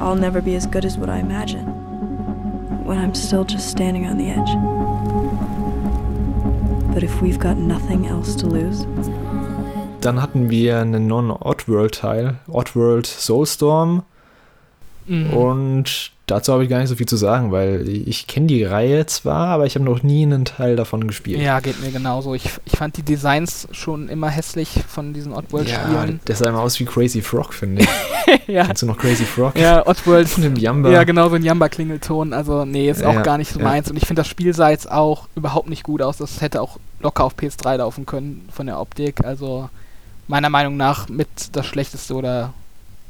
I'll 0.00 0.16
never 0.16 0.40
be 0.40 0.56
as 0.56 0.66
good 0.66 0.84
as 0.84 0.98
what 0.98 1.08
I 1.08 1.18
imagine 1.20 1.64
when 2.84 2.98
I'm 2.98 3.14
still 3.14 3.44
just 3.44 3.70
standing 3.70 4.04
on 4.04 4.18
the 4.18 4.30
edge. 4.30 4.52
But 6.92 7.04
if 7.04 7.22
we've 7.22 7.38
got 7.38 7.56
nothing 7.56 8.06
else 8.06 8.34
to 8.36 8.46
lose, 8.46 8.84
Dann 10.00 10.20
hatten 10.20 10.50
wir 10.50 10.78
einen 10.78 11.06
Non-Oddworld-Teil, 11.06 12.36
Oddworld 12.48 13.06
Soulstorm. 13.06 14.02
Mhm. 15.06 15.32
Und 15.32 16.12
dazu 16.26 16.52
habe 16.52 16.64
ich 16.64 16.70
gar 16.70 16.80
nicht 16.80 16.88
so 16.88 16.96
viel 16.96 17.06
zu 17.06 17.16
sagen, 17.16 17.52
weil 17.52 17.88
ich 17.88 18.26
kenne 18.26 18.48
die 18.48 18.64
Reihe 18.64 19.06
zwar, 19.06 19.48
aber 19.48 19.66
ich 19.66 19.76
habe 19.76 19.84
noch 19.84 20.02
nie 20.02 20.24
einen 20.24 20.44
Teil 20.44 20.76
davon 20.76 21.06
gespielt. 21.06 21.40
Ja, 21.40 21.60
geht 21.60 21.80
mir 21.80 21.92
genauso. 21.92 22.34
Ich, 22.34 22.50
ich 22.64 22.76
fand 22.76 22.96
die 22.96 23.02
Designs 23.02 23.68
schon 23.70 24.08
immer 24.08 24.28
hässlich 24.28 24.82
von 24.88 25.12
diesen 25.12 25.32
Oddworld-Spielen. 25.32 26.12
Ja, 26.12 26.18
der 26.26 26.36
sah 26.36 26.48
immer 26.48 26.60
aus 26.60 26.78
wie 26.80 26.84
Crazy 26.84 27.22
Frog, 27.22 27.54
finde 27.54 27.82
ich. 27.82 27.88
ja. 28.48 28.64
Kennst 28.66 28.82
du 28.82 28.86
noch 28.86 28.98
Crazy 28.98 29.24
Frog? 29.24 29.56
Ja, 29.56 29.86
Oddworld. 29.86 30.28
Von 30.28 30.42
dem 30.42 30.56
Jamba. 30.56 30.90
Ja, 30.90 31.04
genau, 31.04 31.28
so 31.28 31.36
ein 31.36 31.44
Jamba-Klingelton. 31.44 32.32
Also, 32.32 32.64
nee, 32.64 32.90
ist 32.90 33.00
Ja, 33.00 33.08
auch 33.08 33.22
gar 33.22 33.38
nicht 33.38 33.52
so 33.52 33.60
ja. 33.60 33.64
meins. 33.64 33.88
Und 33.88 33.96
ich 33.96 34.06
finde, 34.06 34.20
das 34.20 34.28
Spiel 34.28 34.52
sah 34.52 34.70
jetzt 34.70 34.90
auch 34.90 35.28
überhaupt 35.36 35.68
nicht 35.68 35.84
gut 35.84 36.02
aus. 36.02 36.16
Das 36.16 36.40
hätte 36.40 36.60
auch 36.60 36.78
locker 37.00 37.24
auf 37.24 37.36
PS3 37.36 37.76
laufen 37.76 38.04
können 38.04 38.48
von 38.52 38.66
der 38.66 38.80
Optik. 38.80 39.24
Also, 39.24 39.70
meiner 40.26 40.50
Meinung 40.50 40.76
nach 40.76 41.08
mit 41.08 41.28
das 41.52 41.66
Schlechteste 41.66 42.14
oder 42.14 42.52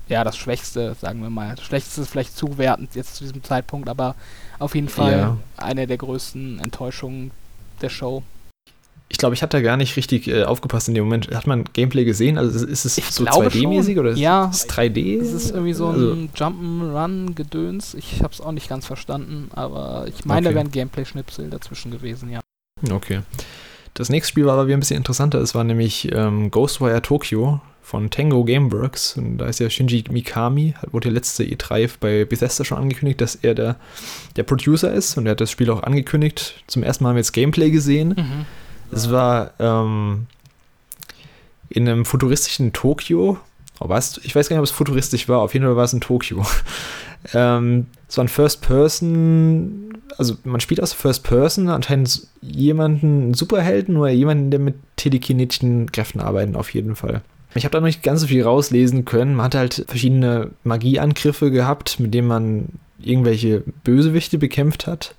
ja, 0.08 0.24
das 0.24 0.36
Schwächste, 0.36 0.94
sagen 1.00 1.20
wir 1.22 1.30
mal. 1.30 1.54
Das 1.56 1.64
Schlechteste 1.64 2.02
ist 2.02 2.10
vielleicht 2.10 2.36
zuwertend 2.36 2.94
jetzt 2.94 3.16
zu 3.16 3.24
diesem 3.24 3.42
Zeitpunkt, 3.42 3.88
aber 3.88 4.14
auf 4.58 4.74
jeden 4.74 4.88
Fall 4.88 5.12
Ja. 5.12 5.36
eine 5.56 5.86
der 5.86 5.96
größten 5.98 6.60
Enttäuschungen 6.60 7.30
der 7.82 7.88
Show. 7.88 8.22
Ich 9.08 9.18
glaube, 9.18 9.34
ich 9.36 9.42
da 9.50 9.60
gar 9.60 9.76
nicht 9.76 9.96
richtig 9.96 10.26
äh, 10.26 10.42
aufgepasst 10.42 10.88
in 10.88 10.94
dem 10.94 11.04
Moment. 11.04 11.32
Hat 11.32 11.46
man 11.46 11.62
Gameplay 11.72 12.04
gesehen? 12.04 12.38
Also 12.38 12.66
ist 12.66 12.84
es 12.84 12.98
Ich 12.98 13.04
so 13.12 13.24
glaube 13.24 13.46
2D-mäßig 13.50 13.94
schon. 13.94 13.98
oder 14.00 14.10
ist 14.10 14.18
Ja. 14.18 14.48
es 14.52 14.66
3D? 14.68 15.20
Es 15.20 15.32
ist 15.32 15.50
irgendwie 15.52 15.74
so 15.74 15.86
Also- 15.86 16.12
ein 16.12 16.28
Jump'n'Run-Gedöns. 16.34 17.94
Ich 17.94 18.22
habe 18.22 18.32
es 18.32 18.40
auch 18.40 18.50
nicht 18.52 18.68
ganz 18.68 18.86
verstanden, 18.86 19.48
aber 19.54 20.06
ich 20.08 20.24
meine, 20.24 20.44
da 20.44 20.48
Okay. 20.50 20.56
wären 20.56 20.70
Gameplay-Schnipsel 20.72 21.50
dazwischen 21.50 21.90
gewesen, 21.92 22.30
ja. 22.30 22.40
Okay. 22.90 23.20
Das 23.96 24.10
nächste 24.10 24.30
Spiel 24.30 24.44
war 24.44 24.52
aber 24.54 24.66
wieder 24.66 24.76
ein 24.76 24.80
bisschen 24.80 24.98
interessanter. 24.98 25.40
Es 25.40 25.54
war 25.54 25.64
nämlich 25.64 26.12
ähm, 26.12 26.50
Ghostwire 26.50 27.00
Tokyo 27.00 27.60
von 27.82 28.10
Tango 28.10 28.44
Gameworks. 28.44 29.16
Und 29.16 29.38
da 29.38 29.46
ist 29.46 29.58
ja 29.58 29.70
Shinji 29.70 30.04
Mikami, 30.10 30.74
hat- 30.76 30.92
wurde 30.92 31.08
ja 31.08 31.14
letzte 31.14 31.44
E3 31.44 31.90
bei 31.98 32.24
Bethesda 32.26 32.64
schon 32.64 32.76
angekündigt, 32.78 33.20
dass 33.22 33.36
er 33.36 33.54
der, 33.54 33.76
der 34.36 34.42
Producer 34.42 34.92
ist. 34.92 35.16
Und 35.16 35.26
er 35.26 35.30
hat 35.32 35.40
das 35.40 35.50
Spiel 35.50 35.70
auch 35.70 35.82
angekündigt. 35.82 36.62
Zum 36.66 36.82
ersten 36.82 37.04
Mal 37.04 37.10
haben 37.10 37.16
wir 37.16 37.20
jetzt 37.20 37.32
Gameplay 37.32 37.70
gesehen. 37.70 38.08
Mhm. 38.18 38.44
Es 38.92 39.10
war 39.10 39.52
ähm, 39.58 40.26
in 41.70 41.88
einem 41.88 42.04
futuristischen 42.04 42.72
Tokio. 42.74 43.38
Oh, 43.80 43.88
was? 43.88 44.18
Ich 44.24 44.34
weiß 44.36 44.48
gar 44.48 44.56
nicht, 44.56 44.60
ob 44.60 44.66
es 44.66 44.70
futuristisch 44.72 45.28
war. 45.28 45.40
Auf 45.40 45.54
jeden 45.54 45.64
Fall 45.64 45.76
war 45.76 45.84
es 45.84 45.92
in 45.94 46.00
Tokio. 46.02 46.44
ähm, 47.34 47.86
es 48.08 48.16
war 48.18 48.24
ein 48.24 48.28
First 48.28 48.60
Person. 48.62 49.85
Also, 50.18 50.36
man 50.44 50.60
spielt 50.60 50.82
aus 50.82 50.92
First 50.92 51.24
Person 51.24 51.68
anscheinend 51.68 52.26
jemanden, 52.40 53.22
einen 53.22 53.34
Superhelden 53.34 53.96
oder 53.96 54.10
jemanden, 54.10 54.50
der 54.50 54.60
mit 54.60 54.76
telekinetischen 54.96 55.92
Kräften 55.92 56.20
arbeitet, 56.20 56.56
auf 56.56 56.72
jeden 56.72 56.96
Fall. 56.96 57.22
Ich 57.54 57.64
habe 57.64 57.72
da 57.72 57.80
noch 57.80 57.86
nicht 57.86 58.02
ganz 58.02 58.20
so 58.20 58.26
viel 58.26 58.42
rauslesen 58.42 59.04
können. 59.04 59.34
Man 59.34 59.46
hat 59.46 59.54
halt 59.54 59.84
verschiedene 59.88 60.50
Magieangriffe 60.64 61.50
gehabt, 61.50 61.98
mit 62.00 62.12
denen 62.12 62.28
man 62.28 62.66
irgendwelche 63.00 63.62
Bösewichte 63.84 64.38
bekämpft 64.38 64.86
hat. 64.86 65.14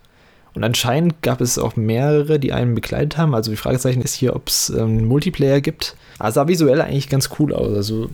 Und 0.53 0.63
anscheinend 0.63 1.21
gab 1.21 1.41
es 1.41 1.59
auch 1.59 1.75
mehrere, 1.75 2.39
die 2.39 2.51
einen 2.51 2.73
begleitet 2.73 3.17
haben. 3.17 3.35
Also 3.35 3.51
die 3.51 3.57
Fragezeichen 3.57 4.01
ist 4.01 4.15
hier, 4.15 4.35
ob 4.35 4.47
es 4.47 4.69
ähm, 4.69 5.05
Multiplayer 5.05 5.61
gibt. 5.61 5.95
Aber 6.17 6.31
sah 6.31 6.47
visuell 6.47 6.81
eigentlich 6.81 7.09
ganz 7.09 7.29
cool 7.37 7.53
aus. 7.53 7.75
Also 7.75 8.09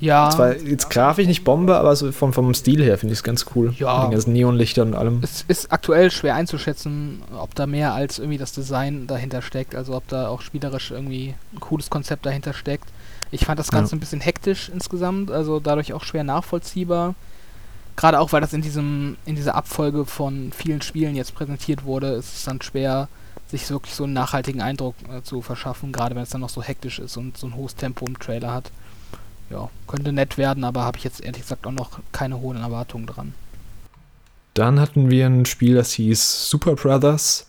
Ja, 0.00 0.30
zwar 0.30 0.56
jetzt 0.56 0.88
grafisch 0.90 1.26
nicht 1.26 1.44
Bombe, 1.44 1.76
aber 1.76 1.94
so 1.94 2.10
vom, 2.12 2.32
vom 2.32 2.52
Stil 2.54 2.82
her 2.82 2.96
finde 2.98 3.12
ich 3.12 3.18
es 3.18 3.22
ganz 3.22 3.46
cool. 3.54 3.74
Ja. 3.78 3.96
Mit 3.98 4.04
den 4.04 4.10
ganzen 4.12 4.32
Neonlichtern 4.32 4.88
und 4.88 4.94
allem. 4.94 5.20
es 5.22 5.44
ist 5.46 5.70
aktuell 5.70 6.10
schwer 6.10 6.34
einzuschätzen, 6.34 7.22
ob 7.38 7.54
da 7.54 7.66
mehr 7.66 7.92
als 7.92 8.18
irgendwie 8.18 8.38
das 8.38 8.52
Design 8.52 9.06
dahinter 9.06 9.42
steckt, 9.42 9.74
also 9.74 9.94
ob 9.94 10.08
da 10.08 10.28
auch 10.28 10.40
spielerisch 10.40 10.90
irgendwie 10.90 11.34
ein 11.52 11.60
cooles 11.60 11.90
Konzept 11.90 12.24
dahinter 12.26 12.54
steckt. 12.54 12.88
Ich 13.30 13.44
fand 13.44 13.58
das 13.60 13.70
Ganze 13.70 13.92
Ja. 13.92 13.96
ein 13.96 14.00
bisschen 14.00 14.20
hektisch 14.20 14.70
insgesamt, 14.72 15.30
also 15.30 15.60
dadurch 15.60 15.92
auch 15.92 16.02
schwer 16.02 16.24
nachvollziehbar. 16.24 17.14
Gerade 17.96 18.18
auch, 18.18 18.32
weil 18.32 18.40
das 18.40 18.54
in 18.54 18.62
diesem, 18.62 19.16
in 19.26 19.36
dieser 19.36 19.54
Abfolge 19.54 20.06
von 20.06 20.52
vielen 20.52 20.80
Spielen 20.80 21.14
jetzt 21.14 21.34
präsentiert 21.34 21.84
wurde, 21.84 22.08
ist 22.12 22.34
es 22.38 22.44
dann 22.44 22.62
schwer, 22.62 23.08
sich 23.50 23.68
wirklich 23.68 23.94
so 23.94 24.04
einen 24.04 24.14
nachhaltigen 24.14 24.62
Eindruck 24.62 24.94
äh, 25.12 25.22
zu 25.22 25.42
verschaffen, 25.42 25.92
gerade 25.92 26.14
wenn 26.14 26.22
es 26.22 26.30
dann 26.30 26.40
noch 26.40 26.48
so 26.48 26.62
hektisch 26.62 26.98
ist 26.98 27.16
und 27.16 27.36
so 27.36 27.46
ein 27.48 27.54
hohes 27.54 27.74
Tempo 27.76 28.06
im 28.06 28.18
Trailer 28.18 28.52
hat. 28.54 28.70
Ja, 29.50 29.68
könnte 29.88 30.12
nett 30.12 30.38
werden, 30.38 30.64
aber 30.64 30.82
habe 30.82 30.98
ich 30.98 31.04
jetzt 31.04 31.20
ehrlich 31.20 31.42
gesagt 31.42 31.66
auch 31.66 31.72
noch 31.72 31.98
keine 32.12 32.40
hohen 32.40 32.56
Erwartungen 32.58 33.06
dran. 33.06 33.34
Dann 34.54 34.80
hatten 34.80 35.10
wir 35.10 35.26
ein 35.26 35.46
Spiel, 35.46 35.74
das 35.74 35.92
hieß 35.92 36.48
Super 36.48 36.74
Brothers, 36.74 37.46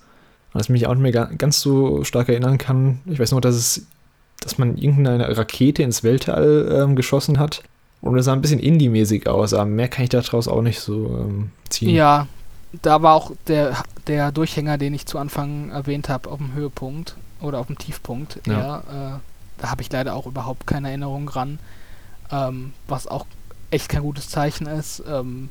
was 0.53 0.69
mich 0.69 0.87
auch 0.87 0.93
nicht 0.93 1.01
mehr 1.03 1.11
ga- 1.11 1.31
ganz 1.37 1.61
so 1.61 2.03
stark 2.03 2.29
erinnern 2.29 2.57
kann. 2.57 2.99
Ich 3.05 3.19
weiß 3.19 3.31
nur, 3.31 3.41
dass 3.41 3.55
es, 3.55 3.85
dass 4.39 4.57
man 4.57 4.77
irgendeine 4.77 5.37
Rakete 5.37 5.83
ins 5.83 6.03
Weltall 6.03 6.69
ähm, 6.83 6.95
geschossen 6.95 7.39
hat. 7.39 7.63
Und 8.01 8.17
es 8.17 8.25
sah 8.25 8.33
ein 8.33 8.41
bisschen 8.41 8.59
Indie-mäßig 8.59 9.27
aus, 9.27 9.53
aber 9.53 9.65
mehr 9.65 9.87
kann 9.87 10.03
ich 10.03 10.09
daraus 10.09 10.47
auch 10.47 10.63
nicht 10.63 10.79
so 10.79 11.05
ähm, 11.19 11.51
ziehen. 11.69 11.93
Ja, 11.95 12.27
da 12.81 13.03
war 13.03 13.13
auch 13.13 13.31
der, 13.47 13.75
der 14.07 14.31
Durchhänger, 14.31 14.79
den 14.79 14.95
ich 14.95 15.05
zu 15.05 15.19
Anfang 15.19 15.69
erwähnt 15.69 16.09
habe, 16.09 16.29
auf 16.29 16.37
dem 16.39 16.53
Höhepunkt 16.53 17.15
oder 17.41 17.59
auf 17.59 17.67
dem 17.67 17.77
Tiefpunkt. 17.77 18.39
Ja. 18.47 18.53
Ja. 18.53 18.77
äh, 18.79 19.19
da 19.59 19.69
habe 19.69 19.83
ich 19.83 19.91
leider 19.91 20.15
auch 20.15 20.25
überhaupt 20.25 20.65
keine 20.65 20.87
Erinnerung 20.89 21.27
dran, 21.27 21.59
ähm, 22.31 22.73
was 22.87 23.07
auch 23.07 23.25
echt 23.69 23.89
kein 23.89 24.01
gutes 24.01 24.29
Zeichen 24.29 24.67
ist. 24.67 25.03
Ähm, 25.07 25.49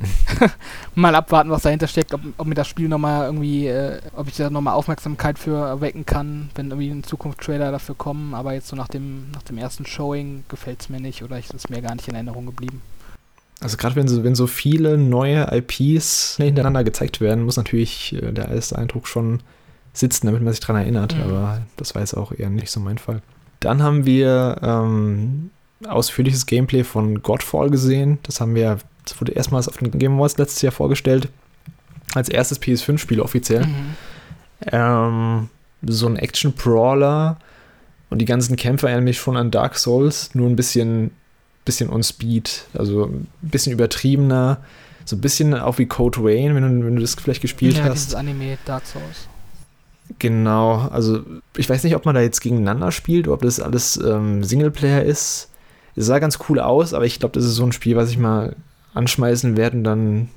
mal 0.94 1.14
abwarten, 1.14 1.50
was 1.50 1.62
dahinter 1.62 1.88
steckt, 1.88 2.14
ob, 2.14 2.20
ob 2.36 2.46
mir 2.46 2.54
das 2.54 2.68
Spiel 2.68 2.88
nochmal 2.88 3.24
irgendwie, 3.26 3.66
äh, 3.66 4.00
ob 4.14 4.28
ich 4.28 4.36
da 4.36 4.48
nochmal 4.50 4.74
Aufmerksamkeit 4.74 5.38
für 5.38 5.56
erwecken 5.66 6.06
kann, 6.06 6.50
wenn 6.54 6.70
irgendwie 6.70 6.88
in 6.88 7.02
Zukunft 7.02 7.40
Trailer 7.40 7.70
dafür 7.70 7.94
kommen. 7.96 8.34
Aber 8.34 8.54
jetzt 8.54 8.68
so 8.68 8.76
nach 8.76 8.88
dem, 8.88 9.30
nach 9.32 9.42
dem 9.42 9.58
ersten 9.58 9.86
Showing 9.86 10.44
gefällt 10.48 10.82
es 10.82 10.88
mir 10.88 11.00
nicht 11.00 11.22
oder 11.22 11.38
ist 11.38 11.70
mir 11.70 11.82
gar 11.82 11.94
nicht 11.94 12.08
in 12.08 12.14
Erinnerung 12.14 12.46
geblieben. 12.46 12.80
Also 13.60 13.76
gerade 13.76 13.96
wenn 13.96 14.06
so, 14.06 14.22
wenn 14.22 14.36
so 14.36 14.46
viele 14.46 14.96
neue 14.96 15.48
IPs 15.52 16.36
hintereinander 16.36 16.84
gezeigt 16.84 17.20
werden, 17.20 17.44
muss 17.44 17.56
natürlich 17.56 18.14
äh, 18.14 18.32
der 18.32 18.48
erste 18.48 18.78
Eindruck 18.78 19.08
schon 19.08 19.40
sitzen, 19.92 20.26
damit 20.26 20.42
man 20.42 20.52
sich 20.52 20.60
dran 20.60 20.76
erinnert. 20.76 21.16
Mhm. 21.16 21.22
Aber 21.22 21.62
das 21.76 21.94
war 21.94 22.02
jetzt 22.02 22.14
auch 22.14 22.32
eher 22.32 22.50
nicht 22.50 22.70
so 22.70 22.78
mein 22.78 22.98
Fall. 22.98 23.20
Dann 23.60 23.82
haben 23.82 24.06
wir 24.06 24.58
ähm, 24.62 25.50
ausführliches 25.86 26.46
Gameplay 26.46 26.84
von 26.84 27.22
Godfall 27.22 27.70
gesehen. 27.70 28.18
Das 28.22 28.40
haben 28.40 28.54
wir, 28.54 28.78
das 29.04 29.20
wurde 29.20 29.32
erstmals 29.32 29.68
auf 29.68 29.76
den 29.76 29.90
Game 29.90 30.16
Awards 30.16 30.38
letztes 30.38 30.62
Jahr 30.62 30.72
vorgestellt. 30.72 31.28
Als 32.14 32.28
erstes 32.28 32.60
PS5-Spiel 32.60 33.20
offiziell. 33.20 33.66
Mhm. 33.66 33.94
Ähm, 34.72 35.48
so 35.82 36.06
ein 36.06 36.16
Action-Brawler 36.16 37.38
und 38.10 38.18
die 38.18 38.24
ganzen 38.24 38.56
Kämpfe 38.56 38.86
erinnern 38.86 39.04
mich 39.04 39.18
schon 39.18 39.36
an 39.36 39.50
Dark 39.50 39.76
Souls, 39.76 40.34
nur 40.34 40.48
ein 40.48 40.56
bisschen, 40.56 41.10
bisschen 41.64 41.90
on 41.90 42.02
Speed, 42.02 42.64
also 42.74 43.04
ein 43.04 43.28
bisschen 43.42 43.72
übertriebener, 43.72 44.58
so 45.04 45.16
ein 45.16 45.20
bisschen 45.20 45.54
auch 45.54 45.78
wie 45.78 45.86
Code 45.86 46.18
Rain, 46.22 46.54
wenn 46.54 46.62
du, 46.62 46.86
wenn 46.86 46.96
du 46.96 47.02
das 47.02 47.14
vielleicht 47.14 47.42
gespielt 47.42 47.76
ja, 47.76 47.84
hast. 47.84 47.94
dieses 47.94 48.14
Anime 48.14 48.58
Dark 48.64 48.86
Souls. 48.86 49.28
Genau, 50.18 50.88
also 50.90 51.22
ich 51.56 51.68
weiß 51.68 51.84
nicht, 51.84 51.94
ob 51.94 52.06
man 52.06 52.14
da 52.14 52.22
jetzt 52.22 52.40
gegeneinander 52.40 52.90
spielt 52.92 53.28
oder 53.28 53.34
ob 53.34 53.42
das 53.42 53.60
alles 53.60 53.98
ähm, 53.98 54.42
Singleplayer 54.42 55.02
ist. 55.02 55.47
Es 55.98 56.06
sah 56.06 56.18
ganz 56.18 56.38
cool 56.48 56.60
aus, 56.60 56.94
aber 56.94 57.04
ich 57.04 57.18
glaube, 57.18 57.34
das 57.34 57.44
ist 57.44 57.54
so 57.56 57.64
ein 57.64 57.72
Spiel, 57.72 57.96
was 57.96 58.10
ich 58.10 58.18
mal 58.18 58.54
anschmeißen 58.94 59.56
werde 59.56 59.76
und 59.78 59.84
dann 59.84 60.28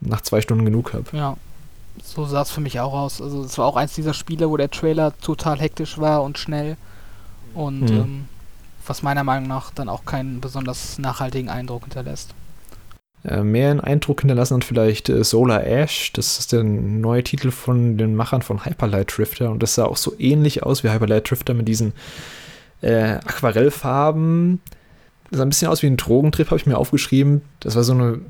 nach 0.00 0.22
zwei 0.22 0.40
Stunden 0.40 0.64
genug 0.64 0.94
habe. 0.94 1.04
Ja, 1.12 1.36
so 2.02 2.24
sah 2.24 2.42
es 2.42 2.50
für 2.50 2.60
mich 2.60 2.80
auch 2.80 2.94
aus. 2.94 3.20
Also 3.20 3.44
es 3.44 3.58
war 3.58 3.66
auch 3.66 3.76
eins 3.76 3.94
dieser 3.94 4.14
Spiele, 4.14 4.48
wo 4.50 4.56
der 4.56 4.70
Trailer 4.70 5.12
total 5.20 5.58
hektisch 5.60 5.98
war 5.98 6.22
und 6.22 6.38
schnell 6.38 6.76
und 7.54 7.82
Mhm. 7.82 7.88
ähm, 7.88 8.24
was 8.86 9.02
meiner 9.02 9.24
Meinung 9.24 9.48
nach 9.48 9.70
dann 9.70 9.88
auch 9.88 10.04
keinen 10.04 10.40
besonders 10.40 10.98
nachhaltigen 10.98 11.50
Eindruck 11.50 11.82
hinterlässt. 11.84 12.34
Äh, 13.22 13.42
mehr 13.42 13.70
einen 13.70 13.80
Eindruck 13.80 14.20
hinterlassen 14.22 14.54
hat 14.54 14.64
vielleicht 14.64 15.10
äh, 15.10 15.22
Solar 15.24 15.64
Ash. 15.64 16.10
Das 16.14 16.38
ist 16.38 16.52
der 16.52 16.62
neue 16.64 17.22
Titel 17.22 17.50
von 17.50 17.98
den 17.98 18.16
Machern 18.16 18.40
von 18.40 18.64
Hyperlight 18.64 19.18
Drifter. 19.18 19.50
Und 19.50 19.62
das 19.62 19.74
sah 19.74 19.84
auch 19.84 19.98
so 19.98 20.14
ähnlich 20.18 20.62
aus 20.62 20.82
wie 20.82 20.90
Hyperlight 20.90 21.30
Drifter 21.30 21.52
mit 21.52 21.68
diesen 21.68 21.92
äh, 22.82 23.18
Aquarellfarben. 23.24 24.60
Das 25.30 25.38
sah 25.38 25.44
ein 25.44 25.48
bisschen 25.50 25.68
aus 25.68 25.82
wie 25.82 25.86
ein 25.86 25.96
Drogentrip, 25.96 26.48
habe 26.48 26.58
ich 26.58 26.66
mir 26.66 26.78
aufgeschrieben. 26.78 27.42
Das 27.60 27.76
war 27.76 27.84
so 27.84 27.92
eine 27.92 28.20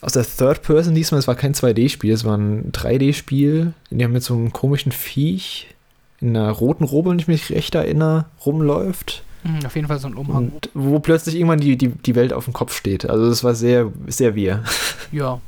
aus 0.00 0.12
der 0.12 0.24
Third 0.24 0.62
Person 0.62 0.94
diesmal. 0.94 1.18
Es 1.18 1.26
war 1.26 1.34
kein 1.34 1.54
2D-Spiel, 1.54 2.12
es 2.12 2.24
war 2.24 2.36
ein 2.36 2.70
3D-Spiel, 2.72 3.72
in 3.90 3.98
dem 3.98 4.12
mit 4.12 4.22
so 4.22 4.34
einem 4.34 4.52
komischen 4.52 4.92
Viech 4.92 5.74
in 6.20 6.36
einer 6.36 6.50
roten 6.50 6.84
Robe, 6.84 7.10
wenn 7.10 7.18
ich 7.18 7.28
mich 7.28 7.50
recht 7.50 7.74
erinnere, 7.74 8.26
rumläuft. 8.44 9.22
Mhm, 9.44 9.64
auf 9.66 9.76
jeden 9.76 9.86
Fall 9.88 9.98
so 10.00 10.08
ein 10.08 10.14
Umhang. 10.14 10.48
Und 10.50 10.70
wo 10.74 10.98
plötzlich 10.98 11.36
irgendwann 11.36 11.60
die, 11.60 11.76
die, 11.76 11.88
die 11.88 12.14
Welt 12.16 12.32
auf 12.32 12.44
dem 12.44 12.52
Kopf 12.52 12.76
steht. 12.76 13.08
Also 13.08 13.28
das 13.28 13.44
war 13.44 13.54
sehr, 13.54 13.90
sehr 14.06 14.34
wir. 14.34 14.62
Ja, 15.10 15.40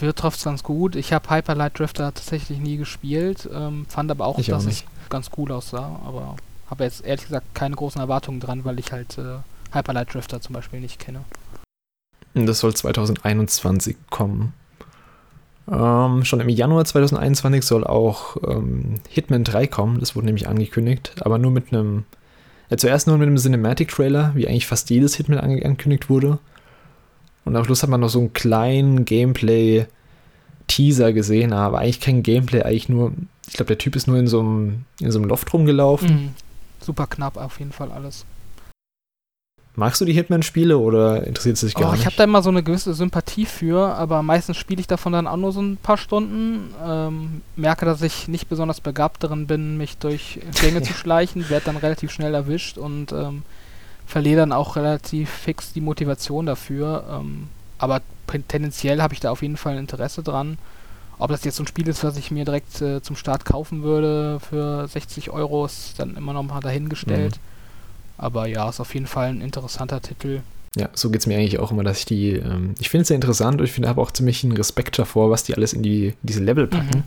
wir 0.00 0.12
trifft 0.12 0.42
ganz 0.42 0.64
gut. 0.64 0.96
Ich 0.96 1.12
habe 1.12 1.30
Hyper 1.30 1.54
Light 1.54 1.78
Drifter 1.78 2.12
tatsächlich 2.12 2.58
nie 2.58 2.78
gespielt, 2.78 3.48
ähm, 3.54 3.86
fand 3.88 4.10
aber 4.10 4.26
auch, 4.26 4.38
Ich 4.38 4.52
auch 4.52 4.56
dass 4.56 4.66
nicht. 4.66 4.86
es 5.04 5.08
ganz 5.08 5.30
cool 5.36 5.52
aussah, 5.52 6.00
aber 6.04 6.34
habe 6.70 6.84
jetzt 6.84 7.04
ehrlich 7.04 7.24
gesagt 7.24 7.54
keine 7.54 7.76
großen 7.76 8.00
Erwartungen 8.00 8.40
dran, 8.40 8.64
weil 8.64 8.78
ich 8.78 8.92
halt 8.92 9.18
äh, 9.18 9.38
Hyper 9.72 9.92
Light 9.92 10.14
Drifter 10.14 10.40
zum 10.40 10.54
Beispiel 10.54 10.80
nicht 10.80 10.98
kenne. 10.98 11.20
Das 12.34 12.60
soll 12.60 12.74
2021 12.74 13.96
kommen. 14.10 14.54
Ähm, 15.70 16.24
schon 16.24 16.40
im 16.40 16.48
Januar 16.48 16.86
2021 16.86 17.62
soll 17.64 17.84
auch 17.84 18.36
ähm, 18.46 18.94
Hitman 19.08 19.44
3 19.44 19.66
kommen. 19.66 20.00
Das 20.00 20.16
wurde 20.16 20.24
nämlich 20.26 20.48
angekündigt, 20.48 21.12
aber 21.20 21.38
nur 21.38 21.50
mit 21.50 21.72
einem. 21.72 22.04
Äh, 22.70 22.76
zuerst 22.76 23.06
nur 23.06 23.16
mit 23.18 23.26
einem 23.26 23.36
Cinematic-Trailer, 23.36 24.32
wie 24.34 24.48
eigentlich 24.48 24.66
fast 24.66 24.88
jedes 24.90 25.14
Hitman 25.14 25.38
ange 25.38 25.64
angekündigt 25.64 26.10
wurde. 26.10 26.38
Und 27.44 27.54
am 27.56 27.64
Schluss 27.64 27.82
hat 27.82 27.90
man 27.90 28.00
noch 28.00 28.10
so 28.10 28.18
einen 28.18 28.34
kleinen 28.34 29.06
Gameplay-Teaser 29.06 31.12
gesehen, 31.12 31.52
aber 31.52 31.78
eigentlich 31.78 32.00
kein 32.00 32.22
Gameplay, 32.22 32.62
eigentlich 32.62 32.90
nur, 32.90 33.12
ich 33.46 33.54
glaube, 33.54 33.68
der 33.68 33.78
Typ 33.78 33.96
ist 33.96 34.06
nur 34.06 34.18
in 34.18 34.26
so 34.26 34.40
einem, 34.40 34.84
in 35.00 35.10
so 35.10 35.18
einem 35.18 35.28
Loft 35.28 35.50
rumgelaufen. 35.52 36.08
Mhm. 36.08 36.34
Super 36.88 37.06
knapp 37.06 37.36
auf 37.36 37.58
jeden 37.58 37.72
Fall 37.72 37.92
alles. 37.92 38.24
Magst 39.74 40.00
du 40.00 40.06
die 40.06 40.14
Hitman-Spiele 40.14 40.78
oder 40.78 41.26
interessiert 41.26 41.56
es 41.56 41.60
dich 41.60 41.74
gar 41.74 41.90
oh, 41.90 41.92
nicht? 41.92 42.00
Ich 42.00 42.06
habe 42.06 42.16
da 42.16 42.24
immer 42.24 42.40
so 42.40 42.48
eine 42.48 42.62
gewisse 42.62 42.94
Sympathie 42.94 43.44
für, 43.44 43.94
aber 43.94 44.22
meistens 44.22 44.56
spiele 44.56 44.80
ich 44.80 44.86
davon 44.86 45.12
dann 45.12 45.26
auch 45.26 45.36
nur 45.36 45.52
so 45.52 45.60
ein 45.60 45.76
paar 45.76 45.98
Stunden. 45.98 46.74
Ähm, 46.82 47.42
merke, 47.56 47.84
dass 47.84 48.00
ich 48.00 48.26
nicht 48.26 48.48
besonders 48.48 48.80
begabt 48.80 49.22
darin 49.22 49.46
bin, 49.46 49.76
mich 49.76 49.98
durch 49.98 50.40
Gänge 50.62 50.80
zu 50.80 50.92
schleichen, 50.94 51.50
werde 51.50 51.66
dann 51.66 51.76
relativ 51.76 52.10
schnell 52.10 52.32
erwischt 52.32 52.78
und 52.78 53.12
ähm, 53.12 53.42
verliere 54.06 54.40
dann 54.40 54.52
auch 54.52 54.76
relativ 54.76 55.28
fix 55.28 55.74
die 55.74 55.82
Motivation 55.82 56.46
dafür. 56.46 57.04
Ähm, 57.20 57.48
aber 57.76 58.00
tendenziell 58.48 59.02
habe 59.02 59.12
ich 59.12 59.20
da 59.20 59.30
auf 59.30 59.42
jeden 59.42 59.58
Fall 59.58 59.74
ein 59.74 59.80
Interesse 59.80 60.22
dran. 60.22 60.56
Ob 61.18 61.30
das 61.30 61.44
jetzt 61.44 61.56
so 61.56 61.64
ein 61.64 61.66
Spiel 61.66 61.88
ist, 61.88 62.04
was 62.04 62.16
ich 62.16 62.30
mir 62.30 62.44
direkt 62.44 62.80
äh, 62.80 63.02
zum 63.02 63.16
Start 63.16 63.44
kaufen 63.44 63.82
würde 63.82 64.38
für 64.40 64.86
60 64.86 65.30
Euro, 65.30 65.66
ist 65.66 65.98
dann 65.98 66.16
immer 66.16 66.32
noch 66.32 66.44
mal 66.44 66.60
dahingestellt. 66.60 67.36
Mhm. 67.36 68.18
Aber 68.18 68.46
ja, 68.46 68.68
ist 68.68 68.80
auf 68.80 68.94
jeden 68.94 69.06
Fall 69.06 69.28
ein 69.28 69.40
interessanter 69.40 70.00
Titel. 70.00 70.40
Ja, 70.76 70.88
so 70.94 71.10
geht 71.10 71.20
es 71.20 71.26
mir 71.26 71.38
eigentlich 71.38 71.58
auch 71.58 71.72
immer, 71.72 71.82
dass 71.82 72.00
ich 72.00 72.04
die, 72.04 72.32
ähm, 72.32 72.74
ich 72.78 72.88
finde 72.88 73.02
es 73.02 73.08
sehr 73.08 73.16
interessant 73.16 73.60
und 73.60 73.64
ich 73.64 73.72
finde 73.72 73.88
habe 73.88 74.00
auch 74.00 74.10
ziemlich 74.10 74.44
einen 74.44 74.56
Respekt 74.56 74.98
davor, 74.98 75.30
was 75.30 75.42
die 75.42 75.54
alles 75.54 75.72
in 75.72 75.82
die, 75.82 76.14
diese 76.22 76.40
Level 76.40 76.66
packen. 76.66 76.98
Mhm. 76.98 77.04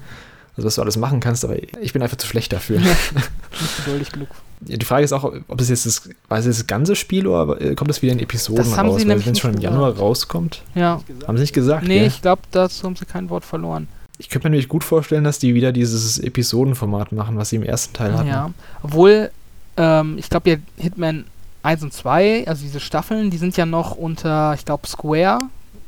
Also, 0.57 0.67
was 0.67 0.75
du 0.75 0.81
alles 0.81 0.97
machen 0.97 1.21
kannst, 1.21 1.45
aber 1.45 1.55
ich 1.81 1.93
bin 1.93 2.01
einfach 2.01 2.17
zu 2.17 2.27
schlecht 2.27 2.51
dafür. 2.51 2.79
Nicht 2.79 3.77
geduldig 3.85 4.11
genug. 4.11 4.27
Die 4.59 4.85
Frage 4.85 5.05
ist 5.05 5.13
auch, 5.13 5.23
ob 5.23 5.61
es 5.61 5.69
jetzt 5.69 5.85
das, 5.85 6.09
es 6.29 6.45
das 6.45 6.67
ganze 6.67 6.95
Spiel 6.95 7.25
oder 7.25 7.59
äh, 7.61 7.75
kommt 7.75 7.89
das 7.89 8.01
wieder 8.01 8.11
in 8.11 8.19
Episoden 8.19 8.63
das 8.63 8.77
haben 8.77 8.89
raus? 8.89 9.01
Wenn 9.05 9.17
es 9.17 9.39
schon 9.39 9.53
im 9.53 9.61
Januar 9.61 9.95
rauskommt, 9.95 10.63
ja. 10.75 11.01
haben 11.25 11.37
sie 11.37 11.41
nicht 11.41 11.53
gesagt. 11.53 11.87
Nee, 11.87 11.99
ja? 11.99 12.05
ich 12.05 12.21
glaube, 12.21 12.41
dazu 12.51 12.83
haben 12.83 12.95
sie 12.95 13.05
kein 13.05 13.29
Wort 13.29 13.45
verloren. 13.45 13.87
Ich 14.21 14.29
könnte 14.29 14.47
mir 14.47 14.51
nämlich 14.51 14.69
gut 14.69 14.83
vorstellen, 14.83 15.23
dass 15.23 15.39
die 15.39 15.55
wieder 15.55 15.71
dieses 15.71 16.19
Episodenformat 16.19 17.11
machen, 17.11 17.37
was 17.37 17.49
sie 17.49 17.55
im 17.55 17.63
ersten 17.63 17.95
Teil 17.95 18.13
hatten. 18.13 18.27
Ja, 18.27 18.51
obwohl, 18.83 19.31
ähm, 19.77 20.19
ich 20.19 20.29
glaube 20.29 20.51
ja, 20.51 20.57
Hitman 20.77 21.25
1 21.63 21.81
und 21.81 21.91
2, 21.91 22.47
also 22.47 22.61
diese 22.61 22.79
Staffeln, 22.79 23.31
die 23.31 23.37
sind 23.37 23.57
ja 23.57 23.65
noch 23.65 23.95
unter, 23.95 24.53
ich 24.53 24.63
glaube, 24.63 24.87
Square 24.87 25.39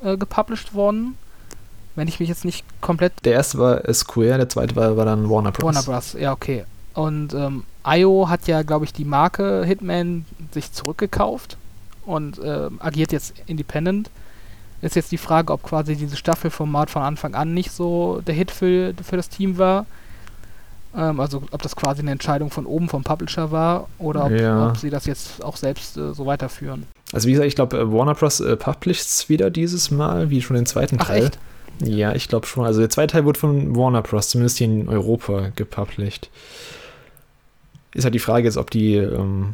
äh, 0.03 0.17
gepublished 0.17 0.73
worden. 0.73 1.15
Wenn 1.95 2.07
ich 2.07 2.19
mich 2.19 2.27
jetzt 2.27 2.43
nicht 2.43 2.65
komplett. 2.81 3.13
Der 3.23 3.33
erste 3.33 3.59
war 3.59 3.87
äh, 3.87 3.93
Square, 3.93 4.37
der 4.37 4.49
zweite 4.49 4.75
war, 4.75 4.97
war 4.97 5.05
dann 5.05 5.29
Warner 5.29 5.51
Bros. 5.51 5.75
Warner 5.75 5.83
Bros., 5.83 6.13
ja, 6.19 6.31
okay. 6.31 6.65
Und 6.95 7.35
ähm, 7.35 7.63
IO 7.85 8.29
hat 8.29 8.47
ja, 8.47 8.63
glaube 8.63 8.85
ich, 8.85 8.93
die 8.93 9.05
Marke 9.05 9.63
Hitman 9.63 10.25
sich 10.51 10.71
zurückgekauft 10.71 11.57
und 12.07 12.39
äh, 12.39 12.69
agiert 12.79 13.11
jetzt 13.11 13.35
independent. 13.45 14.09
Ist 14.83 14.95
jetzt 14.95 15.11
die 15.13 15.17
Frage, 15.17 15.53
ob 15.53 15.63
quasi 15.63 15.95
dieses 15.95 16.19
Staffelformat 16.19 16.89
von 16.91 17.01
Anfang 17.03 17.35
an 17.35 17.53
nicht 17.53 17.71
so 17.71 18.21
der 18.27 18.35
Hit 18.35 18.51
für, 18.51 18.93
für 19.01 19.15
das 19.15 19.29
Team 19.29 19.57
war. 19.57 19.85
Ähm, 20.95 21.19
also 21.21 21.41
ob 21.51 21.61
das 21.61 21.75
quasi 21.75 22.01
eine 22.01 22.11
Entscheidung 22.11 22.51
von 22.51 22.65
oben 22.65 22.89
vom 22.89 23.03
Publisher 23.03 23.49
war 23.51 23.87
oder 23.97 24.25
ob, 24.25 24.31
Ja. 24.31 24.67
ob 24.69 24.77
sie 24.77 24.89
das 24.89 25.05
jetzt 25.05 25.43
auch 25.43 25.55
selbst 25.55 25.95
äh, 25.97 26.13
so 26.13 26.25
weiterführen. 26.25 26.85
Also 27.13 27.27
wie 27.27 27.31
gesagt, 27.31 27.47
ich 27.47 27.55
glaube, 27.55 27.91
Warner 27.93 28.13
Bros. 28.13 28.41
Äh, 28.41 28.57
published 28.57 29.29
wieder 29.29 29.49
dieses 29.49 29.89
Mal, 29.89 30.29
wie 30.29 30.41
schon 30.41 30.55
den 30.57 30.65
zweiten 30.65 30.97
Ach, 30.99 31.07
Teil. 31.07 31.23
echt? 31.27 31.39
Ja, 31.79 32.13
ich 32.13 32.27
glaube 32.27 32.45
schon. 32.45 32.65
Also 32.65 32.81
der 32.81 32.89
zweite 32.89 33.13
Teil 33.13 33.25
wurde 33.25 33.39
von 33.39 33.75
Warner 33.75 34.01
Bros. 34.01 34.29
zumindest 34.29 34.57
hier 34.57 34.67
in 34.67 34.89
Europa 34.89 35.51
gepublished. 35.55 36.29
Ist 37.93 38.03
halt 38.03 38.15
die 38.15 38.19
Frage 38.19 38.45
jetzt, 38.45 38.57
ob 38.57 38.69
die 38.69 38.95
ähm, 38.95 39.53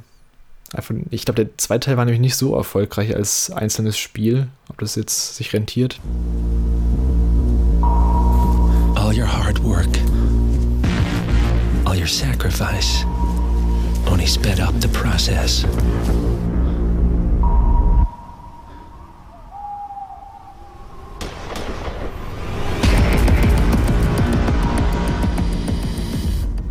ich 1.10 1.26
glaube, 1.26 1.46
der 1.46 1.58
zweite 1.58 1.88
Teil 1.88 1.98
war 1.98 2.06
nämlich 2.06 2.22
nicht 2.22 2.36
so 2.36 2.56
erfolgreich 2.56 3.16
als 3.16 3.50
einzelnes 3.52 3.98
Spiel, 3.98 4.48
ob 4.70 4.78
das 4.80 4.96
jetzt 4.96 5.36
sich 5.36 5.52
rentiert. 5.54 6.00
All 7.82 9.18
your 9.18 9.28
hard 9.28 9.64
work, 9.64 9.90
all 11.86 11.98
your 11.98 12.08
sacrifice, 12.08 13.06
only 14.12 14.28
sped 14.28 14.60
up 14.60 14.74
the 14.80 14.88
process. 14.90 15.66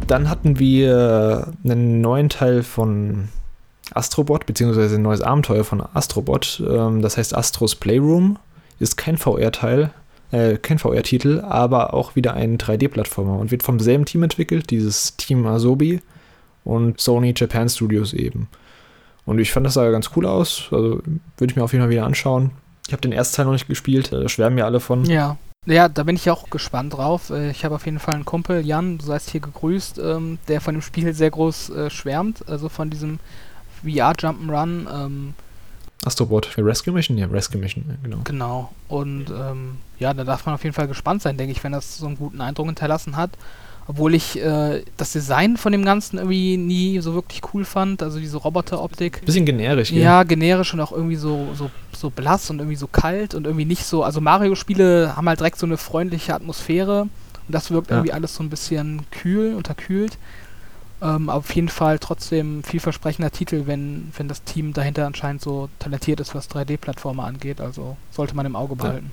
Dann 0.06 0.30
hatten 0.30 0.58
wir 0.58 1.52
einen 1.64 2.00
neuen 2.00 2.30
Teil 2.30 2.62
von 2.62 3.28
Astrobot, 3.94 4.46
beziehungsweise 4.46 4.96
ein 4.96 5.02
neues 5.02 5.22
Abenteuer 5.22 5.64
von 5.64 5.82
Astrobot. 5.94 6.62
Ähm, 6.68 7.02
das 7.02 7.16
heißt 7.16 7.34
Astros 7.34 7.74
Playroom. 7.74 8.38
Ist 8.78 8.96
kein 8.96 9.16
VR-Teil, 9.16 9.90
äh, 10.30 10.56
kein 10.56 10.78
VR-Titel, 10.78 11.40
aber 11.40 11.94
auch 11.94 12.14
wieder 12.16 12.34
ein 12.34 12.58
3D-Plattformer 12.58 13.38
und 13.38 13.50
wird 13.50 13.62
vom 13.62 13.80
selben 13.80 14.04
Team 14.04 14.22
entwickelt, 14.22 14.70
dieses 14.70 15.16
Team 15.16 15.46
Asobi 15.46 16.00
und 16.64 17.00
Sony 17.00 17.34
Japan 17.36 17.68
Studios 17.68 18.12
eben. 18.12 18.48
Und 19.24 19.38
ich 19.40 19.50
fand 19.50 19.66
das 19.66 19.74
sah 19.74 19.90
ganz 19.90 20.10
cool 20.16 20.26
aus, 20.26 20.68
also 20.70 21.02
würde 21.36 21.50
ich 21.50 21.56
mir 21.56 21.64
auf 21.64 21.72
jeden 21.72 21.82
Fall 21.82 21.90
wieder 21.90 22.06
anschauen. 22.06 22.52
Ich 22.86 22.92
habe 22.92 23.02
den 23.02 23.12
ersten 23.12 23.36
Teil 23.36 23.44
noch 23.46 23.52
nicht 23.52 23.68
gespielt, 23.68 24.12
da 24.12 24.28
schwärmen 24.28 24.54
mir 24.54 24.64
alle 24.64 24.80
von. 24.80 25.04
Ja. 25.04 25.36
Ja, 25.66 25.88
da 25.88 26.04
bin 26.04 26.16
ich 26.16 26.30
auch 26.30 26.48
gespannt 26.48 26.94
drauf. 26.94 27.28
Äh, 27.28 27.50
Ich 27.50 27.64
habe 27.64 27.74
auf 27.74 27.84
jeden 27.84 27.98
Fall 27.98 28.14
einen 28.14 28.24
Kumpel, 28.24 28.64
Jan, 28.64 28.96
du 28.96 29.04
seist 29.04 29.28
hier 29.28 29.40
gegrüßt, 29.40 29.98
ähm, 29.98 30.38
der 30.48 30.62
von 30.62 30.74
dem 30.74 30.80
Spiel 30.82 31.12
sehr 31.12 31.30
groß 31.30 31.70
äh, 31.70 31.90
schwärmt, 31.90 32.48
also 32.48 32.70
von 32.70 32.88
diesem 32.88 33.18
VR 33.82 34.12
Jump'n'Run. 34.12 34.86
Ähm, 34.92 35.34
Astrobot, 36.04 36.56
Rescue 36.56 36.92
Mission? 36.94 37.18
Ja, 37.18 37.26
Rescue 37.26 37.60
Mission, 37.60 37.84
ja, 37.88 37.94
genau. 38.02 38.18
Genau. 38.24 38.72
Und 38.88 39.26
ähm, 39.30 39.78
ja, 39.98 40.14
da 40.14 40.24
darf 40.24 40.46
man 40.46 40.54
auf 40.54 40.62
jeden 40.62 40.74
Fall 40.74 40.86
gespannt 40.88 41.22
sein, 41.22 41.36
denke 41.36 41.52
ich, 41.52 41.62
wenn 41.64 41.72
das 41.72 41.98
so 41.98 42.06
einen 42.06 42.16
guten 42.16 42.40
Eindruck 42.40 42.66
hinterlassen 42.66 43.16
hat. 43.16 43.30
Obwohl 43.90 44.14
ich 44.14 44.38
äh, 44.38 44.84
das 44.98 45.12
Design 45.12 45.56
von 45.56 45.72
dem 45.72 45.82
Ganzen 45.84 46.18
irgendwie 46.18 46.58
nie 46.58 47.00
so 47.00 47.14
wirklich 47.14 47.40
cool 47.54 47.64
fand. 47.64 48.02
Also 48.02 48.18
diese 48.20 48.36
Roboteroptik. 48.36 49.24
Bisschen 49.24 49.46
generisch, 49.46 49.88
gell? 49.88 50.02
Ja, 50.02 50.24
generisch 50.24 50.74
und 50.74 50.80
auch 50.80 50.92
irgendwie 50.92 51.16
so, 51.16 51.48
so, 51.54 51.70
so 51.96 52.10
blass 52.10 52.50
und 52.50 52.58
irgendwie 52.58 52.76
so 52.76 52.86
kalt 52.86 53.34
und 53.34 53.46
irgendwie 53.46 53.64
nicht 53.64 53.84
so. 53.84 54.04
Also 54.04 54.20
Mario-Spiele 54.20 55.16
haben 55.16 55.26
halt 55.26 55.40
direkt 55.40 55.58
so 55.58 55.64
eine 55.66 55.78
freundliche 55.78 56.34
Atmosphäre. 56.34 57.02
Und 57.02 57.10
das 57.54 57.70
wirkt 57.70 57.88
Ja. 57.90 57.96
irgendwie 57.96 58.12
alles 58.12 58.34
so 58.34 58.42
ein 58.42 58.50
bisschen 58.50 59.06
kühl, 59.10 59.54
unterkühlt. 59.54 60.18
Ähm, 61.00 61.30
auf 61.30 61.54
jeden 61.54 61.68
Fall 61.68 61.98
trotzdem 61.98 62.62
vielversprechender 62.64 63.30
Titel, 63.30 63.62
wenn, 63.66 64.12
wenn 64.16 64.26
das 64.28 64.42
Team 64.42 64.72
dahinter 64.72 65.06
anscheinend 65.06 65.40
so 65.42 65.68
talentiert 65.78 66.18
ist, 66.20 66.34
was 66.34 66.50
3D-Plattformer 66.50 67.24
angeht. 67.24 67.60
Also 67.60 67.96
sollte 68.10 68.34
man 68.34 68.46
im 68.46 68.56
Auge 68.56 68.74
behalten. 68.76 69.12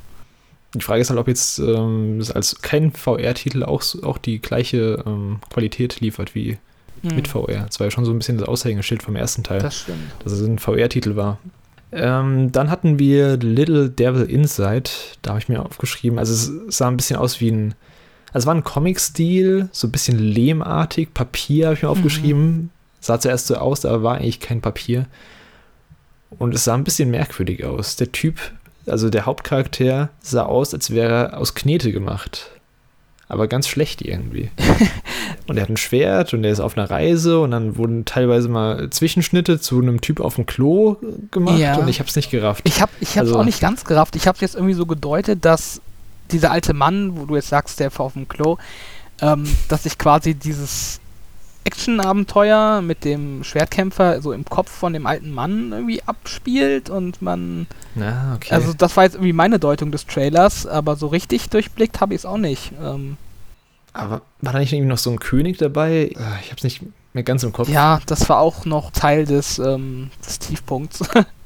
Die 0.73 0.81
Frage 0.81 1.01
ist 1.01 1.09
halt, 1.09 1.19
ob 1.19 1.27
jetzt 1.27 1.59
ähm, 1.59 2.21
als 2.33 2.61
kein 2.61 2.91
VR-Titel 2.91 3.63
auch, 3.63 3.83
auch 4.03 4.17
die 4.17 4.39
gleiche 4.41 5.03
ähm, 5.05 5.39
Qualität 5.49 5.99
liefert 6.01 6.35
wie 6.35 6.57
Hm, 7.01 7.15
mit 7.15 7.27
VR. 7.27 7.65
Das 7.67 7.79
war 7.79 7.87
ja 7.87 7.91
schon 7.91 8.05
so 8.05 8.11
ein 8.11 8.17
bisschen 8.17 8.37
das 8.37 8.47
Aushängeschild 8.47 9.03
vom 9.03 9.15
ersten 9.15 9.43
Teil, 9.43 9.59
Das 9.59 9.81
stimmt. 9.81 9.99
dass 10.23 10.31
es 10.33 10.47
ein 10.47 10.59
VR-Titel 10.59 11.15
war. 11.15 11.37
Ähm, 11.91 12.51
dann 12.51 12.69
hatten 12.71 12.99
wir 12.99 13.37
Little 13.37 13.89
Devil 13.89 14.23
Inside. 14.23 14.89
Da 15.21 15.31
habe 15.31 15.39
ich 15.39 15.47
mir 15.49 15.63
aufgeschrieben. 15.63 16.19
Also 16.19 16.33
es 16.67 16.75
sah 16.75 16.87
ein 16.87 16.97
bisschen 16.97 17.17
aus 17.17 17.39
wie 17.41 17.51
ein. 17.51 17.73
Also 18.35 18.43
es 18.43 18.47
war 18.47 18.55
ein 18.55 18.65
Comic-Stil, 18.65 19.69
so 19.71 19.87
ein 19.87 19.91
bisschen 19.91 20.19
lehmartig. 20.19 21.13
Papier 21.13 21.67
habe 21.67 21.75
ich 21.75 21.83
mir 21.83 21.89
aufgeschrieben. 21.89 22.69
Sah 22.99 23.17
zuerst 23.17 23.47
so 23.47 23.55
aus, 23.55 23.85
aber 23.85 24.03
war 24.03 24.15
eigentlich 24.15 24.41
kein 24.41 24.59
Papier. 24.59 25.05
Und 26.37 26.53
es 26.53 26.65
sah 26.65 26.73
ein 26.73 26.83
bisschen 26.83 27.09
merkwürdig 27.11 27.63
aus. 27.63 27.95
Der 27.95 28.11
Typ, 28.11 28.37
also 28.87 29.09
der 29.09 29.25
Hauptcharakter, 29.25 30.09
sah 30.19 30.43
aus, 30.43 30.73
als 30.73 30.91
wäre 30.91 31.13
er 31.31 31.37
aus 31.37 31.55
Knete 31.55 31.93
gemacht. 31.93 32.51
Aber 33.29 33.47
ganz 33.47 33.69
schlecht 33.69 34.01
irgendwie. 34.01 34.51
und 35.47 35.55
er 35.55 35.61
hat 35.63 35.69
ein 35.69 35.77
Schwert 35.77 36.33
und 36.33 36.43
er 36.43 36.51
ist 36.51 36.59
auf 36.59 36.77
einer 36.77 36.89
Reise 36.91 37.39
und 37.39 37.51
dann 37.51 37.77
wurden 37.77 38.03
teilweise 38.03 38.49
mal 38.49 38.89
Zwischenschnitte 38.89 39.61
zu 39.61 39.79
einem 39.81 40.01
Typ 40.01 40.19
auf 40.19 40.35
dem 40.35 40.45
Klo 40.45 40.97
gemacht 41.31 41.57
Ja. 41.59 41.77
und 41.77 41.87
ich 41.87 41.99
habe 41.99 42.09
es 42.09 42.17
nicht 42.17 42.31
gerafft. 42.31 42.67
Ich 42.67 42.81
habe 42.81 42.91
ich 42.99 43.11
hab's 43.17 43.29
Also- 43.29 43.39
auch 43.39 43.45
nicht 43.45 43.61
ganz 43.61 43.85
gerafft. 43.85 44.17
Ich 44.17 44.27
habe 44.27 44.37
jetzt 44.41 44.55
irgendwie 44.55 44.73
so 44.73 44.85
gedeutet, 44.85 45.45
dass 45.45 45.79
dieser 46.31 46.51
alte 46.51 46.73
Mann, 46.73 47.17
wo 47.17 47.25
du 47.25 47.35
jetzt 47.35 47.49
sagst, 47.49 47.79
der 47.79 47.91
war 47.97 48.05
auf 48.05 48.13
dem 48.13 48.27
Klo, 48.27 48.57
ähm, 49.21 49.45
dass 49.69 49.83
sich 49.83 49.97
quasi 49.97 50.33
dieses 50.35 50.99
Action-Abenteuer 51.63 52.81
mit 52.81 53.03
dem 53.05 53.43
Schwertkämpfer 53.43 54.21
so 54.21 54.31
im 54.33 54.45
Kopf 54.45 54.69
von 54.71 54.93
dem 54.93 55.07
alten 55.07 55.31
Mann 55.31 55.71
irgendwie 55.71 56.01
abspielt 56.03 56.89
und 56.89 57.21
man. 57.21 57.67
Na, 57.95 58.35
okay. 58.35 58.53
Also, 58.53 58.73
das 58.73 58.95
war 58.95 59.03
jetzt 59.03 59.15
irgendwie 59.15 59.33
meine 59.33 59.59
Deutung 59.59 59.91
des 59.91 60.05
Trailers, 60.05 60.67
aber 60.67 60.95
so 60.95 61.07
richtig 61.07 61.49
durchblickt 61.49 62.01
habe 62.01 62.13
ich 62.13 62.21
es 62.21 62.25
auch 62.25 62.37
nicht. 62.37 62.71
Ähm, 62.81 63.17
Aber 63.93 64.21
war 64.41 64.53
da 64.53 64.59
nicht 64.59 64.73
irgendwie 64.73 64.89
noch 64.89 64.97
so 64.97 65.09
ein 65.09 65.19
König 65.19 65.57
dabei? 65.57 66.11
Ah, 66.17 66.37
Ich 66.41 66.47
habe 66.51 66.57
es 66.57 66.63
nicht 66.63 66.81
mehr 67.13 67.23
ganz 67.23 67.43
im 67.43 67.51
Kopf. 67.53 67.69
ja, 67.69 67.99
das 68.05 68.29
war 68.29 68.39
auch 68.39 68.65
noch 68.65 68.91
Teil 68.91 69.25
des, 69.25 69.57
ähm, 69.59 70.11
des 70.25 70.37
Tiefpunkts 70.39 70.99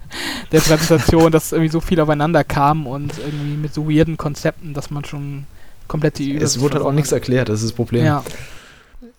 der 0.52 0.60
Präsentation, 0.60 1.32
dass 1.32 1.52
irgendwie 1.52 1.72
so 1.72 1.80
viel 1.80 2.00
aufeinander 2.00 2.44
kam 2.44 2.88
und 2.88 3.18
irgendwie 3.18 3.58
mit 3.58 3.74
so 3.74 3.90
weirden 3.90 4.18
Konzepten, 4.18 4.74
dass 4.74 4.90
man 4.90 5.06
schon 5.06 5.46
komplett 5.88 6.18
die 6.18 6.32
es 6.32 6.38
Übersicht 6.38 6.62
wurde 6.62 6.76
halt 6.76 6.86
auch 6.86 6.92
nichts 6.92 7.12
erklärt, 7.12 7.50
das 7.50 7.62
ist 7.62 7.72
das 7.72 7.76
Problem. 7.76 8.06
Ja, 8.06 8.24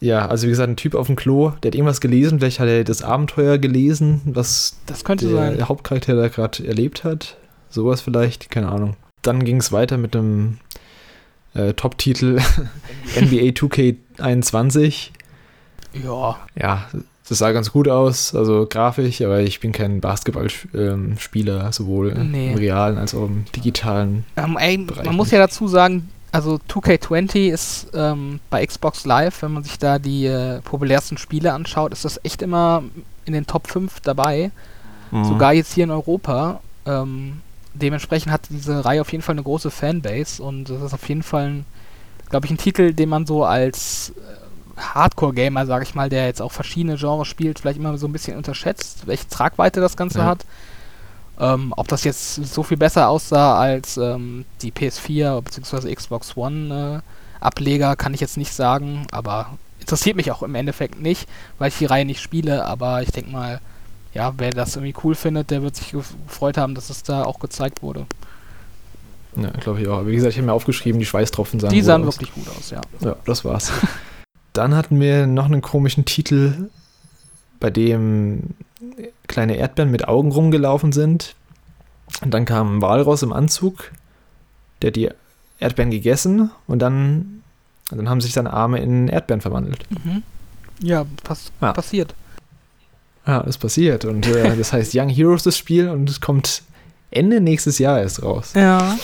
Ja, 0.00 0.26
also 0.26 0.46
wie 0.46 0.50
gesagt, 0.50 0.70
ein 0.70 0.76
Typ 0.76 0.94
auf 0.94 1.06
dem 1.06 1.16
Klo, 1.16 1.50
der 1.62 1.70
hat 1.70 1.74
irgendwas 1.74 2.00
gelesen, 2.00 2.38
vielleicht 2.38 2.60
hat 2.60 2.68
er 2.68 2.84
das 2.84 3.02
Abenteuer 3.02 3.58
gelesen, 3.58 4.20
was 4.24 4.78
das 4.86 5.04
könnte 5.04 5.26
der, 5.26 5.36
sein. 5.36 5.56
der 5.56 5.68
Hauptcharakter 5.68 6.14
da 6.14 6.28
gerade 6.28 6.66
erlebt 6.66 7.04
hat. 7.04 7.36
sowas 7.68 8.00
vielleicht, 8.00 8.50
keine 8.50 8.68
Ahnung. 8.68 8.96
Dann 9.22 9.44
ging 9.44 9.58
es 9.58 9.70
weiter 9.72 9.98
mit 9.98 10.16
einem 10.16 10.58
äh, 11.54 11.74
Top-Titel 11.74 12.40
NBA 13.20 13.50
2K21. 13.50 15.10
Ja. 15.92 16.38
Ja, 16.54 16.88
das 17.30 17.38
sah 17.38 17.52
ganz 17.52 17.70
gut 17.70 17.86
aus, 17.86 18.34
also 18.34 18.66
grafisch, 18.68 19.22
aber 19.22 19.38
ich 19.38 19.60
bin 19.60 19.70
kein 19.70 20.00
Basketballspieler, 20.00 21.64
ähm, 21.64 21.72
sowohl 21.72 22.12
nee. 22.12 22.50
im 22.50 22.58
realen 22.58 22.98
als 22.98 23.14
auch 23.14 23.26
im 23.26 23.44
digitalen. 23.54 24.24
Ähm, 24.36 24.56
ey, 24.58 24.84
man 25.04 25.14
muss 25.14 25.30
ja 25.30 25.38
dazu 25.38 25.68
sagen, 25.68 26.08
also 26.32 26.58
2K20 26.68 27.52
ist 27.52 27.86
ähm, 27.94 28.40
bei 28.50 28.66
Xbox 28.66 29.06
Live, 29.06 29.42
wenn 29.42 29.52
man 29.52 29.62
sich 29.62 29.78
da 29.78 30.00
die 30.00 30.26
äh, 30.26 30.60
populärsten 30.62 31.18
Spiele 31.18 31.52
anschaut, 31.52 31.92
ist 31.92 32.04
das 32.04 32.18
echt 32.24 32.42
immer 32.42 32.82
in 33.26 33.32
den 33.32 33.46
Top 33.46 33.68
5 33.68 34.00
dabei. 34.00 34.50
Mhm. 35.12 35.24
Sogar 35.24 35.52
jetzt 35.52 35.72
hier 35.72 35.84
in 35.84 35.92
Europa. 35.92 36.60
Ähm, 36.84 37.42
dementsprechend 37.74 38.32
hat 38.32 38.42
diese 38.50 38.84
Reihe 38.84 39.02
auf 39.02 39.12
jeden 39.12 39.22
Fall 39.22 39.34
eine 39.34 39.44
große 39.44 39.70
Fanbase 39.70 40.42
und 40.42 40.64
das 40.64 40.82
ist 40.82 40.94
auf 40.94 41.08
jeden 41.08 41.22
Fall, 41.22 41.62
glaube 42.28 42.46
ich, 42.46 42.50
ein 42.50 42.58
Titel, 42.58 42.92
den 42.92 43.08
man 43.08 43.24
so 43.24 43.44
als 43.44 44.14
äh, 44.16 44.39
Hardcore-Gamer, 44.80 45.66
sage 45.66 45.84
ich 45.84 45.94
mal, 45.94 46.08
der 46.08 46.26
jetzt 46.26 46.42
auch 46.42 46.52
verschiedene 46.52 46.96
Genres 46.96 47.28
spielt, 47.28 47.58
vielleicht 47.58 47.78
immer 47.78 47.96
so 47.98 48.06
ein 48.06 48.12
bisschen 48.12 48.36
unterschätzt, 48.36 49.06
welche 49.06 49.28
Tragweite 49.28 49.80
das 49.80 49.96
Ganze 49.96 50.20
ja. 50.20 50.24
hat. 50.26 50.44
Ähm, 51.38 51.72
ob 51.76 51.88
das 51.88 52.04
jetzt 52.04 52.34
so 52.34 52.62
viel 52.62 52.76
besser 52.76 53.08
aussah 53.08 53.58
als 53.58 53.96
ähm, 53.96 54.44
die 54.60 54.72
PS4 54.72 55.40
bzw. 55.40 55.94
Xbox 55.94 56.36
One 56.36 57.02
äh, 57.02 57.44
Ableger, 57.44 57.96
kann 57.96 58.12
ich 58.12 58.20
jetzt 58.20 58.36
nicht 58.36 58.52
sagen, 58.52 59.06
aber 59.10 59.58
interessiert 59.80 60.16
mich 60.16 60.30
auch 60.30 60.42
im 60.42 60.54
Endeffekt 60.54 61.00
nicht, 61.00 61.26
weil 61.58 61.68
ich 61.68 61.78
die 61.78 61.86
Reihe 61.86 62.04
nicht 62.04 62.20
spiele, 62.20 62.66
aber 62.66 63.02
ich 63.02 63.10
denke 63.10 63.30
mal, 63.30 63.60
ja, 64.12 64.34
wer 64.36 64.50
das 64.50 64.76
irgendwie 64.76 64.94
cool 65.04 65.14
findet, 65.14 65.50
der 65.50 65.62
wird 65.62 65.76
sich 65.76 65.92
gefreut 65.92 66.58
haben, 66.58 66.74
dass 66.74 66.90
es 66.90 67.02
da 67.02 67.24
auch 67.24 67.38
gezeigt 67.38 67.82
wurde. 67.82 68.06
Ja, 69.36 69.50
glaube 69.50 69.80
ich 69.80 69.88
auch. 69.88 70.04
Wie 70.06 70.14
gesagt, 70.14 70.32
ich 70.32 70.38
habe 70.38 70.46
mir 70.46 70.52
aufgeschrieben, 70.52 70.98
die 70.98 71.06
Schweißtropfen 71.06 71.60
sahen 71.60 71.72
Die 71.72 71.82
sahen 71.82 72.04
wirklich 72.04 72.34
gut 72.34 72.48
aus, 72.48 72.70
ja. 72.70 72.80
Ja, 73.00 73.16
das 73.24 73.44
war's. 73.44 73.72
Dann 74.52 74.74
hatten 74.74 75.00
wir 75.00 75.26
noch 75.26 75.46
einen 75.46 75.62
komischen 75.62 76.04
Titel, 76.04 76.70
bei 77.60 77.70
dem 77.70 78.54
kleine 79.28 79.56
Erdbeeren 79.56 79.90
mit 79.90 80.08
Augen 80.08 80.32
rumgelaufen 80.32 80.92
sind. 80.92 81.34
Und 82.22 82.32
dann 82.32 82.44
kam 82.44 82.78
ein 82.78 82.82
Walross 82.82 83.22
im 83.22 83.32
Anzug, 83.32 83.92
der 84.82 84.90
die 84.90 85.10
Erdbeeren 85.60 85.90
gegessen 85.90 86.50
und 86.66 86.80
dann, 86.80 87.42
dann 87.90 88.08
haben 88.08 88.20
sich 88.20 88.32
seine 88.32 88.52
Arme 88.52 88.80
in 88.80 89.08
Erdbeeren 89.08 89.40
verwandelt. 89.40 89.84
Mhm. 89.90 90.22
Ja, 90.80 91.04
pass 91.22 91.52
ja, 91.60 91.72
passiert. 91.72 92.14
Ja, 93.26 93.42
ist 93.42 93.58
passiert. 93.58 94.04
Und 94.06 94.26
äh, 94.26 94.56
das 94.58 94.72
heißt 94.72 94.92
Young 94.94 95.08
Heroes 95.10 95.42
das 95.42 95.56
Spiel 95.56 95.88
und 95.88 96.08
es 96.08 96.20
kommt 96.20 96.62
Ende 97.10 97.40
nächstes 97.40 97.78
Jahr 97.78 98.00
erst 98.00 98.22
raus. 98.22 98.52
Ja. 98.54 98.96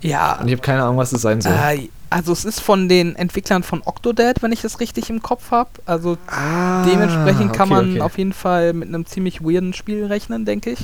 Ja. 0.00 0.40
Und 0.40 0.46
ich 0.46 0.52
habe 0.52 0.62
keine 0.62 0.82
Ahnung, 0.84 0.96
was 0.96 1.12
es 1.12 1.22
sein 1.22 1.40
soll. 1.40 1.52
Äh, 1.52 1.88
also 2.10 2.32
es 2.32 2.44
ist 2.44 2.60
von 2.60 2.88
den 2.88 3.14
Entwicklern 3.14 3.62
von 3.62 3.82
Octodad, 3.84 4.42
wenn 4.42 4.50
ich 4.50 4.60
das 4.60 4.80
richtig 4.80 5.08
im 5.10 5.22
Kopf 5.22 5.52
habe. 5.52 5.70
Also 5.86 6.18
ah, 6.26 6.84
dementsprechend 6.84 7.52
kann 7.52 7.70
okay, 7.70 7.82
man 7.82 7.90
okay. 7.92 8.00
auf 8.00 8.18
jeden 8.18 8.32
Fall 8.32 8.72
mit 8.72 8.88
einem 8.88 9.06
ziemlich 9.06 9.42
weirden 9.42 9.72
Spiel 9.72 10.04
rechnen, 10.06 10.44
denke 10.44 10.70
ich. 10.70 10.80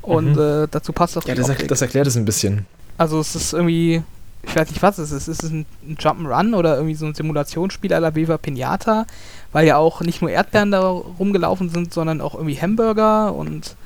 Und 0.00 0.36
mhm. 0.36 0.64
äh, 0.64 0.68
dazu 0.70 0.92
passt 0.92 1.18
auch 1.18 1.24
Ja, 1.24 1.34
das, 1.34 1.48
erklärt, 1.48 1.70
das 1.70 1.82
erklärt 1.82 2.06
es 2.06 2.16
ein 2.16 2.24
bisschen. 2.24 2.66
Also 2.98 3.18
es 3.18 3.34
ist 3.34 3.52
irgendwie, 3.52 4.02
ich 4.44 4.54
weiß 4.54 4.70
nicht, 4.70 4.82
was 4.82 4.98
es 4.98 5.10
ist. 5.10 5.26
Ist 5.26 5.42
es 5.42 5.50
ein, 5.50 5.66
ein 5.86 5.96
Jump'n'Run 5.96 6.54
oder 6.54 6.76
irgendwie 6.76 6.94
so 6.94 7.06
ein 7.06 7.14
Simulationsspiel 7.14 7.92
à 7.92 7.98
la 7.98 8.14
Viva 8.14 8.38
Pinata? 8.38 9.06
Weil 9.50 9.66
ja 9.66 9.76
auch 9.76 10.02
nicht 10.02 10.22
nur 10.22 10.30
Erdbeeren 10.30 10.70
da 10.70 10.80
rumgelaufen 10.88 11.68
sind, 11.68 11.92
sondern 11.92 12.20
auch 12.20 12.34
irgendwie 12.34 12.60
Hamburger 12.60 13.34
und 13.34 13.76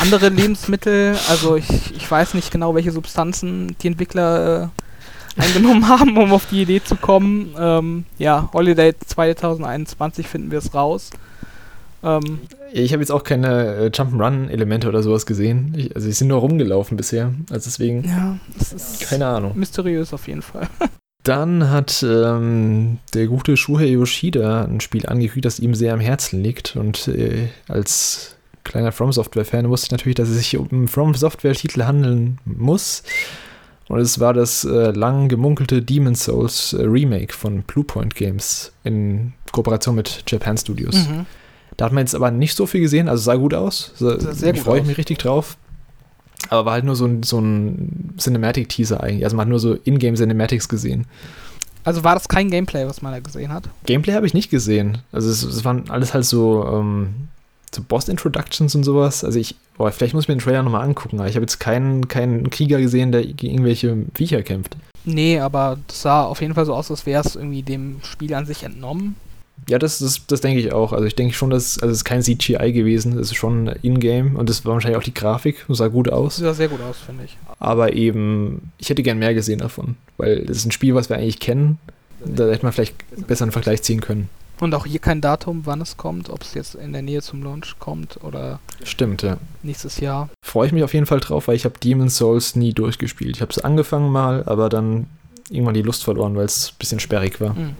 andere 0.00 0.28
Lebensmittel. 0.30 1.16
Also 1.28 1.56
ich, 1.56 1.96
ich 1.96 2.08
weiß 2.08 2.34
nicht 2.34 2.52
genau, 2.52 2.76
welche 2.76 2.92
Substanzen 2.92 3.76
die 3.82 3.88
Entwickler 3.88 4.64
äh, 4.64 4.83
eingenommen 5.36 5.88
haben, 5.88 6.16
um 6.16 6.32
auf 6.32 6.46
die 6.46 6.62
Idee 6.62 6.82
zu 6.82 6.96
kommen. 6.96 7.54
Ähm, 7.58 8.04
ja, 8.18 8.48
Holiday 8.52 8.94
2021 8.98 10.26
finden 10.26 10.50
wir 10.50 10.58
es 10.58 10.74
raus. 10.74 11.10
Ähm, 12.02 12.40
ich 12.72 12.92
habe 12.92 13.02
jetzt 13.02 13.10
auch 13.10 13.24
keine 13.24 13.76
äh, 13.76 13.86
Jump'n'Run-Elemente 13.86 14.88
oder 14.88 15.02
sowas 15.02 15.26
gesehen. 15.26 15.74
Ich, 15.76 15.94
also, 15.94 16.06
sie 16.06 16.12
sind 16.12 16.28
nur 16.28 16.38
rumgelaufen 16.38 16.96
bisher. 16.96 17.32
Also, 17.50 17.64
deswegen. 17.66 18.04
Ja, 18.04 18.38
das 18.58 18.72
ist. 18.72 19.00
Keine 19.00 19.26
Ahnung. 19.26 19.52
Mysteriös 19.54 20.12
auf 20.12 20.28
jeden 20.28 20.42
Fall. 20.42 20.68
Dann 21.24 21.70
hat 21.70 22.04
ähm, 22.06 22.98
der 23.14 23.28
gute 23.28 23.56
Shuhei 23.56 23.86
Yoshida 23.86 24.64
ein 24.64 24.80
Spiel 24.80 25.06
angekündigt, 25.06 25.46
das 25.46 25.58
ihm 25.58 25.74
sehr 25.74 25.94
am 25.94 26.00
Herzen 26.00 26.42
liegt. 26.42 26.76
Und 26.76 27.08
äh, 27.08 27.48
als 27.66 28.36
kleiner 28.62 28.92
From 28.92 29.10
Software-Fan 29.10 29.70
wusste 29.70 29.86
ich 29.86 29.92
natürlich, 29.92 30.16
dass 30.16 30.28
es 30.28 30.36
sich 30.36 30.58
um 30.58 30.68
einen 30.70 30.88
From 30.88 31.14
Software-Titel 31.14 31.84
handeln 31.84 32.38
muss. 32.44 33.04
Und 33.88 34.00
es 34.00 34.18
war 34.18 34.32
das 34.32 34.64
äh, 34.64 34.90
lang 34.92 35.28
gemunkelte 35.28 35.82
Demon's 35.82 36.24
Souls 36.24 36.72
äh, 36.72 36.82
Remake 36.82 37.34
von 37.34 37.62
Bluepoint 37.62 38.14
Games 38.14 38.72
in 38.82 39.34
Kooperation 39.52 39.94
mit 39.94 40.24
Japan 40.26 40.56
Studios. 40.56 40.94
Mhm. 40.94 41.26
Da 41.76 41.86
hat 41.86 41.92
man 41.92 42.02
jetzt 42.02 42.14
aber 42.14 42.30
nicht 42.30 42.56
so 42.56 42.66
viel 42.66 42.80
gesehen, 42.80 43.08
also 43.08 43.22
sah 43.22 43.34
gut 43.34 43.52
aus. 43.52 43.92
So, 43.96 44.18
sehr 44.18 44.54
freue 44.54 44.80
ich 44.80 44.86
mich 44.86 44.96
richtig 44.96 45.18
drauf. 45.18 45.56
Aber 46.50 46.66
war 46.66 46.72
halt 46.74 46.84
nur 46.84 46.96
so 46.96 47.06
ein, 47.06 47.22
so 47.22 47.40
ein 47.40 48.14
Cinematic-Teaser 48.18 49.02
eigentlich. 49.02 49.24
Also 49.24 49.36
man 49.36 49.46
hat 49.46 49.50
nur 49.50 49.58
so 49.58 49.74
Ingame-Cinematics 49.74 50.68
gesehen. 50.68 51.06
Also 51.84 52.04
war 52.04 52.14
das 52.14 52.28
kein 52.28 52.50
Gameplay, 52.50 52.86
was 52.86 53.02
man 53.02 53.12
da 53.12 53.20
gesehen 53.20 53.52
hat? 53.52 53.68
Gameplay 53.84 54.14
habe 54.14 54.26
ich 54.26 54.34
nicht 54.34 54.50
gesehen. 54.50 54.98
Also 55.12 55.30
es, 55.30 55.42
es 55.42 55.64
waren 55.64 55.90
alles 55.90 56.14
halt 56.14 56.24
so, 56.24 56.66
ähm, 56.66 57.28
so 57.74 57.82
Boss-Introductions 57.82 58.74
und 58.74 58.84
sowas. 58.84 59.24
Also 59.24 59.38
ich, 59.38 59.54
boah, 59.76 59.90
vielleicht 59.90 60.14
muss 60.14 60.24
ich 60.24 60.28
mir 60.28 60.36
den 60.36 60.42
Trailer 60.42 60.62
nochmal 60.62 60.82
angucken, 60.82 61.18
aber 61.18 61.28
ich 61.28 61.36
habe 61.36 61.44
jetzt 61.44 61.58
keinen, 61.58 62.08
keinen 62.08 62.50
Krieger 62.50 62.80
gesehen, 62.80 63.12
der 63.12 63.24
gegen 63.24 63.54
irgendwelche 63.54 63.96
Viecher 64.14 64.42
kämpft. 64.42 64.76
Nee, 65.04 65.38
aber 65.38 65.78
das 65.86 66.02
sah 66.02 66.24
auf 66.24 66.40
jeden 66.40 66.54
Fall 66.54 66.64
so 66.64 66.74
aus, 66.74 66.90
als 66.90 67.04
wäre 67.06 67.22
es 67.24 67.36
irgendwie 67.36 67.62
dem 67.62 68.00
Spiel 68.02 68.32
an 68.34 68.46
sich 68.46 68.62
entnommen. 68.62 69.16
Ja, 69.68 69.78
das, 69.78 69.98
das, 69.98 70.26
das 70.26 70.40
denke 70.40 70.60
ich 70.60 70.72
auch. 70.72 70.92
Also 70.92 71.06
ich 71.06 71.14
denke 71.14 71.34
schon, 71.34 71.50
dass 71.50 71.78
also 71.78 71.90
es 71.90 71.98
ist 71.98 72.04
kein 72.04 72.22
CGI 72.22 72.72
gewesen, 72.72 73.18
es 73.18 73.30
ist 73.30 73.36
schon 73.36 73.72
Ingame 73.82 74.36
und 74.36 74.48
das 74.48 74.64
war 74.64 74.74
wahrscheinlich 74.74 74.98
auch 74.98 75.04
die 75.04 75.14
Grafik, 75.14 75.64
sah 75.68 75.88
gut 75.88 76.10
aus. 76.10 76.36
Sah 76.36 76.52
sehr 76.52 76.68
gut 76.68 76.80
aus, 76.82 76.98
finde 76.98 77.24
ich. 77.24 77.36
Aber 77.58 77.94
eben, 77.94 78.72
ich 78.78 78.90
hätte 78.90 79.02
gern 79.02 79.18
mehr 79.18 79.32
gesehen 79.32 79.60
davon, 79.60 79.96
weil 80.16 80.44
das 80.44 80.58
ist 80.58 80.66
ein 80.66 80.72
Spiel, 80.72 80.94
was 80.94 81.08
wir 81.08 81.16
eigentlich 81.16 81.40
kennen. 81.40 81.78
Da 82.24 82.48
hätte 82.48 82.64
man 82.64 82.72
vielleicht 82.72 82.94
besser 83.26 83.44
einen 83.44 83.52
Vergleich 83.52 83.82
ziehen 83.82 84.00
können. 84.00 84.28
Und 84.60 84.74
auch 84.74 84.86
hier 84.86 85.00
kein 85.00 85.20
Datum, 85.20 85.62
wann 85.64 85.80
es 85.80 85.96
kommt, 85.96 86.30
ob 86.30 86.42
es 86.42 86.54
jetzt 86.54 86.74
in 86.74 86.92
der 86.92 87.02
Nähe 87.02 87.22
zum 87.22 87.42
Launch 87.42 87.76
kommt 87.78 88.22
oder 88.22 88.60
Stimmt, 88.84 89.22
ja. 89.22 89.36
nächstes 89.62 90.00
Jahr. 90.00 90.28
Freue 90.44 90.68
ich 90.68 90.72
mich 90.72 90.84
auf 90.84 90.94
jeden 90.94 91.06
Fall 91.06 91.20
drauf, 91.20 91.48
weil 91.48 91.56
ich 91.56 91.64
habe 91.64 91.78
Demon's 91.78 92.16
Souls 92.16 92.54
nie 92.54 92.72
durchgespielt. 92.72 93.36
Ich 93.36 93.42
habe 93.42 93.50
es 93.50 93.58
angefangen 93.58 94.10
mal, 94.10 94.44
aber 94.46 94.68
dann 94.68 95.06
irgendwann 95.50 95.74
die 95.74 95.82
Lust 95.82 96.04
verloren, 96.04 96.36
weil 96.36 96.46
es 96.46 96.70
ein 96.70 96.78
bisschen 96.78 97.00
sperrig 97.00 97.40
war. 97.40 97.54
Mhm. 97.54 97.76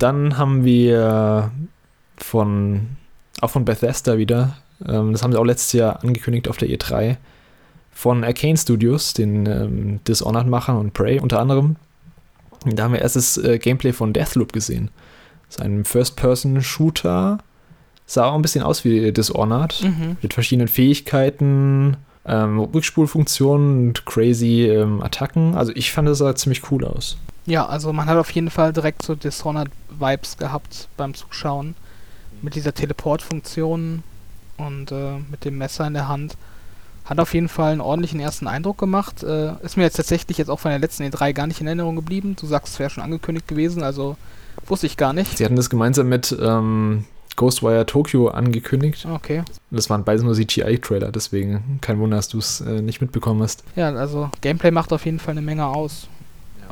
Dann 0.00 0.38
haben 0.38 0.64
wir 0.64 1.52
von, 2.16 2.88
auch 3.42 3.50
von 3.50 3.66
Bethesda 3.66 4.16
wieder, 4.16 4.56
ähm, 4.88 5.12
das 5.12 5.22
haben 5.22 5.30
sie 5.30 5.38
auch 5.38 5.44
letztes 5.44 5.74
Jahr 5.74 6.02
angekündigt 6.02 6.48
auf 6.48 6.56
der 6.56 6.68
E3, 6.68 7.18
von 7.92 8.24
Arcane 8.24 8.56
Studios, 8.56 9.12
den 9.12 9.44
ähm, 9.44 10.00
Dishonored-Machern 10.08 10.78
und 10.78 10.94
Prey 10.94 11.20
unter 11.20 11.38
anderem. 11.38 11.76
Da 12.64 12.84
haben 12.84 12.94
wir 12.94 13.02
erstes 13.02 13.36
äh, 13.36 13.58
Gameplay 13.58 13.92
von 13.92 14.14
Deathloop 14.14 14.54
gesehen. 14.54 14.90
Sein 15.50 15.84
First-Person-Shooter. 15.84 17.38
Sah 18.06 18.24
auch 18.24 18.34
ein 18.34 18.42
bisschen 18.42 18.64
aus 18.64 18.84
wie 18.84 19.12
Dishonored, 19.12 19.82
mhm. 19.84 20.16
mit 20.22 20.32
verschiedenen 20.32 20.68
Fähigkeiten, 20.68 21.98
ähm, 22.24 22.58
Rückspulfunktionen 22.58 23.88
und 23.88 24.06
crazy 24.06 24.66
ähm, 24.66 25.02
Attacken. 25.02 25.54
Also 25.54 25.72
ich 25.74 25.92
fand, 25.92 26.08
es 26.08 26.18
sah 26.18 26.34
ziemlich 26.34 26.70
cool 26.70 26.86
aus. 26.86 27.18
Ja, 27.50 27.66
also 27.66 27.92
man 27.92 28.06
hat 28.06 28.16
auf 28.16 28.30
jeden 28.30 28.48
Fall 28.48 28.72
direkt 28.72 29.02
so 29.02 29.16
Dishonored-Vibes 29.16 30.36
gehabt 30.36 30.86
beim 30.96 31.14
Zuschauen. 31.14 31.74
Mit 32.42 32.54
dieser 32.54 32.72
Teleport-Funktion 32.72 34.04
und 34.56 34.92
äh, 34.92 35.16
mit 35.28 35.44
dem 35.44 35.58
Messer 35.58 35.84
in 35.84 35.94
der 35.94 36.06
Hand. 36.06 36.36
Hat 37.04 37.18
auf 37.18 37.34
jeden 37.34 37.48
Fall 37.48 37.72
einen 37.72 37.80
ordentlichen 37.80 38.20
ersten 38.20 38.46
Eindruck 38.46 38.78
gemacht. 38.78 39.24
Äh, 39.24 39.54
ist 39.64 39.76
mir 39.76 39.82
jetzt 39.82 39.96
tatsächlich 39.96 40.38
jetzt 40.38 40.48
auch 40.48 40.60
von 40.60 40.70
der 40.70 40.78
letzten 40.78 41.02
E3 41.02 41.32
gar 41.32 41.48
nicht 41.48 41.60
in 41.60 41.66
Erinnerung 41.66 41.96
geblieben. 41.96 42.36
Du 42.40 42.46
sagst, 42.46 42.74
es 42.74 42.78
wäre 42.78 42.88
schon 42.88 43.02
angekündigt 43.02 43.48
gewesen, 43.48 43.82
also 43.82 44.16
wusste 44.66 44.86
ich 44.86 44.96
gar 44.96 45.12
nicht. 45.12 45.36
Sie 45.36 45.44
hatten 45.44 45.56
das 45.56 45.70
gemeinsam 45.70 46.08
mit 46.08 46.34
ähm, 46.40 47.04
Ghostwire 47.34 47.84
Tokyo 47.84 48.28
angekündigt. 48.28 49.08
Okay. 49.12 49.42
Das 49.72 49.90
waren 49.90 50.04
beides 50.04 50.22
nur 50.22 50.34
CGI-Trailer, 50.34 51.10
deswegen 51.10 51.78
kein 51.80 51.98
Wunder, 51.98 52.16
dass 52.16 52.28
du 52.28 52.38
es 52.38 52.60
äh, 52.60 52.80
nicht 52.80 53.00
mitbekommen 53.00 53.42
hast. 53.42 53.64
Ja, 53.74 53.92
also 53.92 54.30
Gameplay 54.40 54.70
macht 54.70 54.92
auf 54.92 55.04
jeden 55.04 55.18
Fall 55.18 55.32
eine 55.32 55.42
Menge 55.42 55.66
aus 55.66 56.06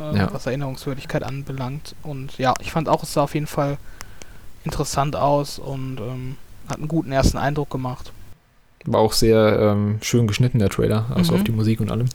äh, 0.00 0.16
ja. 0.16 0.28
was 0.32 0.46
Erinnerungswürdigkeit 0.46 1.22
anbelangt. 1.22 1.94
Und 2.02 2.38
ja, 2.38 2.54
ich 2.60 2.70
fand 2.72 2.88
auch, 2.88 3.02
es 3.02 3.12
sah 3.12 3.22
auf 3.22 3.34
jeden 3.34 3.46
Fall 3.46 3.78
interessant 4.64 5.16
aus 5.16 5.58
und 5.58 5.98
ähm, 6.00 6.36
hat 6.68 6.78
einen 6.78 6.88
guten 6.88 7.12
ersten 7.12 7.38
Eindruck 7.38 7.70
gemacht. 7.70 8.12
War 8.84 9.00
auch 9.00 9.12
sehr 9.12 9.58
ähm, 9.60 9.98
schön 10.02 10.26
geschnitten, 10.26 10.58
der 10.58 10.68
Trailer, 10.70 11.06
also 11.14 11.32
Mhm. 11.32 11.38
auf 11.38 11.44
die 11.44 11.52
Musik 11.52 11.80
und 11.80 11.90
allem. 11.90 12.08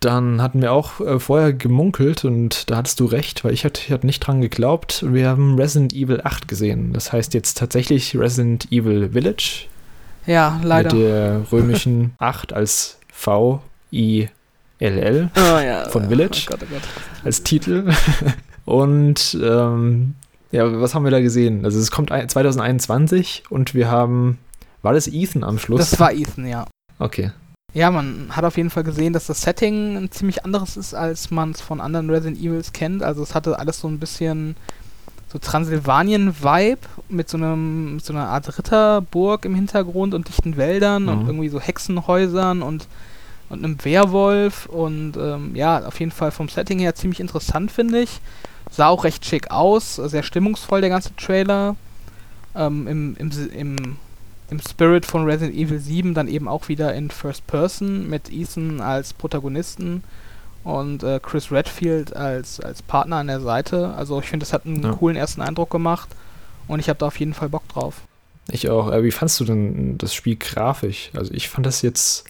Dann 0.00 0.40
hatten 0.40 0.62
wir 0.62 0.72
auch 0.72 1.00
äh, 1.00 1.18
vorher 1.20 1.52
gemunkelt 1.52 2.24
und 2.24 2.70
da 2.70 2.76
hattest 2.78 3.00
du 3.00 3.04
recht, 3.04 3.44
weil 3.44 3.52
ich 3.52 3.66
hatte, 3.66 3.82
ich 3.84 3.92
hatte 3.92 4.06
nicht 4.06 4.20
dran 4.20 4.40
geglaubt. 4.40 5.04
Wir 5.06 5.28
haben 5.28 5.56
Resident 5.56 5.92
Evil 5.92 6.22
8 6.24 6.48
gesehen. 6.48 6.94
Das 6.94 7.12
heißt 7.12 7.34
jetzt 7.34 7.58
tatsächlich 7.58 8.16
Resident 8.18 8.72
Evil 8.72 9.10
Village 9.12 9.66
Ja, 10.26 10.58
leider. 10.64 10.94
mit 10.94 11.02
der 11.04 11.42
römischen 11.52 12.14
8 12.18 12.54
als 12.54 12.98
V-I-L-L 14.80 15.30
Oh, 15.36 15.58
ja. 15.60 15.88
von 15.88 16.08
Village. 16.08 16.46
Oh 16.48 16.50
Gott, 16.52 16.60
oh 16.62 16.72
Gott. 16.74 16.82
als 17.24 17.42
Titel. 17.42 17.92
Und 18.64 19.38
ähm, 19.42 20.14
ja, 20.52 20.80
was 20.80 20.94
haben 20.94 21.04
wir 21.04 21.10
da 21.10 21.20
gesehen? 21.20 21.64
Also 21.64 21.78
es 21.78 21.90
kommt 21.90 22.10
ein- 22.12 22.28
2021 22.28 23.44
und 23.50 23.74
wir 23.74 23.90
haben, 23.90 24.38
war 24.82 24.92
das 24.92 25.06
Ethan 25.08 25.44
am 25.44 25.58
Schluss? 25.58 25.80
Das 25.90 25.98
war 26.00 26.12
Ethan, 26.12 26.46
ja. 26.46 26.66
okay. 26.98 27.30
Ja, 27.72 27.90
man 27.92 28.26
hat 28.30 28.44
auf 28.44 28.56
jeden 28.56 28.70
Fall 28.70 28.82
gesehen, 28.82 29.12
dass 29.12 29.26
das 29.26 29.42
Setting 29.42 29.96
ein 29.96 30.10
ziemlich 30.10 30.44
anderes 30.44 30.76
ist, 30.76 30.92
als 30.92 31.30
man 31.30 31.52
es 31.52 31.60
von 31.60 31.80
anderen 31.80 32.10
Resident 32.10 32.38
Evils 32.40 32.72
kennt. 32.72 33.02
Also 33.04 33.22
es 33.22 33.34
hatte 33.34 33.58
alles 33.60 33.78
so 33.80 33.86
ein 33.88 34.00
bisschen 34.00 34.56
so 35.32 35.38
Transsilvanien-Vibe 35.38 36.80
mit 37.08 37.28
so 37.28 37.36
einem 37.36 37.94
mit 37.94 38.04
so 38.04 38.12
einer 38.12 38.26
Art 38.28 38.58
Ritterburg 38.58 39.44
im 39.44 39.54
Hintergrund 39.54 40.14
und 40.14 40.26
dichten 40.26 40.56
Wäldern 40.56 41.08
und 41.08 41.22
Mhm. 41.22 41.26
irgendwie 41.28 41.48
so 41.48 41.60
Hexenhäusern 41.60 42.62
und 42.62 42.88
und 43.50 43.62
einem 43.64 43.84
Werwolf 43.84 44.66
und 44.66 45.16
ähm, 45.18 45.54
ja, 45.54 45.84
auf 45.86 46.00
jeden 46.00 46.12
Fall 46.12 46.30
vom 46.30 46.48
Setting 46.48 46.78
her 46.78 46.94
ziemlich 46.94 47.20
interessant, 47.20 47.70
finde 47.70 48.00
ich. 48.00 48.20
Sah 48.70 48.88
auch 48.88 49.04
recht 49.04 49.24
schick 49.26 49.50
aus, 49.50 49.96
sehr 49.96 50.22
stimmungsvoll 50.22 50.80
der 50.80 50.90
ganze 50.90 51.14
Trailer. 51.16 51.76
Ähm, 52.54 52.86
im, 52.88 53.16
im, 53.18 53.30
im, 53.52 53.96
Im 54.50 54.60
Spirit 54.60 55.04
von 55.06 55.24
Resident 55.24 55.56
Evil 55.56 55.78
7 55.78 56.14
dann 56.14 56.26
eben 56.28 56.48
auch 56.48 56.68
wieder 56.68 56.94
in 56.94 57.10
First 57.10 57.46
Person 57.46 58.08
mit 58.08 58.32
Ethan 58.32 58.80
als 58.80 59.12
Protagonisten 59.12 60.02
und 60.64 61.02
äh, 61.02 61.20
Chris 61.22 61.50
Redfield 61.52 62.14
als, 62.16 62.60
als 62.60 62.82
Partner 62.82 63.16
an 63.16 63.28
der 63.28 63.40
Seite. 63.40 63.94
Also 63.96 64.20
ich 64.20 64.26
finde, 64.28 64.44
das 64.44 64.52
hat 64.52 64.66
einen 64.66 64.82
Ja. 64.82 64.92
coolen 64.92 65.16
ersten 65.16 65.40
Eindruck 65.42 65.70
gemacht 65.70 66.08
und 66.68 66.80
ich 66.80 66.88
habe 66.88 66.98
da 66.98 67.06
auf 67.06 67.18
jeden 67.18 67.34
Fall 67.34 67.48
Bock 67.48 67.66
drauf. 67.68 68.02
Ich 68.48 68.68
auch. 68.68 68.90
Wie 69.02 69.10
fandst 69.12 69.38
du 69.40 69.44
denn 69.44 69.96
das 69.98 70.12
Spiel 70.12 70.36
grafisch? 70.36 71.10
Also 71.14 71.32
ich 71.32 71.48
fand 71.48 71.66
das 71.66 71.82
jetzt 71.82 72.24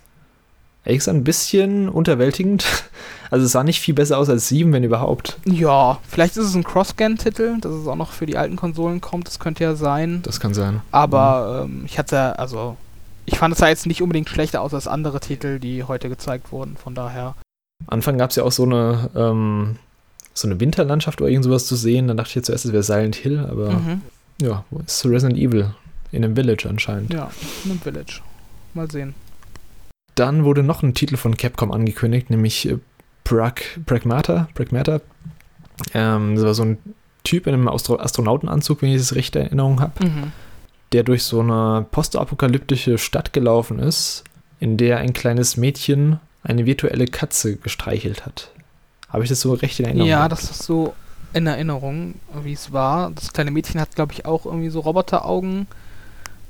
ehrlich 0.85 0.99
gesagt 1.01 1.17
ein 1.17 1.25
bisschen 1.25 1.89
unterwältigend. 1.89 2.65
Also 3.33 3.47
es 3.47 3.53
sah 3.53 3.63
nicht 3.63 3.79
viel 3.79 3.95
besser 3.95 4.19
aus 4.19 4.29
als 4.29 4.49
7, 4.49 4.73
wenn 4.73 4.83
überhaupt. 4.83 5.39
Ja, 5.45 6.01
vielleicht 6.09 6.37
ist 6.37 6.47
es 6.47 6.55
ein 6.57 6.65
Cross-Scan-Titel, 6.65 7.61
dass 7.61 7.71
es 7.73 7.87
auch 7.87 7.95
noch 7.95 8.11
für 8.11 8.27
die 8.27 8.37
alten 8.37 8.57
Konsolen 8.57 9.01
kommt, 9.01 9.29
das 9.29 9.39
könnte 9.39 9.63
ja 9.63 9.77
sein. 9.77 10.19
Das 10.25 10.41
kann 10.41 10.53
sein. 10.53 10.81
Aber 10.91 11.63
ähm, 11.65 11.85
ich 11.87 11.97
hatte, 12.01 12.37
also, 12.41 12.77
ich 13.27 13.39
fand 13.39 13.55
es 13.55 13.61
ja 13.61 13.69
jetzt 13.69 13.87
nicht 13.87 14.03
unbedingt 14.03 14.29
schlechter 14.29 14.61
aus 14.63 14.75
als 14.75 14.89
andere 14.89 15.21
Titel, 15.21 15.61
die 15.61 15.85
heute 15.85 16.09
gezeigt 16.09 16.51
wurden. 16.51 16.77
Von 16.77 16.97
daher. 16.97 17.37
Anfang 17.87 18.19
gab 18.19 18.31
es 18.31 18.37
ja 18.37 18.43
auch 18.43 18.51
so 18.51 18.65
eine, 18.65 19.11
ähm, 19.15 19.77
so 20.35 20.49
eine 20.49 20.59
Winterlandschaft 20.59 21.21
oder 21.21 21.31
irgend 21.31 21.45
sowas 21.45 21.67
zu 21.67 21.77
sehen. 21.77 22.09
Dann 22.09 22.17
dachte 22.17 22.37
ich 22.37 22.45
zuerst, 22.45 22.65
es 22.65 22.73
wäre 22.73 22.83
Silent 22.83 23.15
Hill, 23.15 23.47
aber 23.49 23.71
Mhm. 23.71 24.01
ja, 24.43 24.65
wo 24.71 24.81
ist 24.81 25.07
Resident 25.07 25.39
Evil? 25.39 25.73
In 26.11 26.25
einem 26.25 26.35
Village 26.35 26.69
anscheinend. 26.69 27.13
Ja, 27.15 27.31
in 27.65 27.71
einem 27.71 27.81
Village. 27.81 28.23
Mal 28.75 28.91
sehen. 28.91 29.15
Dann 30.21 30.45
wurde 30.45 30.63
noch 30.63 30.83
ein 30.83 30.93
Titel 30.93 31.17
von 31.17 31.37
Capcom 31.37 31.73
angekündigt, 31.73 32.29
nämlich 32.29 32.69
äh, 32.69 32.77
Prag, 33.25 33.55
Pragmata. 33.87 34.49
Pragmata. 34.55 35.01
Ähm, 35.95 36.35
das 36.37 36.45
war 36.45 36.55
so 36.55 36.65
ein 36.65 36.79
Typ 37.25 37.47
in 37.47 37.55
einem 37.55 37.69
Astro 37.69 37.99
Astronautenanzug, 37.99 38.83
wenn 38.83 38.91
ich 38.91 38.99
das 38.99 39.15
recht 39.15 39.35
in 39.37 39.43
Erinnerung 39.43 39.81
habe, 39.81 40.05
Mhm. 40.05 40.33
der 40.93 41.05
durch 41.05 41.23
so 41.23 41.41
eine 41.41 41.87
postapokalyptische 41.91 42.99
Stadt 42.99 43.33
gelaufen 43.33 43.79
ist, 43.79 44.25
in 44.59 44.77
der 44.77 44.99
ein 44.99 45.13
kleines 45.15 45.57
Mädchen 45.57 46.21
eine 46.43 46.67
virtuelle 46.67 47.07
Katze 47.07 47.57
gestreichelt 47.57 48.27
hat. 48.27 48.51
Habe 49.09 49.23
ich 49.25 49.29
das 49.31 49.41
so 49.41 49.55
recht 49.55 49.79
in 49.81 49.87
Erinnerung? 49.87 50.09
Ja, 50.09 50.19
gehabt? 50.27 50.33
das 50.33 50.51
ist 50.51 50.63
so 50.65 50.95
in 51.33 51.47
Erinnerung, 51.47 52.15
wie 52.43 52.53
es 52.53 52.73
war. 52.73 53.11
Das 53.13 53.33
kleine 53.33 53.51
Mädchen 53.51 53.81
hat, 53.81 53.95
glaube 53.95 54.13
ich, 54.13 54.27
auch 54.27 54.45
irgendwie 54.47 54.69
so 54.71 54.81
Roboteraugen. 54.81 55.67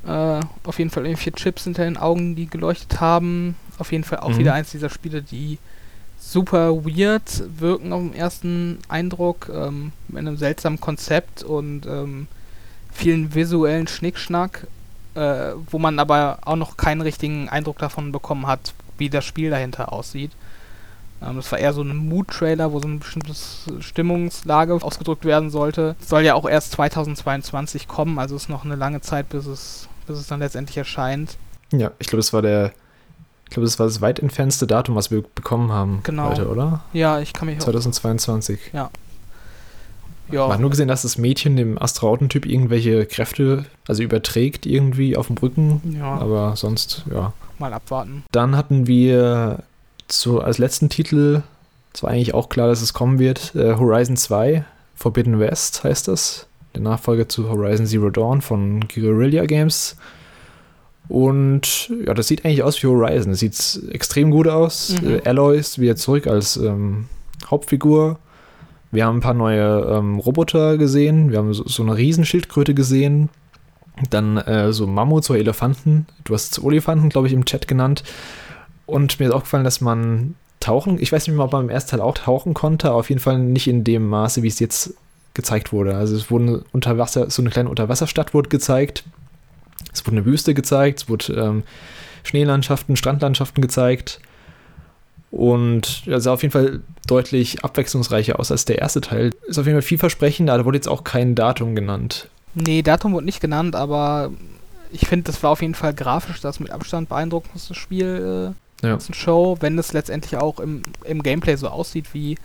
Äh, 0.06 0.40
auf 0.64 0.78
jeden 0.78 0.90
Fall 0.90 1.04
irgendwie 1.04 1.22
vier 1.24 1.32
Chips 1.34 1.64
hinter 1.64 1.84
den 1.84 1.96
Augen, 1.96 2.34
die 2.36 2.46
geleuchtet 2.46 3.00
haben. 3.00 3.56
Auf 3.78 3.92
jeden 3.92 4.04
Fall 4.04 4.20
auch 4.20 4.30
Mhm. 4.30 4.38
wieder 4.38 4.54
eins 4.54 4.70
dieser 4.70 4.90
Spiele, 4.90 5.22
die 5.22 5.58
super 6.18 6.84
weird 6.84 7.42
wirken 7.58 7.92
auf 7.92 8.00
den 8.02 8.14
ersten 8.14 8.78
Eindruck, 8.88 9.50
ähm, 9.52 9.92
mit 10.08 10.18
einem 10.18 10.36
seltsamen 10.36 10.80
Konzept 10.80 11.42
und 11.42 11.86
ähm, 11.86 12.28
vielen 12.92 13.34
visuellen 13.34 13.86
Schnickschnack, 13.86 14.66
äh, 15.14 15.52
wo 15.70 15.78
man 15.78 15.98
aber 15.98 16.38
auch 16.42 16.56
noch 16.56 16.76
keinen 16.76 17.00
richtigen 17.00 17.48
Eindruck 17.48 17.78
davon 17.78 18.12
bekommen 18.12 18.46
hat, 18.46 18.74
wie 18.98 19.08
das 19.10 19.24
Spiel 19.24 19.50
dahinter 19.50 19.92
aussieht. 19.92 20.32
Ähm, 21.22 21.36
das 21.36 21.50
war 21.52 21.58
eher 21.58 21.72
so 21.72 21.82
ein 21.82 21.96
Mood-Trailer, 21.96 22.72
wo 22.72 22.80
so 22.80 22.88
eine 22.88 22.98
bestimmte 22.98 23.34
Stimmungslage 23.80 24.74
ausgedrückt 24.74 25.24
werden 25.24 25.50
sollte. 25.50 25.96
Soll 26.00 26.22
ja 26.22 26.34
auch 26.34 26.48
erst 26.48 26.72
2022 26.72 27.88
kommen, 27.88 28.18
also 28.18 28.36
ist 28.36 28.48
noch 28.48 28.64
eine 28.64 28.76
lange 28.76 29.00
Zeit, 29.00 29.28
bis 29.30 29.46
es, 29.46 29.88
bis 30.06 30.18
es 30.18 30.26
dann 30.26 30.40
letztendlich 30.40 30.76
erscheint. 30.76 31.36
Ja, 31.72 31.90
ich 31.98 32.06
glaube, 32.08 32.18
das 32.18 32.32
war 32.32 32.42
der, 32.42 32.72
ich 33.44 33.50
glaube, 33.50 33.66
das 33.66 33.78
war 33.78 33.86
das 33.86 34.00
weit 34.00 34.18
entfernste 34.18 34.66
Datum, 34.66 34.94
was 34.96 35.10
wir 35.10 35.22
bekommen 35.34 35.72
haben 35.72 36.00
Genau. 36.02 36.30
heute, 36.30 36.48
oder? 36.48 36.80
Ja, 36.92 37.20
ich 37.20 37.32
kann 37.32 37.46
mich 37.46 37.58
auch. 37.60 37.64
2022. 37.64 38.58
Ja. 38.72 38.90
Man 40.32 40.52
hat 40.52 40.60
nur 40.60 40.70
gesehen, 40.70 40.86
dass 40.86 41.02
das 41.02 41.18
Mädchen 41.18 41.56
dem 41.56 41.76
Astronautentyp 41.80 42.46
irgendwelche 42.46 43.04
Kräfte, 43.04 43.64
also 43.88 44.04
überträgt 44.04 44.64
irgendwie 44.64 45.16
auf 45.16 45.26
dem 45.26 45.36
Rücken, 45.38 45.96
Ja, 45.98 46.04
aber 46.18 46.54
sonst, 46.54 47.02
ja. 47.12 47.32
mal 47.58 47.72
abwarten. 47.72 48.22
Dann 48.30 48.56
hatten 48.56 48.86
wir 48.86 49.64
zu, 50.06 50.40
als 50.40 50.58
letzten 50.58 50.88
Titel, 50.88 51.42
es 51.92 52.04
war 52.04 52.10
eigentlich 52.10 52.32
auch 52.32 52.48
klar, 52.48 52.68
dass 52.68 52.80
es 52.80 52.92
kommen 52.92 53.18
wird, 53.18 53.56
äh, 53.56 53.74
Horizon 53.74 54.16
2, 54.16 54.64
Forbidden 54.94 55.40
West 55.40 55.82
heißt 55.82 56.06
das. 56.06 56.46
Der 56.74 56.82
Nachfolger 56.82 57.28
zu 57.28 57.48
Horizon 57.48 57.86
Zero 57.86 58.10
Dawn 58.10 58.40
von 58.40 58.80
Guerrilla 58.88 59.46
Games. 59.46 59.96
Und 61.08 61.90
ja, 62.06 62.14
das 62.14 62.28
sieht 62.28 62.44
eigentlich 62.44 62.62
aus 62.62 62.80
wie 62.82 62.86
Horizon. 62.86 63.32
Es 63.32 63.40
sieht 63.40 63.92
extrem 63.92 64.30
gut 64.30 64.46
aus. 64.46 64.94
Mhm. 65.02 65.16
Äh, 65.16 65.22
Alloy 65.24 65.58
ist 65.58 65.80
wieder 65.80 65.96
zurück 65.96 66.28
als 66.28 66.56
ähm, 66.56 67.06
Hauptfigur. 67.50 68.18
Wir 68.92 69.06
haben 69.06 69.18
ein 69.18 69.22
paar 69.22 69.34
neue 69.34 69.96
ähm, 69.96 70.18
Roboter 70.18 70.78
gesehen. 70.78 71.30
Wir 71.30 71.38
haben 71.38 71.52
so, 71.52 71.66
so 71.66 71.82
eine 71.82 71.96
Riesenschildkröte 71.96 72.74
gesehen. 72.74 73.28
Dann 74.10 74.36
äh, 74.36 74.72
so 74.72 74.86
Mammuts, 74.86 75.26
so 75.26 75.34
Elefanten. 75.34 76.06
Du 76.24 76.34
hast 76.34 76.52
es 76.52 76.64
Olifanten, 76.64 77.08
glaube 77.08 77.26
ich, 77.26 77.32
im 77.32 77.44
Chat 77.44 77.66
genannt. 77.66 78.04
Und 78.86 79.18
mir 79.18 79.26
ist 79.26 79.32
auch 79.32 79.42
gefallen, 79.42 79.64
dass 79.64 79.80
man 79.80 80.34
tauchen, 80.60 81.00
ich 81.00 81.10
weiß 81.10 81.26
nicht 81.26 81.36
mehr, 81.36 81.44
ob 81.44 81.52
man 81.52 81.64
im 81.64 81.70
ersten 81.70 81.92
Teil 81.92 82.00
auch 82.00 82.14
tauchen 82.14 82.54
konnte, 82.54 82.88
aber 82.88 82.98
auf 82.98 83.08
jeden 83.08 83.20
Fall 83.20 83.38
nicht 83.38 83.66
in 83.66 83.82
dem 83.82 84.08
Maße, 84.08 84.42
wie 84.42 84.48
es 84.48 84.58
jetzt 84.58 84.94
gezeigt 85.34 85.72
wurde. 85.72 85.96
Also 85.96 86.16
es 86.16 86.30
wurde 86.30 86.64
unter 86.72 86.98
Wasser, 86.98 87.30
so 87.30 87.42
eine 87.42 87.50
kleine 87.50 87.68
Unterwasserstadt 87.68 88.34
wurde 88.34 88.48
gezeigt. 88.48 89.04
Es 89.92 90.06
wurde 90.06 90.18
eine 90.18 90.26
Wüste 90.26 90.54
gezeigt, 90.54 91.02
es 91.02 91.08
wurde 91.08 91.32
ähm, 91.32 91.62
Schneelandschaften, 92.24 92.96
Strandlandschaften 92.96 93.62
gezeigt. 93.62 94.20
Und 95.30 96.04
ja, 96.06 96.18
sah 96.20 96.32
auf 96.32 96.42
jeden 96.42 96.52
Fall 96.52 96.80
deutlich 97.06 97.64
abwechslungsreicher 97.64 98.38
aus 98.38 98.50
als 98.50 98.64
der 98.64 98.78
erste 98.78 99.00
Teil. 99.00 99.30
Ist 99.46 99.58
auf 99.58 99.66
jeden 99.66 99.76
Fall 99.76 99.82
vielversprechender, 99.82 100.58
da 100.58 100.64
wurde 100.64 100.78
jetzt 100.78 100.88
auch 100.88 101.04
kein 101.04 101.34
Datum 101.34 101.74
genannt. 101.74 102.28
Nee, 102.54 102.82
Datum 102.82 103.12
wurde 103.12 103.26
nicht 103.26 103.40
genannt, 103.40 103.76
aber 103.76 104.32
ich 104.90 105.06
finde, 105.06 105.24
das 105.24 105.42
war 105.42 105.50
auf 105.50 105.62
jeden 105.62 105.74
Fall 105.74 105.94
grafisch 105.94 106.40
das 106.40 106.58
mit 106.58 106.70
Abstand 106.70 107.08
beeindruckendste 107.08 107.74
Spiel 107.74 108.52
äh, 108.82 108.86
Ja. 108.86 108.98
ja. 108.98 109.14
Show, 109.14 109.56
wenn 109.60 109.78
es 109.78 109.92
letztendlich 109.92 110.36
auch 110.36 110.58
im, 110.58 110.82
im 111.04 111.22
Gameplay 111.22 111.54
so 111.56 111.68
aussieht 111.68 112.06
wie 112.12 112.36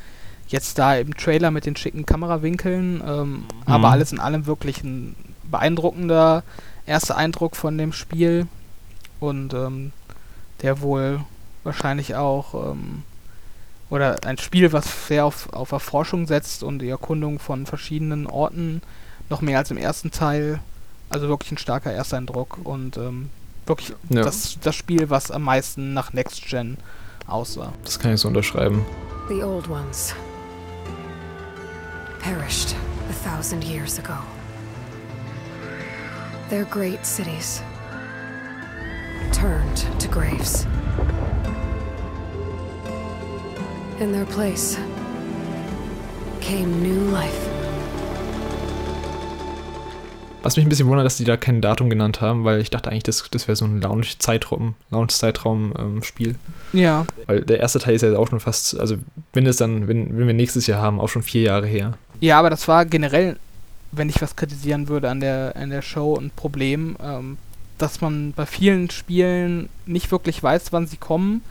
jetzt 0.47 0.77
da 0.77 0.95
im 0.95 1.15
Trailer 1.17 1.51
mit 1.51 1.65
den 1.65 1.75
schicken 1.75 2.05
Kamerawinkeln. 2.05 3.01
Ähm, 3.05 3.45
Aber 3.65 3.79
Mhm. 3.87 3.93
alles 3.93 4.11
in 4.11 4.19
allem 4.19 4.45
wirklich 4.45 4.83
ein 4.83 5.15
beeindruckender 5.49 6.43
erster 6.85 7.17
Eindruck 7.17 7.55
von 7.55 7.77
dem 7.77 7.93
Spiel 7.93 8.47
und 9.19 9.53
ähm, 9.53 9.91
der 10.61 10.81
wohl 10.81 11.21
wahrscheinlich 11.63 12.15
auch 12.15 12.71
ähm, 12.71 13.03
oder 13.89 14.17
ein 14.25 14.37
Spiel, 14.37 14.71
was 14.73 15.07
sehr 15.07 15.25
auf, 15.25 15.51
auf 15.53 15.71
Erforschung 15.71 16.27
setzt 16.27 16.63
und 16.63 16.79
die 16.79 16.89
Erkundung 16.89 17.39
von 17.39 17.65
verschiedenen 17.65 18.27
Orten 18.27 18.81
noch 19.29 19.41
mehr 19.41 19.59
als 19.59 19.71
im 19.71 19.77
ersten 19.77 20.11
Teil. 20.11 20.59
Also 21.09 21.27
wirklich 21.27 21.51
ein 21.51 21.57
starker 21.59 21.91
Ersteindruck 21.91 22.57
und 22.63 22.97
ähm, 22.97 23.29
wirklich 23.67 23.93
Ja. 24.09 24.23
das, 24.23 24.57
das 24.61 24.75
Spiel, 24.75 25.09
was 25.09 25.29
am 25.31 25.43
meisten 25.43 25.93
nach 25.93 26.13
Next 26.13 26.45
Gen 26.47 26.77
aussah. 27.27 27.73
Das 27.83 27.99
kann 27.99 28.13
ich 28.13 28.19
so 28.21 28.27
unterschreiben. 28.27 28.83
The 29.29 29.43
old 29.43 29.67
ones 29.69 30.13
perished 32.25 32.73
a 33.07 33.13
thousand 33.13 33.63
years 33.63 33.99
ago. 33.99 34.17
Their 36.49 36.65
great 36.65 37.05
cities 37.05 37.61
turned 39.31 39.77
to 39.99 40.07
graves. 40.07 40.65
In 43.99 44.11
their 44.11 44.25
place 44.25 44.75
came 46.41 46.81
new 46.81 47.11
life. 47.11 47.47
Was 50.41 50.57
mich 50.57 50.65
ein 50.65 50.69
bisschen 50.69 50.87
wundert, 50.87 51.05
dass 51.05 51.17
die 51.17 51.25
da 51.25 51.37
kein 51.37 51.61
Datum 51.61 51.91
genannt 51.91 52.21
haben, 52.21 52.43
weil 52.43 52.59
ich 52.59 52.71
dachte 52.71 52.89
eigentlich, 52.89 53.03
das, 53.03 53.29
das 53.29 53.47
wäre 53.47 53.55
so 53.55 53.65
ein 53.65 53.81
Launch-Zeitraum, 53.81 54.73
Launch-Zeitraum-Spiel. 54.89 56.35
Ja, 56.73 57.05
weil 57.27 57.41
der 57.41 57.59
erste 57.59 57.77
Teil 57.77 57.93
ist 57.93 58.01
ja 58.01 58.17
auch 58.17 58.29
schon 58.29 58.39
fast, 58.39 58.79
also 58.79 58.97
wenn 59.33 59.45
es 59.45 59.57
dann, 59.57 59.87
wenn, 59.87 60.17
wenn 60.17 60.25
wir 60.25 60.33
nächstes 60.33 60.65
Jahr 60.65 60.81
haben, 60.81 60.99
auch 60.99 61.09
schon 61.09 61.21
vier 61.21 61.43
Jahre 61.43 61.67
her. 61.67 61.97
Ja, 62.25 62.39
aber 62.39 62.49
das 62.49 62.67
war 62.67 62.85
generell, 62.85 63.37
wenn 63.91 64.09
ich 64.09 64.21
was 64.21 64.35
kritisieren 64.35 64.87
würde 64.87 65.09
an 65.09 65.19
der, 65.19 65.53
an 65.55 65.69
der 65.69 65.81
Show, 65.81 66.15
ein 66.17 66.31
Problem, 66.35 66.95
ähm, 67.01 67.37
dass 67.77 68.01
man 68.01 68.33
bei 68.33 68.45
vielen 68.45 68.89
Spielen 68.89 69.69
nicht 69.85 70.11
wirklich 70.11 70.41
weiß, 70.41 70.71
wann 70.73 70.87
sie 70.87 70.97
kommen 70.97 71.41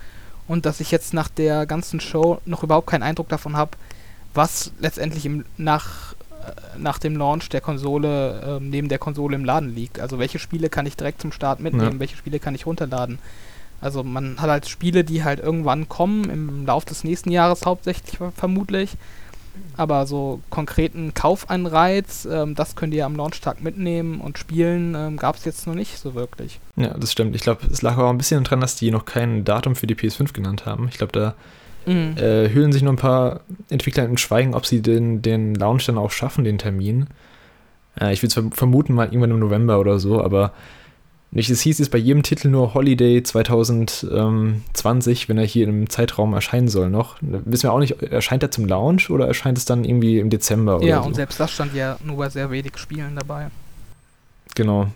und 0.48 0.66
dass 0.66 0.80
ich 0.80 0.90
jetzt 0.90 1.14
nach 1.14 1.28
der 1.28 1.66
ganzen 1.66 2.00
Show 2.00 2.40
noch 2.46 2.62
überhaupt 2.62 2.86
keinen 2.88 3.02
Eindruck 3.02 3.28
davon 3.28 3.56
habe, 3.56 3.72
was 4.34 4.72
letztendlich 4.80 5.24
im, 5.26 5.44
nach, 5.58 6.12
äh, 6.12 6.78
nach 6.78 6.98
dem 6.98 7.16
Launch 7.16 7.48
der 7.50 7.60
Konsole 7.60 8.42
ähm, 8.58 8.70
neben 8.70 8.88
der 8.88 8.98
Konsole 8.98 9.36
im 9.36 9.44
Laden 9.44 9.74
liegt. 9.74 10.00
Also 10.00 10.18
welche 10.18 10.38
Spiele 10.38 10.68
kann 10.70 10.86
ich 10.86 10.96
direkt 10.96 11.20
zum 11.20 11.32
Start 11.32 11.60
mitnehmen, 11.60 11.94
Ja. 11.94 11.98
welche 12.00 12.16
Spiele 12.16 12.38
kann 12.40 12.54
ich 12.54 12.66
runterladen. 12.66 13.18
Also 13.80 14.02
man 14.02 14.40
hat 14.40 14.48
halt 14.50 14.68
Spiele, 14.68 15.04
die 15.04 15.24
halt 15.24 15.40
irgendwann 15.40 15.88
kommen, 15.88 16.30
im 16.30 16.64
Lauf 16.66 16.84
des 16.86 17.04
nächsten 17.04 17.30
Jahres 17.30 17.66
hauptsächlich 17.66 18.16
ver- 18.18 18.32
vermutlich. 18.34 18.92
Aber 19.76 20.06
so 20.06 20.40
konkreten 20.50 21.14
Kaufeinreiz, 21.14 22.26
ähm, 22.30 22.54
das 22.54 22.76
könnt 22.76 22.94
ihr 22.94 23.06
am 23.06 23.16
Launchtag 23.16 23.62
mitnehmen 23.62 24.20
und 24.20 24.38
spielen, 24.38 24.94
ähm, 24.94 25.16
gab 25.16 25.36
es 25.36 25.44
jetzt 25.44 25.66
noch 25.66 25.74
nicht 25.74 25.98
so 25.98 26.14
wirklich. 26.14 26.60
Ja, 26.76 26.88
das 26.96 27.12
stimmt. 27.12 27.34
Ich 27.34 27.42
glaube, 27.42 27.66
es 27.70 27.82
lag 27.82 27.96
auch 27.98 28.10
ein 28.10 28.18
bisschen 28.18 28.44
dran, 28.44 28.60
dass 28.60 28.76
die 28.76 28.90
noch 28.90 29.04
kein 29.04 29.44
Datum 29.44 29.74
für 29.74 29.86
die 29.86 29.94
PS5 29.96 30.32
genannt 30.32 30.66
haben. 30.66 30.88
Ich 30.88 30.98
glaube, 30.98 31.12
da 31.12 31.34
Mhm. 31.86 32.16
äh, 32.16 32.48
hüllen 32.48 32.72
sich 32.72 32.82
noch 32.82 32.92
ein 32.92 32.96
paar 32.96 33.40
Entwickler 33.68 34.06
in 34.06 34.16
Schweigen, 34.16 34.54
ob 34.54 34.64
sie 34.64 34.80
den, 34.80 35.20
den 35.20 35.54
Launch 35.54 35.84
dann 35.84 35.98
auch 35.98 36.10
schaffen, 36.10 36.42
den 36.44 36.56
Termin. 36.56 37.08
Äh, 38.00 38.14
ich 38.14 38.22
würde 38.22 38.40
es 38.48 38.56
vermuten, 38.56 38.94
mal 38.94 39.04
irgendwann 39.06 39.32
im 39.32 39.38
November 39.38 39.78
oder 39.78 39.98
so, 39.98 40.22
aber 40.24 40.52
nicht, 41.34 41.50
es 41.50 41.60
hieß 41.62 41.78
jetzt 41.80 41.90
bei 41.90 41.98
jedem 41.98 42.22
Titel 42.22 42.48
nur 42.48 42.74
Holiday 42.74 43.22
2020, 43.22 45.28
wenn 45.28 45.38
er 45.38 45.44
hier 45.44 45.66
im 45.68 45.88
Zeitraum 45.90 46.32
erscheinen 46.34 46.68
soll 46.68 46.90
noch. 46.90 47.16
Da 47.20 47.40
wissen 47.44 47.64
wir 47.64 47.72
auch 47.72 47.78
nicht, 47.78 48.00
erscheint 48.02 48.42
er 48.42 48.50
zum 48.50 48.66
Launch 48.66 49.10
oder 49.10 49.26
erscheint 49.26 49.58
es 49.58 49.64
dann 49.64 49.84
irgendwie 49.84 50.18
im 50.18 50.30
Dezember 50.30 50.76
oder 50.76 50.86
Ja, 50.86 51.02
so? 51.02 51.08
und 51.08 51.14
selbst 51.14 51.38
das 51.40 51.50
stand 51.50 51.74
ja 51.74 51.96
nur 52.04 52.16
bei 52.16 52.28
sehr 52.28 52.50
wenig 52.50 52.76
Spielen 52.78 53.16
dabei. 53.16 53.48
Genau. 54.54 54.88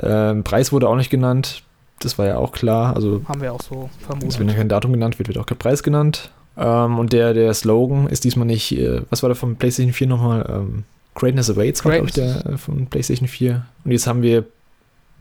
Ähm, 0.00 0.42
Preis 0.44 0.72
wurde 0.72 0.88
auch 0.88 0.96
nicht 0.96 1.10
genannt. 1.10 1.62
Das 2.00 2.18
war 2.18 2.26
ja 2.26 2.36
auch 2.38 2.52
klar. 2.52 2.94
Also 2.96 3.22
Haben 3.28 3.40
wir 3.40 3.52
auch 3.52 3.62
so 3.62 3.88
Es 4.00 4.06
vermutet. 4.06 4.38
wird 4.38 4.50
ja 4.50 4.56
kein 4.56 4.68
Datum 4.68 4.92
genannt, 4.92 5.18
wird, 5.18 5.28
wird 5.28 5.38
auch 5.38 5.46
kein 5.46 5.58
Preis 5.58 5.82
genannt. 5.82 6.30
Ähm, 6.56 6.98
und 6.98 7.12
der, 7.12 7.34
der 7.34 7.52
Slogan 7.54 8.08
ist 8.08 8.24
diesmal 8.24 8.46
nicht, 8.46 8.72
äh, 8.72 9.02
was 9.10 9.22
war 9.22 9.28
der 9.28 9.36
von 9.36 9.56
PlayStation 9.56 9.92
4 9.92 10.06
nochmal? 10.06 10.46
Ähm, 10.48 10.84
Greatness 11.14 11.50
Awaits 11.50 11.84
war, 11.84 11.92
glaube 11.92 12.08
ich, 12.08 12.14
der 12.14 12.46
äh, 12.46 12.58
von 12.58 12.86
PlayStation 12.86 13.28
4. 13.28 13.64
Und 13.84 13.90
jetzt 13.92 14.06
haben 14.06 14.22
wir 14.22 14.44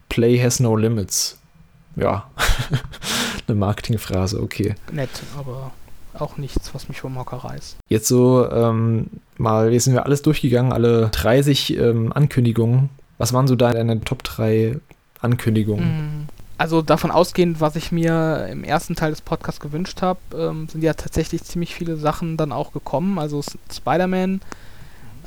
Play 0.09 0.37
has 0.39 0.59
no 0.59 0.75
limits. 0.75 1.37
Ja, 1.95 2.29
eine 3.47 3.55
Marketingphrase, 3.57 4.41
okay. 4.41 4.75
Nett, 4.91 5.09
aber 5.37 5.71
auch 6.17 6.37
nichts, 6.37 6.73
was 6.73 6.87
mich 6.89 7.01
vom 7.01 7.17
Hocker 7.17 7.37
reißt. 7.37 7.77
Jetzt 7.89 8.07
so 8.07 8.49
ähm, 8.51 9.07
mal, 9.37 9.71
jetzt 9.73 9.85
sind 9.85 9.93
wir 9.93 10.05
alles 10.05 10.21
durchgegangen, 10.21 10.71
alle 10.71 11.09
30 11.09 11.77
ähm, 11.77 12.11
Ankündigungen. 12.13 12.89
Was 13.17 13.33
waren 13.33 13.47
so 13.47 13.55
deine 13.55 13.99
Top 14.01 14.23
3 14.23 14.79
Ankündigungen? 15.21 15.85
Mm, 16.23 16.27
Also 16.57 16.81
davon 16.81 17.09
ausgehend, 17.11 17.61
was 17.61 17.75
ich 17.75 17.91
mir 17.91 18.47
im 18.51 18.63
ersten 18.63 18.95
Teil 18.95 19.11
des 19.11 19.21
Podcasts 19.21 19.59
gewünscht 19.59 20.01
habe, 20.01 20.19
ähm, 20.35 20.67
sind 20.69 20.83
ja 20.83 20.93
tatsächlich 20.93 21.43
ziemlich 21.43 21.73
viele 21.75 21.95
Sachen 21.97 22.37
dann 22.37 22.51
auch 22.51 22.73
gekommen. 22.73 23.17
Also 23.19 23.41
Spider-Man 23.71 24.41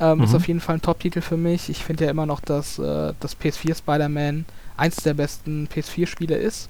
ähm, 0.00 0.20
ist 0.22 0.30
Mhm. 0.30 0.36
auf 0.36 0.46
jeden 0.48 0.60
Fall 0.60 0.76
ein 0.76 0.82
Top-Titel 0.82 1.20
für 1.20 1.36
mich. 1.36 1.68
Ich 1.70 1.82
finde 1.84 2.04
ja 2.04 2.10
immer 2.10 2.26
noch, 2.26 2.40
dass 2.40 2.78
äh, 2.78 3.12
das 3.18 3.36
PS4 3.38 3.76
Spider-Man 3.78 4.44
eins 4.76 4.96
der 4.96 5.14
besten 5.14 5.68
PS4-Spiele 5.72 6.36
ist. 6.36 6.68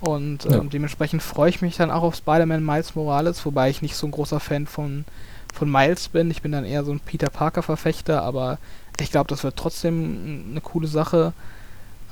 Und 0.00 0.44
ähm, 0.46 0.52
Ja. 0.52 0.60
dementsprechend 0.60 1.22
freue 1.22 1.48
ich 1.50 1.62
mich 1.62 1.76
dann 1.76 1.90
auch 1.90 2.02
auf 2.02 2.16
Spider-Man 2.16 2.64
Miles 2.64 2.94
Morales, 2.94 3.44
wobei 3.46 3.70
ich 3.70 3.80
nicht 3.82 3.96
so 3.96 4.06
ein 4.06 4.10
großer 4.10 4.40
Fan 4.40 4.66
von, 4.66 5.04
von 5.54 5.70
Miles 5.70 6.08
bin. 6.08 6.30
Ich 6.30 6.42
bin 6.42 6.52
dann 6.52 6.64
eher 6.64 6.84
so 6.84 6.92
ein 6.92 7.00
Peter 7.00 7.30
Parker-Verfechter, 7.30 8.22
aber 8.22 8.58
ich 9.00 9.10
glaube, 9.10 9.28
das 9.28 9.42
wird 9.44 9.56
trotzdem 9.56 10.44
eine 10.50 10.60
coole 10.60 10.88
Sache. 10.88 11.32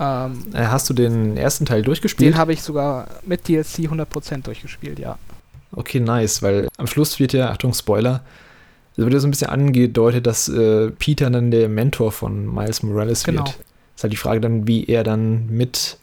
Ähm, 0.00 0.44
Äh, 0.54 0.66
hast 0.66 0.88
du 0.88 0.94
den 0.94 1.36
ersten 1.36 1.66
Teil 1.66 1.82
durchgespielt? 1.82 2.32
den 2.34 2.38
habe 2.38 2.52
ich 2.54 2.62
sogar 2.62 3.08
mit 3.26 3.46
DLC 3.46 3.88
100% 3.90 4.42
durchgespielt, 4.42 4.98
ja. 4.98 5.18
Okay, 5.74 6.00
nice, 6.00 6.42
weil 6.42 6.68
am 6.78 6.86
Schluss 6.86 7.18
wird 7.18 7.32
ja, 7.34 7.50
Achtung, 7.50 7.72
Spoiler, 7.74 8.22
es 8.92 8.98
wird 8.98 9.12
ja 9.12 9.20
so 9.20 9.26
ein 9.26 9.30
bisschen 9.30 9.48
angedeutet, 9.50 10.26
dass 10.26 10.48
äh, 10.48 10.90
Peter 10.90 11.30
dann 11.30 11.50
der 11.50 11.68
Mentor 11.68 12.12
von 12.12 12.52
Miles 12.54 12.82
Morales 12.82 13.24
Genau. 13.24 13.44
wird. 13.46 13.58
Ist 13.96 14.02
halt 14.02 14.12
die 14.12 14.16
Frage 14.18 14.40
dann, 14.40 14.66
wie 14.66 14.86
er 14.86 15.04
dann 15.04 15.46
mit, 15.48 15.98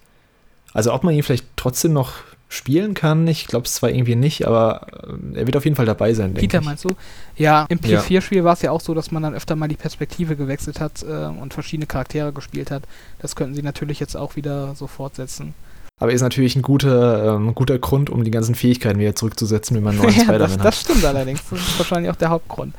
also 0.74 0.94
ob 0.94 1.04
man 1.04 1.14
ihn 1.14 1.24
vielleicht 1.24 1.46
trotzdem 1.56 1.94
noch 1.94 2.14
spielen 2.50 2.96
kann. 2.96 3.28
Ich 3.28 3.46
glaube 3.46 3.66
es 3.66 3.76
zwar 3.76 3.92
irgendwie 3.92 4.16
nicht, 4.16 4.48
aber 4.48 4.88
äh, 5.34 5.40
er 5.40 5.46
wird 5.46 5.56
auf 5.56 5.66
jeden 5.66 5.76
Fall 5.76 5.86
dabei 5.86 6.14
sein, 6.16 6.34
denke 6.34 6.48
Peter 6.48 6.62
meinst 6.62 6.84
du? 6.84 6.96
Ja, 7.38 7.68
im 7.70 7.80
Ja. 7.84 8.00
PS4-Spiel 8.02 8.44
war 8.44 8.54
es 8.54 8.64
ja 8.64 8.72
auch 8.72 8.82
so, 8.82 8.96
dass 8.96 9.12
man 9.12 9.22
dann 9.22 9.36
öfter 9.36 9.56
mal 9.56 9.68
die 9.68 9.76
Perspektive 9.76 10.36
gewechselt 10.36 10.80
hat 10.80 11.04
äh, 11.04 11.26
und 11.28 11.54
verschiedene 11.54 11.86
Charaktere 11.86 12.34
gespielt 12.34 12.72
hat. 12.72 12.84
Das 13.20 13.36
könnten 13.36 13.54
sie 13.54 13.62
natürlich 13.62 14.00
jetzt 14.00 14.18
auch 14.18 14.36
wieder 14.36 14.74
so 14.76 14.88
fortsetzen. 14.88 15.54
Aber 16.00 16.12
ist 16.12 16.22
natürlich 16.22 16.56
ein 16.56 16.62
guter, 16.62 17.36
ähm, 17.36 17.54
guter 17.54 17.78
Grund, 17.78 18.10
um 18.10 18.24
die 18.24 18.32
ganzen 18.32 18.56
Fähigkeiten 18.56 19.00
wieder 19.00 19.16
zurückzusetzen, 19.16 19.76
wenn 19.78 19.84
man 19.84 19.96
einen 19.96 20.04
neuen 20.04 20.16
ja, 20.16 20.24
Spider-Man 20.24 20.40
das, 20.40 20.58
hat. 20.58 20.66
das 20.66 20.82
stimmt 20.82 21.06
allerdings. 21.06 21.42
Das 21.50 21.60
ist 21.60 21.78
wahrscheinlich 21.78 22.10
auch 22.12 22.16
der 22.16 22.30
Hauptgrund. 22.30 22.74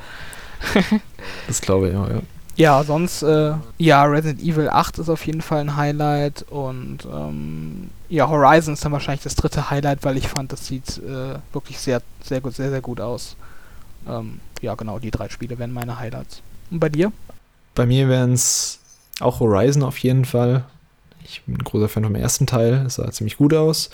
Das 1.46 1.60
glaube 1.60 1.88
ich, 1.88 1.94
ja. 1.94 2.08
ja. 2.08 2.20
Ja, 2.60 2.84
sonst, 2.84 3.22
äh, 3.22 3.54
ja, 3.78 4.04
Resident 4.04 4.42
Evil 4.42 4.68
8 4.68 4.98
ist 4.98 5.08
auf 5.08 5.24
jeden 5.24 5.40
Fall 5.40 5.60
ein 5.60 5.76
Highlight 5.76 6.44
und 6.50 6.98
ähm, 7.10 7.88
ja, 8.10 8.28
Horizon 8.28 8.74
ist 8.74 8.84
dann 8.84 8.92
wahrscheinlich 8.92 9.22
das 9.22 9.34
dritte 9.34 9.70
Highlight, 9.70 10.04
weil 10.04 10.18
ich 10.18 10.28
fand, 10.28 10.52
das 10.52 10.66
sieht 10.66 10.98
äh, 10.98 11.38
wirklich 11.54 11.78
sehr, 11.78 12.02
sehr 12.22 12.42
gut, 12.42 12.54
sehr, 12.54 12.68
sehr 12.68 12.82
gut 12.82 13.00
aus. 13.00 13.34
Ähm, 14.06 14.40
ja, 14.60 14.74
genau, 14.74 14.98
die 14.98 15.10
drei 15.10 15.30
Spiele 15.30 15.58
wären 15.58 15.72
meine 15.72 15.98
Highlights. 15.98 16.42
Und 16.70 16.80
bei 16.80 16.90
dir? 16.90 17.12
Bei 17.74 17.86
mir 17.86 18.10
wären 18.10 18.34
es 18.34 18.78
auch 19.20 19.40
Horizon 19.40 19.82
auf 19.82 19.96
jeden 19.96 20.26
Fall. 20.26 20.64
Ich 21.24 21.40
bin 21.46 21.54
ein 21.54 21.64
großer 21.64 21.88
Fan 21.88 22.04
vom 22.04 22.14
ersten 22.14 22.46
Teil. 22.46 22.84
Das 22.84 22.96
sah 22.96 23.10
ziemlich 23.10 23.38
gut 23.38 23.54
aus. 23.54 23.88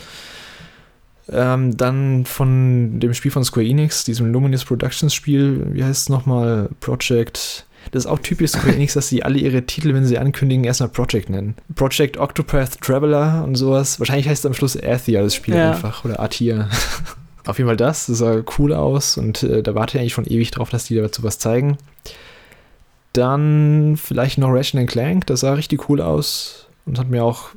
Ähm, 1.28 1.76
dann 1.76 2.26
von 2.26 2.98
dem 2.98 3.14
Spiel 3.14 3.30
von 3.30 3.44
Square 3.44 3.64
Enix, 3.66 4.02
diesem 4.02 4.32
Luminous 4.32 4.64
Productions 4.64 5.14
Spiel, 5.14 5.68
wie 5.72 5.84
heißt 5.84 6.02
es 6.02 6.08
nochmal? 6.08 6.68
Project. 6.80 7.65
Das 7.92 8.04
ist 8.04 8.10
auch 8.10 8.18
typisch 8.18 8.50
Square 8.52 8.74
Enix, 8.74 8.94
dass 8.94 9.08
sie 9.08 9.22
alle 9.22 9.38
ihre 9.38 9.62
Titel, 9.62 9.94
wenn 9.94 10.04
sie 10.04 10.18
ankündigen, 10.18 10.64
erstmal 10.64 10.88
Project 10.88 11.30
nennen. 11.30 11.54
Project 11.74 12.16
Octopath 12.18 12.80
Traveler 12.80 13.42
und 13.44 13.54
sowas. 13.54 13.98
Wahrscheinlich 14.00 14.28
heißt 14.28 14.44
es 14.44 14.46
am 14.46 14.54
Schluss 14.54 14.76
Athia, 14.82 15.22
das 15.22 15.34
Spiel 15.34 15.54
Ja. 15.54 15.70
einfach. 15.72 16.04
Oder 16.04 16.20
Athia. 16.20 16.68
Auf 17.46 17.58
jeden 17.58 17.68
Fall 17.68 17.76
das. 17.76 18.06
Das 18.06 18.18
sah 18.18 18.42
cool 18.58 18.72
aus 18.72 19.16
und 19.16 19.42
äh, 19.44 19.62
da 19.62 19.74
warte 19.74 19.96
ich 19.96 20.00
eigentlich 20.00 20.12
schon 20.14 20.26
ewig 20.26 20.50
drauf, 20.50 20.68
dass 20.70 20.84
die 20.84 20.96
dazu 20.96 21.22
was 21.22 21.38
zeigen. 21.38 21.78
Dann 23.12 23.96
vielleicht 23.96 24.38
noch 24.38 24.50
Ratchet 24.50 24.88
Clank, 24.88 25.26
das 25.26 25.40
sah 25.40 25.54
richtig 25.54 25.88
cool 25.88 26.00
aus 26.02 26.66
und 26.84 26.98
hat 26.98 27.08
mir 27.08 27.24
auch 27.24 27.50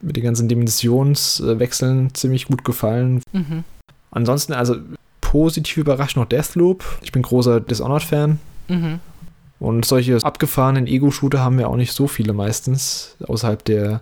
mit 0.00 0.16
den 0.16 0.24
ganzen 0.24 0.48
Dimensionswechseln 0.48 2.14
ziemlich 2.14 2.46
gut 2.46 2.64
gefallen. 2.64 3.20
Mhm. 3.32 3.64
Ansonsten, 4.12 4.52
also 4.52 4.76
positiv 5.20 5.76
überrascht 5.78 6.16
noch 6.16 6.26
Deathloop. 6.26 6.84
Ich 7.02 7.12
bin 7.12 7.22
großer 7.22 7.60
Dishonored-Fan 7.60 8.38
Mhm. 8.68 9.00
Und 9.60 9.84
solche 9.84 10.16
abgefahrenen 10.16 10.86
Ego-Shooter 10.86 11.40
haben 11.40 11.58
wir 11.58 11.68
auch 11.68 11.76
nicht 11.76 11.92
so 11.92 12.08
viele 12.08 12.32
meistens, 12.32 13.16
außerhalb 13.28 13.62
der 13.64 14.00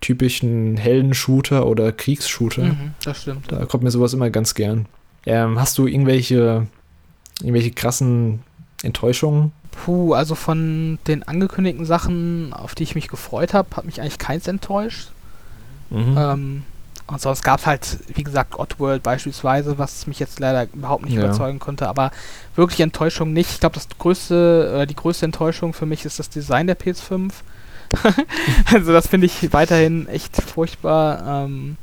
typischen 0.00 0.76
Helden-Shooter 0.76 1.66
oder 1.66 1.90
Kriegsshooter. 1.90 2.64
Mhm. 2.64 2.94
Das 3.02 3.22
stimmt. 3.22 3.50
Da 3.50 3.66
kommt 3.66 3.82
mir 3.82 3.90
sowas 3.90 4.14
immer 4.14 4.30
ganz 4.30 4.54
gern. 4.54 4.86
Ähm, 5.26 5.58
hast 5.58 5.76
du 5.76 5.88
irgendwelche, 5.88 6.68
irgendwelche 7.40 7.72
krassen 7.72 8.40
Enttäuschungen? 8.84 9.50
Puh, 9.72 10.14
also 10.14 10.36
von 10.36 10.98
den 11.08 11.24
angekündigten 11.24 11.84
Sachen, 11.84 12.52
auf 12.52 12.76
die 12.76 12.84
ich 12.84 12.94
mich 12.94 13.08
gefreut 13.08 13.54
habe, 13.54 13.76
hat 13.76 13.84
mich 13.84 14.00
eigentlich 14.00 14.18
keins 14.18 14.46
enttäuscht. 14.46 15.10
Mhm. 15.90 16.14
Ähm, 16.16 16.62
und 17.06 17.20
sonst 17.20 17.42
gab 17.42 17.60
es 17.60 17.66
halt, 17.66 17.98
wie 18.14 18.24
gesagt, 18.24 18.58
Oddworld 18.58 19.02
beispielsweise, 19.02 19.78
was 19.78 20.06
mich 20.06 20.18
jetzt 20.18 20.40
leider 20.40 20.66
überhaupt 20.72 21.04
nicht 21.04 21.14
Ja. 21.14 21.24
überzeugen 21.24 21.58
konnte, 21.60 21.88
aber 21.88 22.10
wirklich 22.56 22.80
Enttäuschung 22.80 23.32
nicht. 23.32 23.50
Ich 23.50 23.60
glaube, 23.60 23.74
das 23.74 23.88
größte, 23.98 24.70
oder 24.74 24.86
die 24.86 24.96
größte 24.96 25.24
Enttäuschung 25.26 25.72
für 25.72 25.86
mich 25.86 26.04
ist 26.04 26.18
das 26.18 26.28
Design 26.30 26.66
der 26.66 26.78
PS5. 26.78 27.30
also 28.72 28.92
das 28.92 29.06
finde 29.06 29.26
ich 29.26 29.52
weiterhin 29.52 30.08
echt 30.08 30.36
furchtbar. 30.42 31.44
Ähm, 31.44 31.76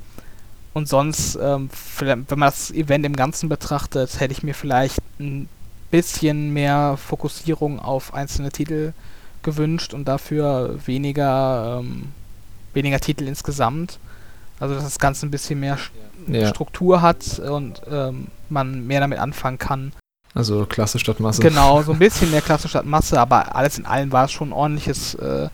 und 0.74 0.90
sonst, 0.90 1.38
ähm, 1.42 1.70
wenn 2.00 2.26
man 2.28 2.48
das 2.48 2.72
Event 2.72 3.06
im 3.06 3.16
Ganzen 3.16 3.48
betrachtet, 3.48 4.20
hätte 4.20 4.34
ich 4.34 4.44
mir 4.44 4.56
vielleicht 4.56 4.98
ein 5.20 5.48
bisschen 5.92 6.52
mehr 6.52 6.98
Fokussierung 6.98 7.80
auf 7.80 8.14
einzelne 8.14 8.52
Titel 8.52 8.94
gewünscht 9.44 9.94
und 9.94 10.06
dafür 10.06 10.80
weniger, 10.86 11.80
ähm, 11.80 12.10
weniger 12.74 13.00
Titel 13.00 13.28
insgesamt. 13.28 14.00
Also 14.64 14.76
dass 14.76 14.86
das 14.86 14.98
Ganze 14.98 15.26
ein 15.26 15.30
bisschen 15.30 15.60
mehr 15.60 15.78
ja, 16.28 16.48
Struktur 16.48 17.02
hat 17.02 17.38
und 17.40 17.82
ähm, 17.92 18.28
man 18.48 18.88
mehr 18.88 19.02
damit 19.02 19.20
anfangen 19.20 19.58
kann. 19.58 19.92
also 20.34 20.66
Klasse 20.66 21.00
statt 21.00 21.20
Masse. 21.20 21.42
Genau, 21.42 21.82
so 21.84 21.92
ein 21.92 22.00
bisschen 22.00 22.32
mehr 22.32 22.40
Klasse 22.40 22.70
statt 22.70 22.86
Masse, 22.86 23.20
aber 23.20 23.58
alles 23.58 23.78
in 23.78 23.86
allem 23.86 24.14
war 24.14 24.24
es 24.24 24.32
schon 24.32 24.52
ein 24.52 24.54
ordentliches, 24.54 25.16
äh, 25.16 25.50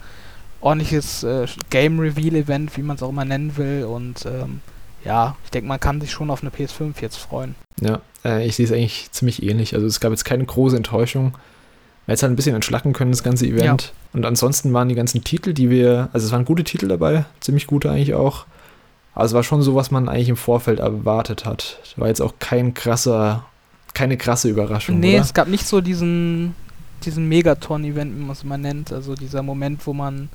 ordentliches 0.61 1.23
äh, 1.23 1.47
Game 1.71 1.99
Reveal 1.99 2.35
Event, 2.35 2.77
wie 2.77 2.83
man 2.83 2.97
es 2.97 3.01
auch 3.01 3.09
immer 3.09 3.25
nennen 3.25 3.57
will. 3.57 3.85
Und 3.85 4.27
ähm, 4.27 4.61
ja, 5.03 5.35
ich 5.43 5.49
denke, 5.49 5.67
man 5.67 5.79
kann 5.79 5.99
sich 6.01 6.11
schon 6.11 6.29
auf 6.29 6.43
eine 6.43 6.51
PS5 6.51 7.01
jetzt 7.01 7.17
freuen. 7.17 7.55
Ja, 7.81 8.01
äh, 8.23 8.45
ich 8.45 8.57
sehe 8.57 8.65
es 8.67 8.71
eigentlich 8.71 9.11
ziemlich 9.11 9.41
ähnlich. 9.41 9.73
Also 9.73 9.87
es 9.87 9.99
gab 9.99 10.11
jetzt 10.11 10.23
keine 10.23 10.45
große 10.45 10.77
Enttäuschung. 10.77 11.31
Man 11.31 12.13
hätte 12.13 12.21
halt 12.27 12.33
ein 12.33 12.35
bisschen 12.35 12.53
entschlacken 12.53 12.93
können, 12.93 13.09
das 13.09 13.23
ganze 13.23 13.47
Event. 13.47 13.81
Ja. 13.81 13.91
Und 14.13 14.23
ansonsten 14.27 14.71
waren 14.71 14.87
die 14.87 14.93
ganzen 14.93 15.23
Titel, 15.23 15.53
die 15.53 15.71
wir, 15.71 16.09
also 16.13 16.27
es 16.27 16.31
waren 16.31 16.45
gute 16.45 16.63
Titel 16.63 16.87
dabei, 16.87 17.25
ziemlich 17.39 17.65
gute 17.65 17.89
eigentlich 17.89 18.13
auch. 18.13 18.45
Aber 19.19 19.25
es 19.25 19.33
war 19.33 19.43
schon 19.43 19.61
so, 19.61 19.75
was 19.75 19.91
man 19.91 20.07
eigentlich 20.07 20.29
im 20.29 20.37
Vorfeld 20.37 20.79
erwartet 20.79 21.43
hat. 21.43 21.79
War 21.97 22.07
jetzt 22.07 22.21
auch 22.21 22.35
kein 22.39 22.73
krasser, 22.73 23.43
keine 23.93 24.15
krasse 24.15 24.47
Überraschung. 24.47 25.01
Nee, 25.01 25.15
oder? 25.15 25.23
es 25.23 25.33
gab 25.33 25.49
nicht 25.49 25.67
so 25.67 25.81
diesen, 25.81 26.55
diesen 27.03 27.27
Megaton-Event, 27.27 28.15
wie 28.15 28.21
man 28.21 28.31
es 28.31 28.43
immer 28.43 28.57
nennt. 28.57 28.93
Also 28.93 29.15
dieser 29.15 29.43
Moment, 29.43 29.85
wo 29.85 29.91
man 29.91 30.29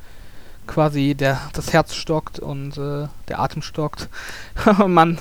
quasi 0.66 1.14
der, 1.14 1.40
das 1.54 1.72
Herz 1.72 1.94
stockt 1.94 2.40
und 2.40 2.76
äh, 2.76 3.08
der 3.28 3.40
Atem 3.40 3.62
stockt. 3.62 4.10
man 4.86 5.16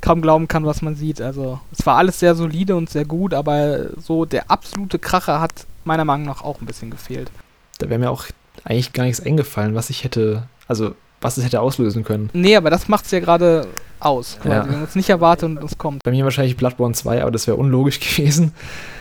kaum 0.00 0.22
glauben 0.22 0.48
kann, 0.48 0.64
was 0.64 0.80
man 0.80 0.96
sieht. 0.96 1.20
Also 1.20 1.60
es 1.78 1.84
war 1.84 1.98
alles 1.98 2.18
sehr 2.20 2.34
solide 2.34 2.74
und 2.74 2.88
sehr 2.88 3.04
gut, 3.04 3.34
aber 3.34 4.00
so 4.00 4.24
der 4.24 4.50
absolute 4.50 4.98
Kracher 4.98 5.42
hat 5.42 5.66
meiner 5.84 6.06
Meinung 6.06 6.24
nach 6.24 6.40
auch 6.40 6.62
ein 6.62 6.66
bisschen 6.66 6.90
gefehlt. 6.90 7.30
Da 7.76 7.90
wäre 7.90 8.00
mir 8.00 8.10
auch 8.10 8.24
eigentlich 8.64 8.94
gar 8.94 9.04
nichts 9.04 9.20
eingefallen, 9.20 9.74
was 9.74 9.90
ich 9.90 10.04
hätte, 10.04 10.44
also 10.68 10.94
was 11.24 11.38
es 11.38 11.44
hätte 11.44 11.62
auslösen 11.62 12.04
können. 12.04 12.28
Nee, 12.34 12.54
aber 12.54 12.68
das 12.68 12.86
macht 12.86 13.06
es 13.06 13.10
ja 13.10 13.18
gerade 13.18 13.66
aus, 13.98 14.36
quasi. 14.42 14.54
Ja. 14.54 14.64
Wenn 14.66 14.72
man 14.72 14.84
es 14.84 14.94
nicht 14.94 15.08
erwartet 15.08 15.48
und 15.48 15.64
es 15.64 15.78
kommt. 15.78 16.02
Bei 16.02 16.10
mir 16.10 16.22
wahrscheinlich 16.24 16.58
Bloodborne 16.58 16.92
2, 16.94 17.22
aber 17.22 17.30
das 17.30 17.46
wäre 17.46 17.56
unlogisch 17.56 17.98
gewesen. 18.16 18.52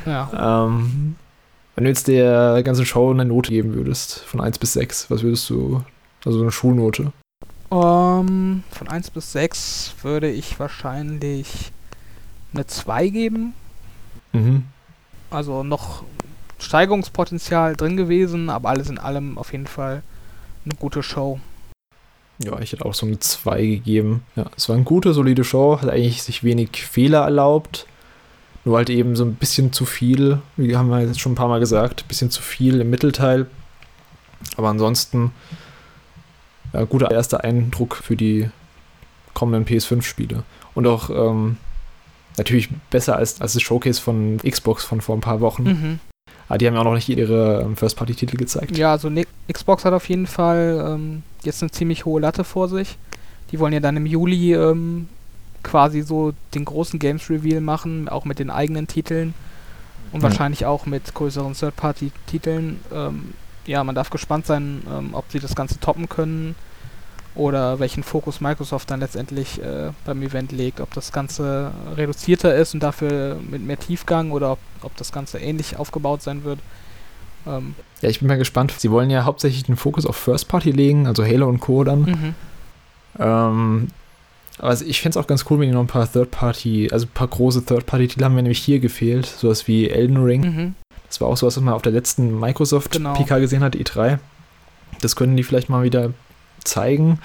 Ja. 0.06 0.66
Ähm, 0.66 1.18
wenn 1.76 1.84
du 1.84 1.90
jetzt 1.90 2.08
der 2.08 2.64
ganzen 2.64 2.86
Show 2.86 3.12
eine 3.12 3.26
Note 3.26 3.52
geben 3.52 3.74
würdest, 3.74 4.20
von 4.22 4.40
1 4.40 4.58
bis 4.58 4.72
6, 4.72 5.12
was 5.12 5.22
würdest 5.22 5.50
du, 5.50 5.84
also 6.24 6.42
eine 6.42 6.52
Schulnote? 6.54 7.12
Um, 7.68 7.82
ähm, 7.82 8.64
von 8.72 8.88
1 8.88 9.10
bis 9.10 9.34
6 9.34 9.96
würde 10.04 10.30
ich 10.32 10.58
wahrscheinlich 10.62 11.74
eine 12.54 12.66
2 12.66 13.10
geben. 13.10 13.54
Mhm. 14.32 14.64
Also 15.30 15.64
noch 15.64 16.04
Steigerungspotenzial 16.58 17.76
drin 17.76 17.98
gewesen, 17.98 18.50
aber 18.50 18.70
alles 18.70 18.90
in 18.90 18.98
allem 18.98 19.38
auf 19.38 19.52
jeden 19.52 19.68
Fall 19.68 20.04
eine 20.64 20.76
gute 20.76 21.04
Show. 21.04 21.42
Ja, 22.40 22.60
ich 22.60 22.72
hätte 22.72 22.86
auch 22.86 22.94
so 22.94 23.06
eine 23.06 23.20
2 23.20 23.66
gegeben. 23.66 24.24
Ja, 24.36 24.46
es 24.58 24.68
war 24.70 24.76
eine 24.76 24.86
gute, 24.86 25.14
solide 25.14 25.44
Show, 25.44 25.80
hat 25.82 25.90
eigentlich 25.90 26.24
sich 26.24 26.44
wenig 26.44 26.86
Fehler 26.86 27.22
erlaubt. 27.22 27.88
Nur 28.66 28.78
halt 28.78 28.90
eben 28.90 29.16
so 29.16 29.26
ein 29.26 29.36
bisschen 29.36 29.74
zu 29.74 29.86
viel, 29.86 30.40
wie 30.56 30.76
haben 30.76 30.90
wir 30.90 31.02
jetzt 31.02 31.20
schon 31.20 31.34
ein 31.34 31.36
paar 31.36 31.50
Mal 31.50 31.60
gesagt, 31.60 32.04
ein 32.04 32.08
bisschen 32.08 32.32
zu 32.32 32.42
viel 32.42 32.80
im 32.80 32.90
Mittelteil. 32.90 33.48
Aber 34.56 34.70
ansonsten 34.70 35.32
ja, 36.74 36.84
guter 36.86 37.12
erster 37.12 37.44
Eindruck 37.44 37.96
für 37.96 38.16
die 38.16 38.50
kommenden 39.34 39.66
PS5-Spiele. 39.66 40.44
Und 40.74 40.88
auch 40.88 41.10
ähm, 41.10 41.58
natürlich 42.38 42.70
besser 42.90 43.18
als, 43.18 43.42
als 43.42 43.54
das 43.54 43.62
Showcase 43.62 44.02
von 44.02 44.38
Xbox 44.38 44.84
von 44.84 45.02
vor 45.02 45.16
ein 45.16 45.22
paar 45.22 45.42
Wochen. 45.42 45.64
Mhm. 45.64 46.00
Aber 46.48 46.58
die 46.58 46.68
haben 46.68 46.74
ja 46.74 46.82
auch 46.82 46.86
noch 46.86 46.94
nicht 46.94 47.10
ihre 47.10 47.62
ähm, 47.62 47.76
First-Party-Titel 47.76 48.38
gezeigt. 48.38 48.78
Ja, 48.78 48.92
also 48.92 49.10
Xbox 49.52 49.86
hat 49.86 49.94
auf 49.94 50.08
jeden 50.10 50.28
Fall 50.28 50.94
ähm, 50.96 51.24
jetzt 51.44 51.62
eine 51.62 51.72
ziemlich 51.72 52.06
hohe 52.06 52.22
Latte 52.22 52.44
vor 52.44 52.68
sich. 52.68 52.98
Die 53.52 53.60
wollen 53.60 53.74
ja 53.74 53.80
dann 53.80 53.98
im 53.98 54.06
Juli 54.06 54.54
ähm, 54.54 55.08
quasi 55.64 56.02
so 56.02 56.34
den 56.54 56.66
großen 56.66 57.00
Games-Reveal 57.00 57.62
machen, 57.62 58.10
auch 58.10 58.26
mit 58.26 58.40
den 58.40 58.50
eigenen 58.50 58.88
Titeln 58.88 59.34
und 60.12 60.20
mhm. 60.20 60.24
wahrscheinlich 60.24 60.66
auch 60.66 60.86
mit 60.86 61.14
größeren 61.14 61.54
Third-Party-Titeln. 61.54 62.80
Ähm, 62.94 63.34
ja, 63.66 63.84
man 63.84 63.96
darf 63.96 64.10
gespannt 64.10 64.46
sein, 64.46 64.84
ähm, 64.92 65.10
ob 65.14 65.26
sie 65.30 65.40
das 65.40 65.56
Ganze 65.56 65.80
toppen 65.80 66.10
können 66.10 66.56
oder 67.36 67.80
welchen 67.80 68.04
Fokus 68.04 68.42
Microsoft 68.42 68.92
dann 68.92 69.00
letztendlich 69.00 69.62
äh, 69.62 69.92
beim 70.06 70.22
Event 70.22 70.52
legt. 70.52 70.80
Ob 70.80 70.94
das 70.94 71.12
Ganze 71.12 71.72
reduzierter 71.96 72.56
ist 72.56 72.74
und 72.74 72.82
dafür 72.82 73.38
mit 73.50 73.64
mehr 73.64 73.80
Tiefgang 73.80 74.32
oder 74.32 74.52
ob, 74.52 74.60
ob 74.82 74.96
das 74.98 75.12
Ganze 75.12 75.40
ähnlich 75.40 75.78
aufgebaut 75.78 76.22
sein 76.22 76.44
wird. 76.44 76.60
Ähm 77.48 77.76
ja, 78.02 78.10
ich 78.10 78.20
bin 78.20 78.28
mal 78.28 78.38
gespannt. 78.38 78.74
Sie 78.78 78.92
wollen 78.92 79.10
ja 79.10 79.26
hauptsächlich 79.26 79.64
den 79.64 79.78
Fokus 79.78 80.06
auf 80.06 80.16
First 80.16 80.48
Party 80.48 80.72
legen, 80.72 81.08
also 81.08 81.26
Halo 81.26 81.48
und 81.48 81.60
Co. 81.60 81.84
dann. 81.84 82.02
Mhm. 82.02 82.36
Ähm, 83.20 83.88
aber 84.60 84.80
ich 84.82 85.02
fände 85.02 85.18
es 85.18 85.24
auch 85.24 85.28
ganz 85.28 85.46
cool, 85.50 85.60
wenn 85.60 85.70
die 85.70 85.74
noch 85.74 85.82
ein 85.82 85.88
paar 85.88 86.12
Third-Party, 86.12 86.90
also 86.92 87.08
ein 87.08 87.14
paar 87.14 87.28
große 87.28 87.66
Third-Party-Titel 87.66 88.24
haben 88.24 88.36
mir 88.36 88.44
nämlich 88.44 88.60
hier 88.60 88.80
gefehlt, 88.80 89.26
sowas 89.26 89.68
wie 89.68 89.90
Elden 89.90 90.24
Ring. 90.24 90.42
Mhm. 90.42 90.76
Das 91.08 91.22
war 91.22 91.28
auch 91.28 91.38
sowas, 91.38 91.58
was 91.58 91.64
man 91.64 91.74
auf 91.74 91.82
der 91.82 91.92
letzten 91.92 92.40
Microsoft 92.40 92.92
genau. 92.92 93.14
PK 93.14 93.40
gesehen 93.40 93.64
hat, 93.64 93.76
E3. 93.76 94.20
Das 95.02 95.16
können 95.16 95.36
die 95.36 95.44
vielleicht 95.44 95.70
mal 95.70 95.84
wieder 95.84 96.12
zeigen. 96.64 97.20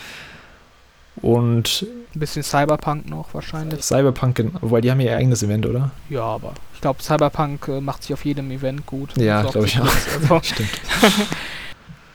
Und. 1.22 1.86
Ein 2.14 2.20
bisschen 2.20 2.42
Cyberpunk 2.42 3.08
noch 3.08 3.34
wahrscheinlich. 3.34 3.82
Cyberpunk, 3.82 4.44
wobei 4.60 4.80
die 4.80 4.90
haben 4.90 5.00
ja 5.00 5.12
ihr 5.12 5.16
eigenes 5.18 5.42
Event, 5.42 5.66
oder? 5.66 5.90
Ja, 6.08 6.22
aber 6.22 6.54
ich 6.74 6.80
glaube, 6.80 7.02
Cyberpunk 7.02 7.68
äh, 7.68 7.80
macht 7.80 8.02
sich 8.02 8.14
auf 8.14 8.24
jedem 8.24 8.50
Event 8.50 8.86
gut. 8.86 9.16
Ja, 9.16 9.42
glaube 9.42 9.66
ich 9.66 9.80
auch. 9.80 9.84
Also. 9.84 10.40
Stimmt. 10.42 10.70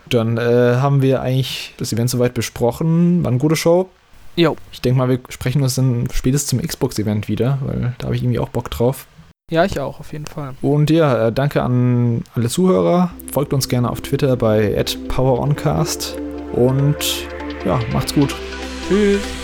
Dann 0.10 0.38
äh, 0.38 0.76
haben 0.78 1.02
wir 1.02 1.22
eigentlich 1.22 1.74
das 1.78 1.92
Event 1.94 2.10
soweit 2.10 2.34
besprochen. 2.34 3.24
War 3.24 3.32
eine 3.32 3.40
gute 3.40 3.56
Show. 3.56 3.90
Jo. 4.36 4.56
Ich 4.72 4.82
denke 4.82 4.98
mal, 4.98 5.10
wir 5.10 5.20
sprechen 5.30 5.62
uns 5.62 5.76
dann 5.76 6.08
spätestens 6.12 6.50
zum 6.50 6.68
Xbox-Event 6.68 7.28
wieder, 7.28 7.60
weil 7.62 7.94
da 7.98 8.06
habe 8.06 8.16
ich 8.16 8.24
irgendwie 8.24 8.40
auch 8.40 8.50
Bock 8.50 8.70
drauf. 8.72 9.06
Ja, 9.52 9.66
ich 9.66 9.80
auch, 9.80 10.00
auf 10.00 10.14
jeden 10.14 10.26
Fall. 10.26 10.54
Und 10.62 10.90
ja, 10.90 11.28
äh, 11.28 11.32
danke 11.32 11.62
an 11.62 12.24
alle 12.34 12.50
Zuhörer. 12.50 13.12
Folgt 13.32 13.54
uns 13.54 13.68
gerne 13.68 13.90
auf 13.90 14.02
Twitter 14.02 14.36
bei 14.36 14.84
@poweroncast 15.10 16.18
und 16.54 17.28
ja, 17.66 17.80
macht's 17.92 18.14
gut. 18.14 18.36
Tschüss. 18.88 19.43